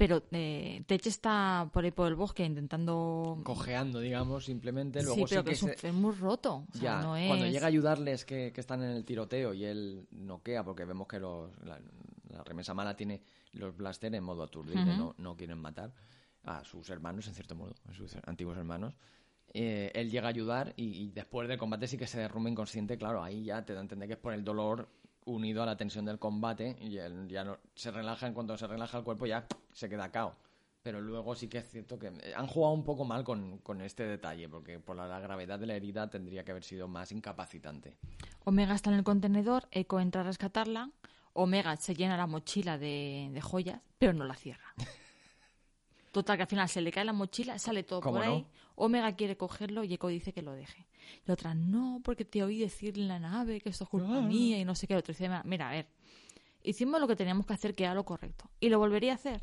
Pero 0.00 0.22
eh, 0.30 0.82
Tech 0.86 1.04
está 1.06 1.68
por 1.70 1.84
ahí 1.84 1.90
por 1.90 2.08
el 2.08 2.14
bosque 2.14 2.42
intentando... 2.42 3.38
Cojeando, 3.44 4.00
digamos, 4.00 4.46
simplemente. 4.46 5.00
sí, 5.00 5.04
Luego 5.04 5.26
pero 5.28 5.40
sí 5.42 5.44
que, 5.44 5.44
que 5.44 5.52
es 5.52 5.62
un 5.62 5.68
se- 5.68 5.76
fémur 5.76 6.18
roto. 6.18 6.64
O 6.68 6.72
sea, 6.72 6.80
Ya, 6.82 7.02
no 7.02 7.16
es... 7.18 7.26
cuando 7.26 7.46
llega 7.46 7.66
a 7.66 7.68
ayudarles 7.68 8.24
que, 8.24 8.50
que 8.50 8.60
están 8.62 8.82
en 8.82 8.92
el 8.92 9.04
tiroteo 9.04 9.52
y 9.52 9.66
él 9.66 10.06
noquea, 10.10 10.64
porque 10.64 10.86
vemos 10.86 11.06
que 11.06 11.20
los, 11.20 11.50
la, 11.64 11.78
la 12.30 12.42
remesa 12.44 12.72
mala 12.72 12.96
tiene 12.96 13.20
los 13.52 13.76
blaster 13.76 14.14
en 14.14 14.24
modo 14.24 14.42
aturdido, 14.42 14.80
Ujú. 14.80 14.90
no, 14.98 15.14
no 15.18 15.36
quieren 15.36 15.58
matar 15.58 15.92
a 16.44 16.64
sus 16.64 16.88
hermanos, 16.88 17.28
en 17.28 17.34
cierto 17.34 17.54
modo, 17.54 17.74
a 17.86 17.92
sus 17.92 18.16
antiguos 18.24 18.56
hermanos. 18.56 18.94
Eh, 19.52 19.92
él 19.94 20.10
llega 20.10 20.28
a 20.28 20.30
ayudar 20.30 20.72
y, 20.76 20.84
y 21.02 21.10
después 21.10 21.46
del 21.46 21.58
combate 21.58 21.86
sí 21.88 21.98
que 21.98 22.06
se 22.06 22.18
derrumba 22.20 22.48
inconsciente, 22.48 22.96
claro, 22.96 23.22
ahí 23.22 23.44
ya 23.44 23.62
te 23.66 23.74
da 23.74 23.80
a 23.80 23.82
entender 23.82 24.08
que 24.08 24.14
es 24.14 24.20
por 24.20 24.32
el 24.32 24.44
dolor 24.44 24.88
unido 25.24 25.62
a 25.62 25.66
la 25.66 25.76
tensión 25.76 26.04
del 26.04 26.18
combate 26.18 26.76
y 26.80 26.98
él 26.98 27.28
ya 27.28 27.44
no, 27.44 27.58
se 27.74 27.90
relaja, 27.90 28.26
en 28.26 28.34
cuanto 28.34 28.56
se 28.56 28.66
relaja 28.66 28.98
el 28.98 29.04
cuerpo 29.04 29.26
ya 29.26 29.46
se 29.72 29.88
queda 29.88 30.10
cao. 30.10 30.34
Pero 30.82 31.00
luego 31.00 31.34
sí 31.34 31.48
que 31.48 31.58
es 31.58 31.68
cierto 31.68 31.98
que 31.98 32.06
eh, 32.06 32.32
han 32.34 32.46
jugado 32.46 32.72
un 32.72 32.84
poco 32.84 33.04
mal 33.04 33.22
con, 33.22 33.58
con 33.58 33.82
este 33.82 34.04
detalle, 34.04 34.48
porque 34.48 34.78
por 34.78 34.96
la, 34.96 35.06
la 35.06 35.20
gravedad 35.20 35.58
de 35.58 35.66
la 35.66 35.74
herida 35.74 36.08
tendría 36.08 36.42
que 36.42 36.52
haber 36.52 36.64
sido 36.64 36.88
más 36.88 37.12
incapacitante. 37.12 37.96
Omega 38.44 38.74
está 38.74 38.90
en 38.90 38.96
el 38.96 39.04
contenedor, 39.04 39.68
Echo 39.70 40.00
entra 40.00 40.22
a 40.22 40.24
rescatarla, 40.24 40.90
Omega 41.34 41.76
se 41.76 41.94
llena 41.94 42.16
la 42.16 42.26
mochila 42.26 42.78
de, 42.78 43.28
de 43.32 43.40
joyas, 43.42 43.80
pero 43.98 44.14
no 44.14 44.24
la 44.24 44.34
cierra. 44.34 44.74
Total, 46.12 46.36
que 46.36 46.42
al 46.42 46.48
final 46.48 46.68
se 46.68 46.80
le 46.80 46.90
cae 46.90 47.04
la 47.04 47.12
mochila, 47.12 47.58
sale 47.58 47.84
todo 47.84 48.00
¿Cómo 48.00 48.16
por 48.16 48.26
ahí? 48.26 48.46
Omega 48.74 49.14
quiere 49.14 49.36
cogerlo 49.36 49.84
y 49.84 49.94
Echo 49.94 50.08
dice 50.08 50.32
que 50.32 50.42
lo 50.42 50.52
deje. 50.52 50.86
Y 51.26 51.30
otra, 51.30 51.54
no, 51.54 52.00
porque 52.04 52.24
te 52.24 52.42
oí 52.42 52.58
decir 52.58 52.98
en 52.98 53.08
la 53.08 53.18
nave 53.18 53.60
que 53.60 53.68
esto 53.70 53.84
es 53.84 53.90
culpa 53.90 54.20
mía 54.20 54.58
y 54.58 54.64
no 54.64 54.74
sé 54.74 54.86
qué. 54.86 54.94
El 54.94 55.00
otro 55.00 55.12
dice, 55.12 55.28
mira, 55.44 55.68
a 55.68 55.72
ver, 55.72 55.86
hicimos 56.62 57.00
lo 57.00 57.06
que 57.08 57.16
teníamos 57.16 57.46
que 57.46 57.52
hacer, 57.52 57.74
que 57.74 57.84
era 57.84 57.94
lo 57.94 58.04
correcto. 58.04 58.50
¿Y 58.60 58.68
lo 58.68 58.78
volvería 58.78 59.12
a 59.12 59.14
hacer? 59.16 59.42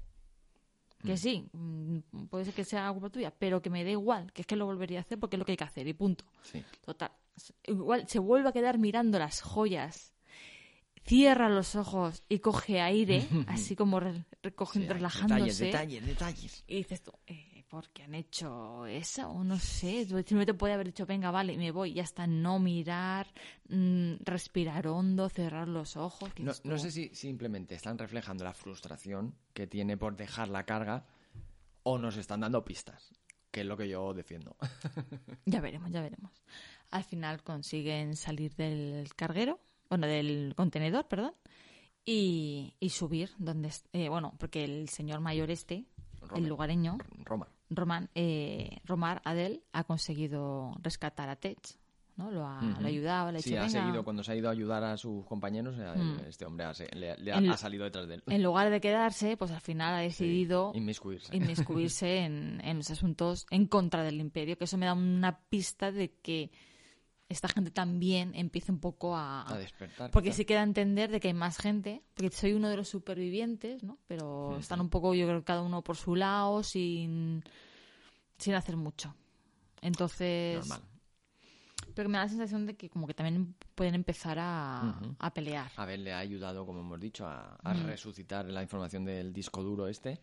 Que 1.04 1.16
sí, 1.16 1.48
mm, 1.54 2.26
puede 2.30 2.46
ser 2.46 2.54
que 2.56 2.64
sea 2.64 2.92
culpa 2.92 3.10
tuya, 3.12 3.32
pero 3.32 3.62
que 3.62 3.70
me 3.70 3.84
dé 3.84 3.92
igual, 3.92 4.34
que 4.34 4.42
es 4.42 4.48
que 4.48 4.56
lo 4.56 4.66
volvería 4.66 4.98
a 4.98 5.02
hacer 5.02 5.20
porque 5.20 5.36
es 5.36 5.40
lo 5.40 5.46
que 5.46 5.52
hay 5.52 5.58
que 5.58 5.64
hacer 5.64 5.88
y 5.88 5.94
punto. 5.94 6.26
Sí. 6.42 6.64
Total. 6.84 7.12
Igual 7.66 8.08
se 8.10 8.18
vuelve 8.20 8.50
a 8.50 8.52
quedar 8.52 8.80
mirando 8.80 9.20
las 9.20 9.42
joyas, 9.42 10.12
cierra 11.06 11.50
los 11.50 11.76
ojos 11.76 12.24
y 12.28 12.40
coge 12.40 12.82
aire, 12.82 13.26
así 13.48 13.76
como 13.76 14.00
re- 14.00 14.26
recoge, 14.42 14.80
Sí, 14.80 14.88
relajándose. 14.88 15.66
Detalles, 15.66 16.04
detalles, 16.04 16.06
detalles. 16.06 16.64
Y 16.68 16.76
dices 16.78 17.04
tú, 17.04 17.12
eh, 17.28 17.57
¿por 17.68 17.90
qué 17.90 18.04
han 18.04 18.16
hecho 18.16 18.86
eso? 18.86 19.30
O 19.30 19.44
no 19.44 19.60
sé, 19.60 20.06
tú 20.06 20.18
simplemente 20.18 20.54
puede 20.54 20.74
haber 20.74 20.88
dicho, 20.88 21.06
venga, 21.06 21.32
vale, 21.32 21.58
me 21.58 21.72
voy, 21.72 21.94
ya 21.94 22.04
está, 22.04 22.28
no 22.28 22.60
mirar, 22.60 23.28
mm, 23.70 24.16
respirar 24.22 24.88
hondo, 24.88 25.30
cerrar 25.30 25.68
los 25.68 25.98
ojos. 25.98 26.32
No, 26.40 26.54
no 26.64 26.78
sé 26.78 26.92
si 26.92 27.10
simplemente 27.14 27.76
están 27.76 27.98
reflejando 27.98 28.44
la 28.44 28.54
frustración 28.54 29.36
que 29.54 29.68
tiene 29.68 29.98
por 29.98 30.16
dejar 30.16 30.48
la 30.50 30.66
carga 30.66 31.06
o 31.84 31.98
nos 31.98 32.18
están 32.18 32.42
dando 32.42 32.64
pistas, 32.64 33.14
que 33.52 33.62
es 33.62 33.66
lo 33.66 33.78
que 33.78 33.90
yo 33.90 34.14
defiendo. 34.14 34.56
Ya 35.46 35.62
veremos, 35.62 35.92
ya 35.92 36.02
veremos. 36.02 36.44
Al 36.92 37.04
final 37.04 37.44
consiguen 37.44 38.16
salir 38.16 38.56
del 38.56 39.14
carguero, 39.16 39.60
bueno, 39.90 40.08
del 40.08 40.54
contenedor, 40.56 41.08
perdón, 41.08 41.34
y, 42.06 42.76
y 42.80 42.90
subir 42.90 43.32
donde, 43.38 43.72
eh, 43.94 44.10
bueno, 44.10 44.34
porque 44.40 44.64
el 44.64 44.90
señor 44.90 45.20
mayor 45.22 45.52
este, 45.52 45.86
el 46.36 46.48
lugareño, 46.48 46.98
Roma. 47.24 47.48
Roman, 47.70 48.10
eh, 48.16 48.80
Romar 48.86 49.22
Adel, 49.26 49.64
ha 49.74 49.84
conseguido 49.84 50.76
rescatar 50.82 51.30
a 51.30 51.36
Tech, 51.36 51.60
¿no? 52.16 52.32
Lo 52.32 52.46
ha, 52.48 52.58
Ujú. 52.60 52.82
lo 52.82 52.86
ha 52.88 52.90
ayudado, 52.90 53.32
le 53.32 53.38
ha 53.40 53.42
Sí, 53.42 53.56
ha 53.56 53.62
"Venga". 53.64 53.70
seguido, 53.84 54.04
cuando 54.04 54.24
se 54.24 54.32
ha 54.32 54.36
ido 54.36 54.48
a 54.50 54.52
ayudar 54.52 54.84
a 54.84 54.98
sus 54.98 55.26
compañeros, 55.26 55.76
eh, 55.78 55.98
Mm. 55.98 56.20
este 56.28 56.46
hombre 56.46 56.66
ha, 56.66 56.74
se- 56.74 56.90
le, 56.96 57.16
le 57.18 57.32
ha, 57.32 57.38
ha 57.54 57.58
salido 57.58 57.84
detrás 57.84 58.08
de 58.08 58.16
él. 58.16 58.24
En 58.28 58.42
lugar 58.42 58.70
de 58.70 58.82
quedarse, 58.82 59.38
pues 59.38 59.52
al 59.52 59.62
final 59.62 59.94
ha 59.94 60.00
decidido 60.00 60.72
Inmiscuirse. 60.74 61.36
inmiscuirse 61.36 62.20
en, 62.26 62.60
en 62.64 62.78
los 62.78 62.90
asuntos 62.90 63.46
en 63.52 63.68
contra 63.68 64.04
del 64.04 64.20
imperio, 64.20 64.58
que 64.58 64.64
eso 64.64 64.78
me 64.78 64.86
da 64.86 64.94
una 64.94 65.40
pista 65.50 65.92
de 65.92 66.10
que 66.22 66.50
esta 67.30 67.48
gente 67.50 67.72
también 67.72 68.34
empieza 68.36 68.72
un 68.72 68.80
poco 68.80 69.16
a... 69.16 69.50
A 69.52 69.58
despertar. 69.58 70.12
porque 70.12 70.30
quizá. 70.30 70.38
sí 70.38 70.46
queda 70.46 70.62
a 70.62 70.64
entender 70.64 71.12
de 71.12 71.20
que 71.20 71.28
hay 71.28 71.34
más 71.34 71.58
gente, 71.58 72.02
porque 72.14 72.36
soy 72.36 72.54
uno 72.54 72.70
de 72.70 72.78
los 72.78 72.88
supervivientes, 72.88 73.84
¿no? 73.84 73.98
Pero 74.08 74.58
están 74.58 74.80
un 74.80 74.90
poco, 74.90 75.14
yo 75.14 75.28
creo, 75.28 75.44
cada 75.44 75.62
uno 75.62 75.84
por 75.84 75.98
su 75.98 76.16
lado, 76.16 76.64
sin, 76.64 77.44
sin 78.38 78.54
hacer 78.54 78.78
mucho. 78.78 79.14
Entonces... 79.82 80.60
Normal. 80.60 80.82
Pero 81.94 82.10
me 82.10 82.18
da 82.18 82.26
la 82.26 82.30
sensación 82.30 82.66
de 82.68 82.76
que 82.76 82.90
como 82.90 83.08
que 83.08 83.16
también 83.16 83.56
pueden 83.74 83.96
empezar 83.96 84.38
a, 84.40 85.00
a 85.18 85.34
pelear. 85.34 85.72
A 85.78 85.86
ver, 85.86 86.00
le 86.00 86.14
ha 86.14 86.20
ayudado, 86.20 86.64
como 86.66 86.82
hemos 86.82 87.00
dicho, 87.00 87.26
a, 87.26 87.56
a 87.56 87.74
resucitar 87.74 88.46
la 88.46 88.62
información 88.62 89.04
del 89.04 89.34
disco 89.34 89.64
duro 89.64 89.88
este. 89.88 90.20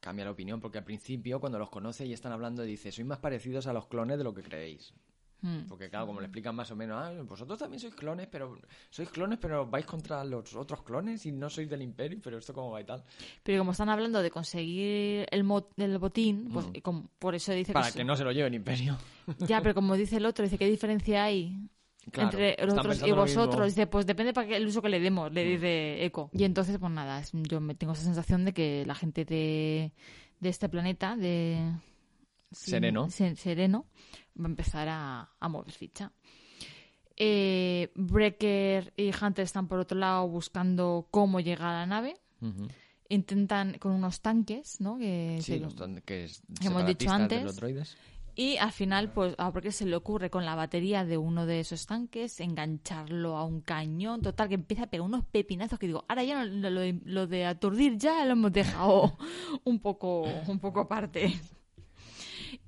Cambia 0.00 0.26
la 0.26 0.30
opinión, 0.30 0.60
porque 0.60 0.76
al 0.76 0.84
principio, 0.84 1.40
cuando 1.40 1.58
los 1.58 1.70
conoce 1.70 2.04
y 2.04 2.12
están 2.12 2.32
hablando, 2.32 2.62
dice, 2.62 2.92
sois 2.92 3.06
más 3.06 3.18
parecidos 3.18 3.66
a 3.66 3.72
los 3.72 3.86
clones 3.86 4.18
de 4.18 4.24
lo 4.24 4.34
que 4.34 4.42
creéis. 4.42 4.92
Mm. 5.40 5.66
Porque 5.68 5.88
claro, 5.88 6.06
como 6.06 6.20
le 6.20 6.26
explican 6.26 6.54
más 6.56 6.70
o 6.72 6.76
menos, 6.76 6.96
ah, 7.00 7.12
vosotros 7.22 7.58
también 7.58 7.78
sois 7.80 7.94
clones, 7.94 8.26
pero 8.30 8.58
sois 8.90 9.08
clones, 9.08 9.38
pero 9.40 9.66
vais 9.66 9.86
contra 9.86 10.24
los 10.24 10.54
otros 10.56 10.82
clones 10.82 11.24
y 11.26 11.32
no 11.32 11.48
sois 11.48 11.68
del 11.70 11.82
imperio, 11.82 12.18
pero 12.22 12.38
esto 12.38 12.52
cómo 12.52 12.70
va 12.72 12.80
y 12.80 12.84
tal. 12.84 13.04
Pero 13.44 13.58
como 13.60 13.70
están 13.70 13.88
hablando 13.88 14.20
de 14.20 14.30
conseguir 14.30 15.26
el, 15.30 15.44
mo- 15.44 15.68
el 15.76 15.98
botín, 15.98 16.48
pues 16.52 16.66
Mm. 16.66 16.70
y 16.74 16.80
como- 16.80 17.08
por 17.20 17.34
eso 17.36 17.52
dice 17.52 17.72
Para 17.72 17.90
que, 17.92 17.98
que 17.98 18.04
no 18.04 18.16
se 18.16 18.24
lo 18.24 18.32
lleve 18.32 18.48
el 18.48 18.54
imperio. 18.54 18.98
Ya, 19.46 19.60
pero 19.62 19.74
como 19.74 19.96
dice 19.96 20.16
el 20.16 20.26
otro, 20.26 20.42
dice, 20.44 20.58
¿qué 20.58 20.66
diferencia 20.68 21.22
hay 21.24 21.68
Claro, 22.10 22.30
entre 22.38 22.56
nosotros 22.66 23.02
y 23.06 23.12
vosotros? 23.12 23.66
Dice, 23.66 23.86
pues 23.86 24.06
depende 24.06 24.32
para 24.32 24.48
qué 24.48 24.56
el 24.56 24.66
uso 24.66 24.82
que 24.82 24.88
le 24.88 24.98
demos, 24.98 25.32
le 25.32 25.44
Mm. 25.44 25.48
dice 25.50 26.04
Eco. 26.04 26.30
Y 26.32 26.44
entonces, 26.44 26.78
pues 26.78 26.90
nada, 26.90 27.22
yo 27.32 27.60
me 27.60 27.74
tengo 27.76 27.92
esa 27.92 28.02
sensación 28.02 28.44
de 28.44 28.52
que 28.52 28.84
la 28.86 28.94
gente 28.96 29.24
de, 29.24 29.92
de 30.40 30.48
este 30.48 30.68
planeta, 30.68 31.14
de... 31.16 31.60
Sereno. 32.50 33.10
se- 33.10 33.36
sereno, 33.36 33.86
va 34.40 34.44
a 34.44 34.48
empezar 34.48 34.88
a, 34.88 35.30
a 35.38 35.48
mover 35.48 35.72
ficha. 35.72 36.12
Eh, 37.16 37.90
Breaker 37.96 38.92
y 38.96 39.10
Hunter 39.10 39.44
están 39.44 39.66
por 39.66 39.80
otro 39.80 39.98
lado 39.98 40.28
buscando 40.28 41.08
cómo 41.10 41.40
llegar 41.40 41.68
a 41.68 41.80
la 41.80 41.86
nave. 41.86 42.14
Intentan 43.08 43.78
con 43.78 43.92
unos 43.92 44.20
tanques, 44.20 44.80
¿no? 44.80 44.98
Que 44.98 45.38
Sí, 45.42 45.54
se- 45.54 45.60
los 45.60 45.74
que 46.04 46.26
hemos 46.66 46.86
dicho 46.86 47.06
de 47.06 47.10
antes. 47.12 47.42
los 47.44 47.56
droides. 47.56 47.96
Y 48.36 48.56
al 48.58 48.70
final, 48.70 49.10
pues, 49.12 49.34
a 49.38 49.50
porque 49.52 49.72
se 49.72 49.84
le 49.84 49.96
ocurre 49.96 50.30
con 50.30 50.44
la 50.44 50.54
batería 50.54 51.04
de 51.04 51.16
uno 51.18 51.44
de 51.44 51.58
esos 51.58 51.86
tanques 51.86 52.38
engancharlo 52.38 53.36
a 53.36 53.44
un 53.44 53.62
cañón, 53.62 54.22
total, 54.22 54.48
que 54.48 54.54
empieza 54.54 54.84
a 54.84 54.86
pegar 54.86 55.04
unos 55.04 55.24
pepinazos 55.24 55.76
que 55.80 55.88
digo, 55.88 56.04
ahora 56.06 56.22
ya 56.22 56.44
no- 56.44 56.70
lo, 56.70 56.80
de, 56.80 57.00
lo 57.04 57.26
de 57.26 57.46
aturdir 57.46 57.96
ya 57.98 58.24
lo 58.26 58.32
hemos 58.34 58.52
dejado 58.52 59.18
un 59.64 59.80
poco, 59.80 60.22
un 60.46 60.60
poco 60.60 60.78
aparte. 60.80 61.34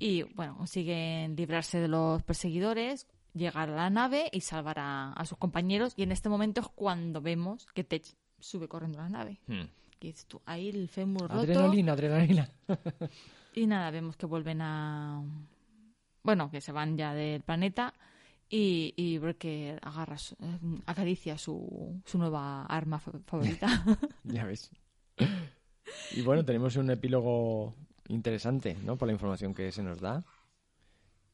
Y 0.00 0.22
bueno, 0.34 0.56
consiguen 0.56 1.36
librarse 1.36 1.78
de 1.78 1.86
los 1.86 2.22
perseguidores, 2.24 3.06
llegar 3.34 3.70
a 3.70 3.76
la 3.76 3.90
nave 3.90 4.28
y 4.32 4.40
salvar 4.40 4.78
a, 4.80 5.12
a 5.12 5.24
sus 5.26 5.38
compañeros. 5.38 5.92
Y 5.96 6.02
en 6.02 6.10
este 6.10 6.28
momento 6.28 6.60
es 6.62 6.66
cuando 6.74 7.20
vemos 7.20 7.66
que 7.74 7.84
Tech 7.84 8.04
sube 8.40 8.66
corriendo 8.66 8.98
a 8.98 9.02
la 9.02 9.08
nave. 9.10 9.38
Hmm. 9.46 9.66
Y 10.00 10.06
dices 10.08 10.26
tú, 10.26 10.40
ahí 10.46 10.70
el 10.70 10.88
fémur 10.88 11.22
roto. 11.28 11.34
Adrenalina, 11.42 11.92
adrenalina. 11.92 12.48
Y 13.54 13.66
nada, 13.66 13.90
vemos 13.90 14.16
que 14.16 14.26
vuelven 14.26 14.62
a. 14.62 15.22
Bueno, 16.22 16.50
que 16.50 16.60
se 16.60 16.70
van 16.72 16.96
ya 16.96 17.12
del 17.14 17.42
planeta. 17.42 17.92
Y, 18.48 18.94
y 18.96 19.18
Breaker 19.18 19.78
agarra, 19.82 20.18
su- 20.18 20.34
eh, 20.40 20.58
acaricia 20.86 21.36
su, 21.36 22.00
su 22.04 22.16
nueva 22.18 22.64
arma 22.66 22.98
fa- 23.00 23.12
favorita. 23.26 23.66
Ya 24.24 24.44
ves. 24.44 24.70
Y 26.12 26.22
bueno, 26.22 26.44
tenemos 26.44 26.76
un 26.76 26.90
epílogo 26.90 27.74
interesante, 28.10 28.76
¿no? 28.84 28.96
Por 28.96 29.06
la 29.08 29.12
información 29.12 29.54
que 29.54 29.72
se 29.72 29.82
nos 29.82 30.00
da. 30.00 30.24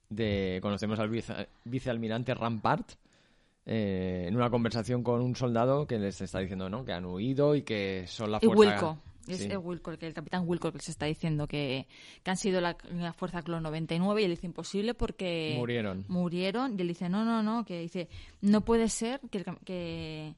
De, 0.09 0.61
conocemos 0.63 0.99
al 1.01 1.09
vice- 1.11 1.49
vicealmirante 1.65 2.33
Rampart 2.33 2.93
eh, 3.65 4.27
en 4.29 4.37
una 4.37 4.51
conversación 4.51 5.03
con 5.03 5.21
un 5.21 5.35
soldado 5.35 5.87
que 5.89 5.99
les 5.99 6.21
está 6.21 6.39
diciendo, 6.39 6.71
¿no? 6.71 6.85
Que 6.85 6.93
han 6.93 7.05
huido 7.05 7.57
y 7.57 7.63
que 7.63 8.05
son 8.07 8.31
la 8.31 8.39
y 8.41 8.47
fuerza... 8.47 8.75
Wilco. 8.75 8.99
Es 9.27 9.39
Sí. 9.39 9.47
el, 9.51 9.59
Wilco, 9.59 9.91
el 9.91 10.15
capitán 10.15 10.45
Wilco 10.47 10.71
que 10.71 10.79
les 10.79 10.89
está 10.89 11.07
diciendo 11.07 11.49
que, 11.49 11.89
que 12.23 12.31
han 12.31 12.37
sido 12.37 12.61
la, 12.61 12.77
la 12.93 13.13
fuerza 13.13 13.43
Clon 13.43 13.65
99 13.65 14.21
y 14.23 14.25
él 14.25 14.31
dice 14.31 14.47
imposible 14.47 14.95
porque 14.95 15.55
Murieron. 15.59 16.05
murieron 16.07 16.77
y 16.79 16.83
él 16.83 16.87
dice 16.87 17.09
no, 17.09 17.25
no, 17.25 17.43
no, 17.43 17.65
que 17.65 17.81
dice 17.81 18.09
no 18.41 18.61
puede 18.61 18.89
ser 18.89 19.19
que 19.33 19.45
que, 19.65 20.37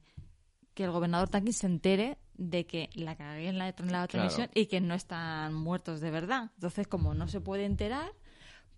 que 0.73 0.83
el 0.85 0.91
gobernador 0.91 1.29
Tankin 1.29 1.53
se 1.53 1.67
entere 1.67 2.17
de 2.35 2.65
que 2.65 2.89
la 2.93 3.15
cagué 3.15 3.47
en 3.49 3.57
la, 3.57 3.69
en 3.69 3.91
la 3.91 4.07
transmisión 4.07 4.49
y 4.53 4.67
que 4.67 4.79
no 4.81 4.93
están 4.95 5.53
muertos 5.53 5.99
de 6.01 6.09
verdad. 6.11 6.51
Entonces, 6.55 6.87
como 6.87 7.13
no 7.13 7.27
se 7.27 7.41
puede 7.41 7.65
enterar, 7.65 8.11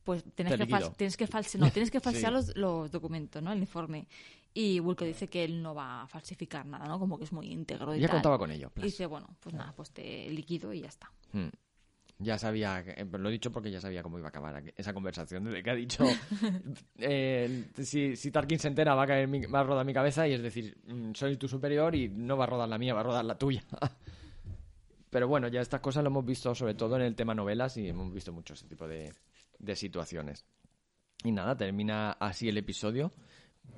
pues 0.04 0.23
tienes 0.36 0.58
que, 0.58 0.65
tienes 0.97 1.15
que, 1.17 1.27
no, 1.60 1.69
tienes 1.71 1.91
que 1.91 1.99
falsear 2.01 2.32
Sí. 2.32 2.36
los, 2.36 2.58
los 2.58 2.91
documentos, 2.91 3.41
¿no? 3.43 3.51
El 3.51 3.60
informe. 3.60 4.08
Y 4.54 4.80
Wilco 4.80 5.06
dice 5.06 5.27
que 5.27 5.43
él 5.45 5.62
no 5.62 5.73
va 5.75 6.01
a 6.01 6.08
falsificar 6.08 6.65
nada, 6.65 6.86
¿no? 6.88 6.99
Como 6.99 7.17
que 7.17 7.23
es 7.25 7.32
muy 7.32 7.51
íntegro 7.51 7.95
y 7.95 7.99
Ya 7.99 8.08
tal. 8.08 8.15
contaba 8.17 8.38
con 8.39 8.51
ello. 8.51 8.67
Y 8.67 8.73
plas. 8.73 8.84
dice, 8.86 9.06
bueno, 9.06 9.27
pues 9.39 9.54
nada, 9.56 9.71
pues 9.73 9.91
te 9.91 10.30
liquido 10.30 10.73
y 10.73 10.82
ya 10.82 10.88
está. 10.89 11.12
Hmm. 11.32 11.47
Ya 12.23 12.38
sabía, 12.38 12.81
eh, 12.86 13.05
lo 13.12 13.29
he 13.29 13.31
dicho 13.31 13.51
porque 13.51 13.71
ya 13.71 13.81
sabía 13.81 14.03
cómo 14.03 14.17
iba 14.19 14.27
a 14.27 14.29
acabar 14.29 14.63
esa 14.75 14.93
conversación, 14.93 15.43
desde 15.45 15.63
que 15.63 15.69
ha 15.71 15.75
dicho, 15.75 16.03
eh, 16.99 17.65
si, 17.81 18.15
si 18.15 18.31
Tarkin 18.31 18.60
se 18.60 18.67
entera 18.67 18.93
va 18.95 19.03
a, 19.03 19.07
caer 19.07 19.27
mi- 19.27 19.45
va 19.45 19.62
a 19.62 19.63
rodar 19.63 19.86
mi 19.86 19.93
cabeza 19.93 20.27
y 20.27 20.34
es 20.34 20.41
decir, 20.41 20.77
mm, 20.88 21.13
soy 21.13 21.38
tu 21.38 21.47
superior 21.47 21.95
y 21.95 22.10
no 22.10 22.38
va 22.38 22.43
a 22.43 22.47
rodar 22.47 22.69
la 22.69 22.77
mía, 22.77 22.93
va 22.93 22.99
a 22.99 23.03
rodar 23.03 23.25
la 23.25 23.38
tuya. 23.38 23.63
Pero 25.10 25.27
bueno, 25.27 25.47
ya 25.49 25.62
estas 25.62 25.81
cosas 25.81 26.03
lo 26.03 26.10
hemos 26.10 26.25
visto 26.25 26.53
sobre 26.55 26.73
todo 26.73 26.95
en 26.95 27.01
el 27.01 27.15
tema 27.15 27.34
novelas 27.36 27.75
y 27.77 27.88
hemos 27.89 28.13
visto 28.13 28.31
mucho 28.31 28.53
ese 28.53 28.67
tipo 28.67 28.88
de, 28.88 29.13
de 29.60 29.75
situaciones. 29.75 30.45
Y 31.23 31.31
nada, 31.31 31.55
termina 31.57 32.12
así 32.13 32.47
el 32.49 32.57
episodio 32.57 33.12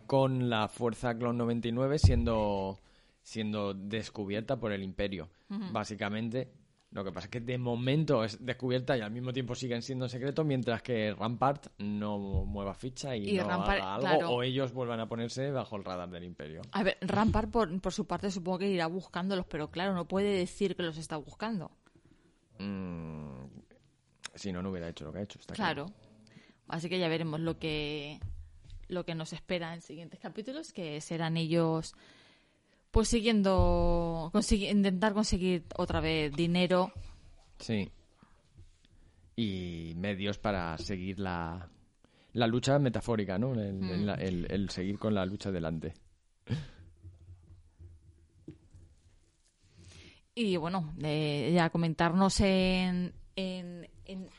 con 0.06 0.50
la 0.50 0.68
Fuerza 0.68 1.16
Clon 1.18 1.38
99 1.38 1.98
siendo, 1.98 2.80
siendo 3.22 3.74
descubierta 3.74 4.58
por 4.60 4.72
el 4.72 4.84
Imperio. 4.84 5.30
Básicamente, 5.72 6.52
lo 6.94 7.04
que 7.04 7.12
pasa 7.12 7.26
es 7.26 7.32
que 7.32 7.40
de 7.40 7.58
momento 7.58 8.24
es 8.24 8.46
descubierta 8.46 8.96
y 8.96 9.02
al 9.02 9.10
mismo 9.10 9.34
tiempo 9.34 9.56
siguen 9.56 9.82
siendo 9.82 10.06
en 10.06 10.10
secreto, 10.10 10.44
mientras 10.44 10.84
que 10.84 11.12
Rampart 11.14 11.68
no 11.80 12.20
mueva 12.46 12.76
ficha 12.76 13.16
y, 13.16 13.32
Y 13.32 13.38
no 13.38 13.48
Rampart, 13.48 13.82
haga 13.82 13.96
algo, 13.96 14.08
claro. 14.08 14.30
o 14.30 14.44
ellos 14.44 14.74
vuelvan 14.74 15.00
a 15.00 15.08
ponerse 15.08 15.50
bajo 15.50 15.76
el 15.76 15.84
radar 15.84 16.12
del 16.12 16.24
Imperio. 16.24 16.62
A 16.72 16.84
ver, 16.84 16.98
Rampart 17.02 17.50
por, 17.50 17.82
por 17.82 17.94
su 17.94 18.06
parte 18.06 18.30
supongo 18.30 18.60
que 18.60 18.70
irá 18.70 18.86
buscándolos, 18.86 19.48
pero 19.48 19.72
claro, 19.72 19.96
no 19.96 20.08
puede 20.08 20.38
decir 20.38 20.76
que 20.76 20.84
los 20.84 20.98
está 21.00 21.18
buscando. 21.18 21.72
Mm, 22.60 23.46
si 24.36 24.52
no, 24.52 24.62
no 24.62 24.70
hubiera 24.70 24.88
hecho 24.88 25.06
lo 25.06 25.12
que 25.12 25.20
ha 25.20 25.24
hecho. 25.24 25.40
Está 25.40 25.56
Claro. 25.56 25.88
Así 26.68 26.90
que 26.90 27.00
ya 27.00 27.08
veremos 27.08 27.40
lo 27.40 27.58
que 27.58 28.20
lo 28.88 29.04
que 29.04 29.16
nos 29.16 29.34
espera 29.34 29.74
en 29.74 29.82
siguientes 29.82 30.20
capítulos, 30.20 30.72
que 30.72 31.02
serán 31.02 31.38
ellos 31.38 31.96
pues 32.94 33.08
siguiendo 33.10 34.30
consegui- 34.34 34.70
intentar 34.72 35.14
conseguir 35.14 35.64
otra 35.76 36.00
vez 36.00 36.32
dinero 36.34 36.92
Sí. 37.60 37.90
Y 39.36 39.94
medios 39.98 40.38
para 40.38 40.78
seguir 40.78 41.18
la, 41.20 41.68
la 42.34 42.46
lucha 42.48 42.78
metafórica, 42.78 43.40
¿no? 43.40 43.54
El, 43.54 43.74
Mm. 43.82 43.90
el- 43.92 44.10
el- 44.20 44.48
el 44.52 44.70
seguir 44.70 45.00
con 45.00 45.14
la 45.16 45.26
lucha 45.26 45.50
adelante. 45.50 45.94
y 50.36 50.58
bueno, 50.58 50.94
eh, 51.04 51.52
ya 51.54 51.70
comentarnos 51.70 52.40
en 52.42 53.14
en 53.36 53.88
en, 54.06 54.30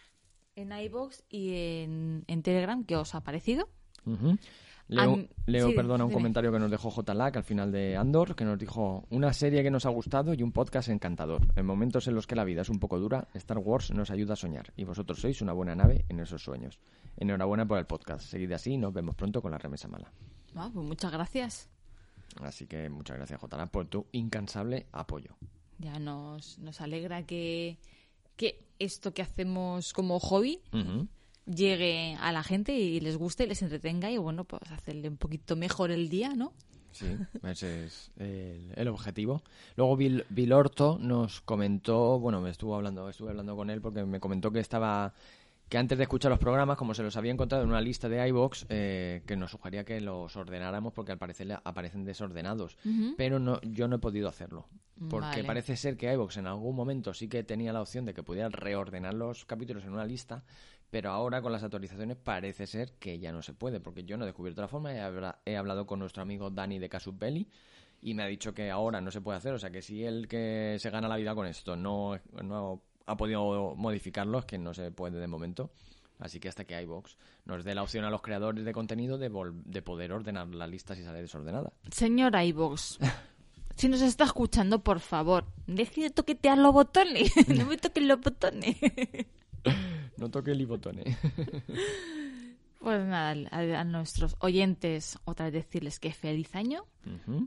en 0.57 0.73
iVoox 0.73 1.23
y 1.29 1.55
en, 1.83 2.25
en 2.27 2.43
Telegram 2.43 2.85
qué 2.85 2.97
os 2.97 3.15
ha 3.15 3.23
parecido. 3.23 3.69
Ujú. 4.05 4.37
Leo, 4.89 5.15
Am- 5.15 5.29
Leo, 5.47 5.69
sí, 5.71 5.75
perdona, 5.75 6.05
un 6.05 6.11
dime. 6.11 6.19
comentario 6.21 6.53
que 6.53 6.59
nos 6.59 6.71
dejó 6.71 6.91
JLAC 6.91 7.37
al 7.39 7.45
final 7.45 7.73
de 7.73 7.97
Andor, 7.97 8.37
que 8.37 8.45
nos 8.45 8.59
dijo 8.59 9.07
una 9.11 9.33
serie 9.33 9.63
que 9.63 9.71
nos 9.71 9.87
ha 9.87 9.89
gustado 9.89 10.35
y 10.35 10.43
un 10.43 10.53
podcast 10.53 10.91
encantador. 10.91 11.41
En 11.57 11.65
momentos 11.65 12.07
en 12.07 12.15
los 12.15 12.27
que 12.27 12.35
la 12.37 12.45
vida 12.45 12.63
es 12.63 12.69
un 12.69 12.79
poco 12.79 12.99
dura, 13.01 13.27
Star 13.35 13.59
Wars 13.59 13.91
nos 13.93 14.11
ayuda 14.11 14.35
a 14.35 14.37
soñar 14.37 14.73
y 14.77 14.85
vosotros 14.85 15.21
sois 15.21 15.41
una 15.41 15.55
buena 15.55 15.75
nave 15.75 16.05
en 16.11 16.21
esos 16.21 16.43
sueños. 16.45 16.79
Enhorabuena 17.17 17.67
por 17.67 17.79
el 17.79 17.87
podcast. 17.87 18.27
Seguid 18.27 18.53
así 18.53 18.73
y 18.73 18.77
nos 18.77 18.93
vemos 18.93 19.15
pronto 19.15 19.41
con 19.41 19.53
la 19.53 19.59
remesa 19.59 19.89
mala. 19.89 20.13
Ah, 20.55 20.69
pues 20.73 20.87
muchas 20.87 21.11
gracias. 21.13 21.69
Así 22.43 22.67
que 22.67 22.91
muchas 22.91 23.17
gracias, 23.17 23.41
JLAC, 23.41 23.71
por 23.71 23.87
tu 23.87 24.07
incansable 24.13 24.87
apoyo. 24.93 25.31
Ya 25.79 25.99
nos, 25.99 26.59
nos 26.59 26.81
alegra 26.83 27.25
que, 27.25 27.79
que 28.37 28.67
esto 28.79 29.15
que 29.15 29.23
hacemos 29.23 29.93
como 29.95 30.21
hobby. 30.21 30.61
Llegue 31.47 32.17
a 32.21 32.33
la 32.33 32.43
gente 32.43 32.75
y 32.75 33.01
les 33.01 33.17
guste 33.17 33.45
y 33.45 33.47
les 33.49 33.63
entretenga 33.63 34.11
y 34.11 34.19
bueno, 34.19 34.45
pues 34.45 34.71
hacerle 34.71 35.09
un 35.09 35.17
poquito 35.17 35.57
mejor 35.57 35.91
el 35.91 36.09
día, 36.09 36.31
¿no? 36.35 36.53
Sí, 36.93 37.07
ese 37.43 37.87
es 37.87 38.13
el, 38.19 38.73
el 38.77 38.89
objetivo. 38.89 39.43
Luego 39.77 39.97
Bill, 39.97 40.25
Bill 40.29 40.53
Orto 40.53 40.97
nos 41.01 41.41
comentó, 41.41 42.21
bueno, 42.21 42.41
me 42.41 42.51
estuvo 42.51 42.77
hablando, 42.77 43.09
estuve 43.09 43.31
hablando 43.31 43.57
con 43.57 43.69
él 43.69 43.81
porque 43.81 44.05
me 44.05 44.21
comentó 44.21 44.53
que 44.53 44.61
estaba 44.61 45.13
que 45.69 45.79
antes 45.79 45.97
de 45.99 46.05
escuchar 46.05 46.31
los 46.31 46.39
programas, 46.39 46.77
como 46.77 46.95
se 46.95 47.03
los 47.03 47.17
había 47.17 47.33
encontrado 47.33 47.65
en 47.65 47.71
una 47.71 47.81
lista 47.81 48.09
de 48.09 48.29
iBox, 48.29 48.67
que 48.67 49.37
nos 49.37 49.51
sugería 49.51 49.85
que 49.85 50.01
los 50.01 50.37
ordenáramos 50.37 50.93
porque 50.93 51.13
al 51.13 51.19
parecer 51.19 51.47
le 51.47 51.59
aparecen 51.65 52.05
desordenados. 52.05 52.77
Pero 53.17 53.39
no, 53.39 53.61
yo 53.63 53.89
no 53.89 53.97
he 53.97 53.99
podido 53.99 54.29
hacerlo. 54.29 54.69
Porque 55.11 55.27
Vale. 55.27 55.45
parece 55.45 55.77
ser 55.77 55.97
que 55.97 56.13
iBox 56.13 56.37
en 56.37 56.47
algún 56.47 56.77
momento 56.77 57.15
sí 57.15 57.29
que 57.29 57.43
tenía 57.43 57.73
la 57.73 57.81
opción 57.81 58.05
de 58.05 58.15
que 58.15 58.23
pudiera 58.23 58.49
reordenar 58.49 59.15
los 59.15 59.45
capítulos 59.45 59.85
en 59.85 59.93
una 59.93 60.05
lista, 60.05 60.45
pero 60.95 61.11
ahora 61.11 61.43
con 61.43 61.51
las 61.51 61.65
actualizaciones 61.65 62.17
parece 62.17 62.69
ser 62.69 62.93
que 63.01 63.19
ya 63.19 63.33
no 63.33 63.43
se 63.43 63.53
puede, 63.53 63.81
porque 63.81 64.05
yo 64.05 64.17
no 64.17 64.23
he 64.23 64.27
descubierto 64.27 64.61
la 64.61 64.69
forma, 64.69 64.93
he, 64.95 65.01
habla- 65.01 65.41
he 65.45 65.57
hablado 65.57 65.87
con 65.89 65.99
nuestro 65.99 66.23
amigo 66.23 66.51
Dani 66.51 66.79
de 66.79 66.89
Casupelli 66.89 67.49
y 68.01 68.15
me 68.15 68.23
ha 68.23 68.27
dicho 68.27 68.55
que 68.55 68.71
ahora 68.71 69.01
no 69.01 69.11
se 69.11 69.21
puede 69.21 69.39
hacer, 69.39 69.53
o 69.55 69.59
sea 69.59 69.71
que 69.71 69.83
si 69.83 70.05
él 70.05 70.29
que 70.29 70.77
se 70.79 70.91
gana 70.91 71.09
la 71.09 71.17
vida 71.17 71.35
con 71.35 71.49
esto 71.49 71.75
no, 71.75 72.17
no 72.45 72.81
ha 73.07 73.17
podido 73.17 73.75
modificarlo, 73.75 74.39
es 74.39 74.45
que 74.45 74.57
no 74.57 74.73
se 74.73 74.93
puede 74.93 75.19
de 75.19 75.27
momento. 75.27 75.73
Así 76.21 76.39
que 76.39 76.49
hasta 76.49 76.65
que 76.65 76.81
iVox 76.81 77.17
nos 77.45 77.65
dé 77.65 77.75
la 77.75 77.83
opción 77.83 78.05
a 78.05 78.11
los 78.11 78.23
creadores 78.23 78.65
de 78.65 78.73
contenido 78.73 79.19
de, 79.19 79.33
de 79.65 79.83
poder 79.83 80.13
ordenar 80.13 80.47
la 80.55 80.69
lista 80.69 80.95
si 80.95 81.03
sale 81.03 81.23
desordenada. 81.23 81.73
Señor 81.91 82.41
iVox, 82.41 83.01
si 83.75 83.89
nos 83.89 84.01
está 84.01 84.23
escuchando, 84.23 84.85
por 84.85 85.01
favor, 85.01 85.45
deje 85.67 86.03
de 86.03 86.11
toquetear 86.11 86.57
los 86.59 86.73
botones. 86.73 87.33
no 87.49 87.67
me 87.67 87.79
toquen 87.79 88.07
los 88.07 88.21
botones. 88.21 88.77
No 90.17 90.31
toque 90.31 90.53
el 90.53 90.67
botone. 90.67 91.05
pues 92.81 93.05
nada, 93.05 93.35
a, 93.51 93.81
a 93.81 93.85
nuestros 93.85 94.37
oyentes, 94.41 95.19
otra 95.25 95.47
vez 95.47 95.55
decirles 95.55 95.99
que 95.99 96.13
feliz 96.13 96.55
año, 96.55 96.85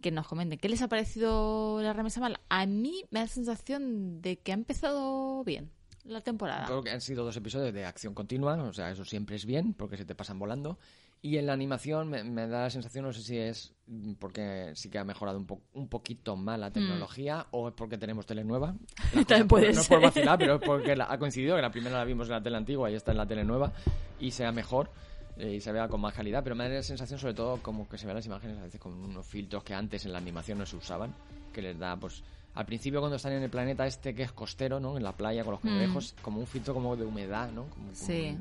que 0.02 0.12
nos 0.12 0.28
comenten 0.28 0.60
qué 0.60 0.70
les 0.70 0.82
ha 0.82 0.88
parecido 0.88 1.80
la 1.82 1.94
remesa 1.94 2.20
mala. 2.20 2.40
A 2.50 2.66
mí 2.66 3.04
me 3.12 3.20
da 3.20 3.26
la 3.26 3.32
sensación 3.32 4.22
de 4.22 4.38
que 4.40 4.52
ha 4.52 4.56
empezado 4.56 5.44
bien 5.44 5.72
la 6.04 6.22
temporada. 6.22 6.66
Creo 6.66 6.82
que 6.82 6.92
han 6.92 7.02
sido 7.02 7.24
dos 7.24 7.38
episodios 7.38 7.74
de 7.74 7.86
acción 7.86 8.14
continua, 8.14 8.56
o 8.56 8.74
sea, 8.74 8.92
eso 8.92 9.06
siempre 9.06 9.36
es 9.36 9.46
bien, 9.46 9.74
porque 9.74 9.98
se 9.98 10.06
te 10.06 10.16
pasan 10.16 10.40
volando. 10.40 10.80
Y 11.22 11.38
en 11.38 11.48
la 11.48 11.54
animación 11.54 12.10
me, 12.10 12.24
me 12.24 12.48
da 12.48 12.64
la 12.64 12.70
sensación, 12.70 13.04
no 13.06 13.12
sé 13.12 13.22
si 13.24 13.38
es 13.38 13.74
mm, 13.88 14.14
porque 14.14 14.72
sí 14.76 14.90
que 14.90 15.00
ha 15.00 15.04
mejorado 15.04 15.38
un, 15.38 15.46
po- 15.48 15.62
un 15.74 15.88
poquito 15.88 16.36
más 16.36 16.60
la 16.60 16.72
tecnología 16.72 17.48
o 17.52 17.68
es 17.68 17.74
porque 17.74 17.98
tenemos 17.98 18.26
tele 18.26 18.44
nueva. 18.44 18.76
También 19.28 19.48
puede 19.48 19.74
no 19.74 19.82
es 19.82 19.88
por 19.88 19.98
ser. 19.98 20.06
vacilar, 20.06 20.38
pero 20.38 20.56
es 20.56 20.62
porque 20.62 20.96
la- 20.96 21.12
ha 21.12 21.18
coincidido 21.18 21.56
que 21.56 21.62
la 21.62 21.72
primera 21.72 21.98
la 21.98 22.06
vimos 22.06 22.28
en 22.28 22.34
la 22.34 22.42
tele 22.44 22.58
antigua 22.58 22.90
y 22.92 22.96
esta 22.96 23.12
en 23.12 23.18
la 23.18 23.26
tele 23.26 23.44
nueva 23.44 23.74
y 24.20 24.32
sea 24.32 24.52
mejor 24.52 24.92
eh, 25.38 25.56
y 25.56 25.60
se 25.60 25.72
vea 25.72 25.88
con 25.88 26.00
más 26.02 26.14
calidad. 26.14 26.44
Pero 26.44 26.56
me 26.56 26.64
da 26.70 26.76
la 26.76 26.84
sensación, 26.84 27.20
sobre 27.20 27.34
todo, 27.34 27.62
como 27.64 27.90
que 27.90 27.98
se 27.98 28.06
vean 28.06 28.16
las 28.18 28.26
imágenes 28.28 28.58
a 28.60 28.62
veces 28.64 28.80
con 28.80 28.94
unos 28.94 29.26
filtros 29.26 29.64
que 29.64 29.74
antes 29.74 30.06
en 30.06 30.12
la 30.14 30.20
animación 30.20 30.60
no 30.60 30.66
se 30.68 30.76
usaban, 30.76 31.14
que 31.52 31.62
les 31.64 31.78
da, 31.80 31.96
pues, 31.98 32.24
al 32.54 32.66
principio 32.66 33.00
cuando 33.00 33.18
están 33.18 33.34
en 33.34 33.44
el 33.44 33.50
planeta 33.50 33.86
este 33.88 34.14
que 34.16 34.24
es 34.24 34.32
costero, 34.32 34.80
¿no? 34.80 34.98
En 34.98 35.04
la 35.04 35.12
playa 35.14 35.44
con 35.44 35.52
los 35.54 35.62
cangrejos, 35.62 36.16
como 36.22 36.40
un 36.40 36.48
filtro 36.48 36.74
como 36.74 36.96
de 36.96 37.06
humedad, 37.06 37.52
¿no? 37.52 37.66
Como, 37.70 37.90
Sí. 37.94 38.38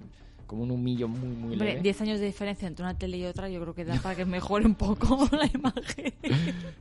Como 0.46 0.62
un 0.62 0.70
humillo 0.70 1.08
muy, 1.08 1.28
muy 1.28 1.52
Hombre, 1.52 1.68
leve. 1.70 1.82
10 1.82 2.00
años 2.02 2.20
de 2.20 2.26
diferencia 2.26 2.68
entre 2.68 2.84
una 2.84 2.96
tele 2.96 3.18
y 3.18 3.24
otra, 3.24 3.48
yo 3.48 3.60
creo 3.60 3.74
que 3.74 3.84
da 3.84 3.96
para 4.00 4.14
que 4.14 4.24
mejore 4.24 4.66
un 4.66 4.74
poco 4.74 5.28
la 5.32 5.46
imagen. 5.46 6.14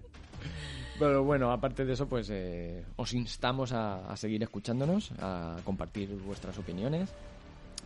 Pero 0.99 1.23
bueno, 1.25 1.51
aparte 1.51 1.83
de 1.83 1.93
eso, 1.93 2.07
pues 2.07 2.29
eh, 2.31 2.85
os 2.95 3.13
instamos 3.13 3.73
a, 3.73 4.07
a 4.07 4.15
seguir 4.15 4.41
escuchándonos, 4.43 5.11
a 5.19 5.57
compartir 5.65 6.09
vuestras 6.25 6.57
opiniones, 6.57 7.09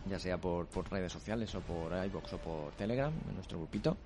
ya 0.08 0.18
sea 0.20 0.38
por, 0.38 0.66
por 0.66 0.88
redes 0.90 1.12
sociales 1.12 1.52
o 1.56 1.60
por 1.60 1.92
iBox 2.06 2.34
o 2.34 2.38
por 2.38 2.72
Telegram, 2.72 3.12
en 3.28 3.34
nuestro 3.34 3.58
grupito, 3.58 3.96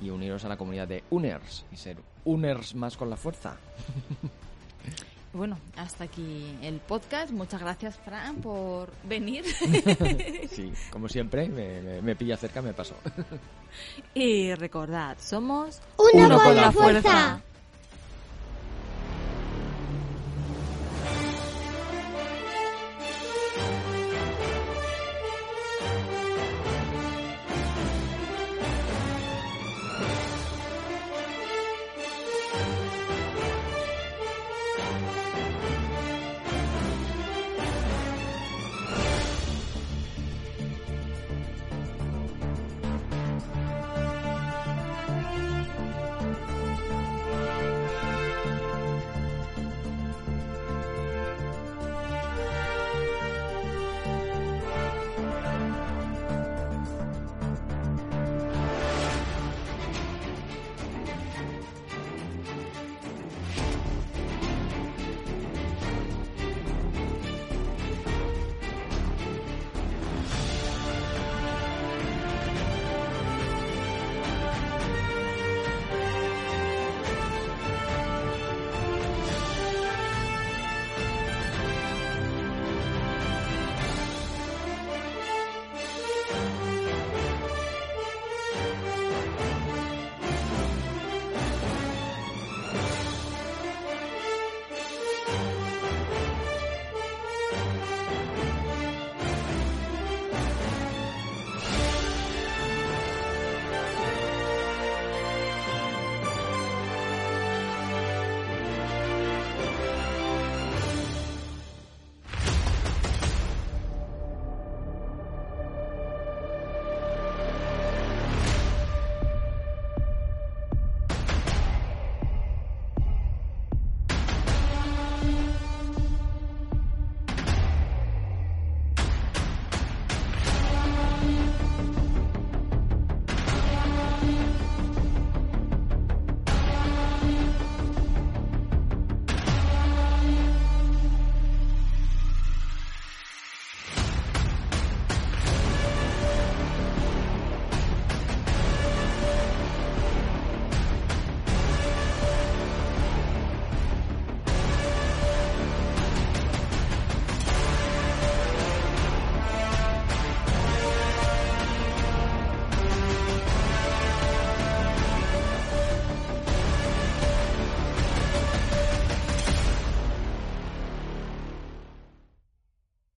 y 0.00 0.10
uniros 0.10 0.44
a 0.44 0.48
la 0.48 0.56
comunidad 0.56 0.86
de 0.86 1.02
Uners 1.10 1.64
y 1.72 1.76
ser 1.76 1.96
Uners 2.24 2.74
más 2.74 2.96
con 2.96 3.10
la 3.10 3.16
fuerza. 3.16 3.56
Bueno, 5.34 5.58
hasta 5.76 6.04
aquí 6.04 6.56
el 6.62 6.78
podcast. 6.80 7.32
Muchas 7.32 7.60
gracias, 7.60 7.98
Fran, 7.98 8.36
por 8.36 8.90
venir. 9.02 9.44
Sí, 10.50 10.72
como 10.90 11.08
siempre, 11.08 11.48
me, 11.48 11.80
me- 11.82 12.00
me 12.02 12.14
pilla 12.16 12.36
cerca, 12.36 12.62
me 12.62 12.72
paso. 12.72 12.94
y 14.14 14.54
recordad, 14.54 15.16
somos 15.20 15.80
Uno, 15.98 16.26
Uno 16.26 16.36
con, 16.36 16.44
con 16.46 16.56
la 16.56 16.62
la 16.62 16.72
fuerza. 16.72 17.02
fuerza. 17.02 17.42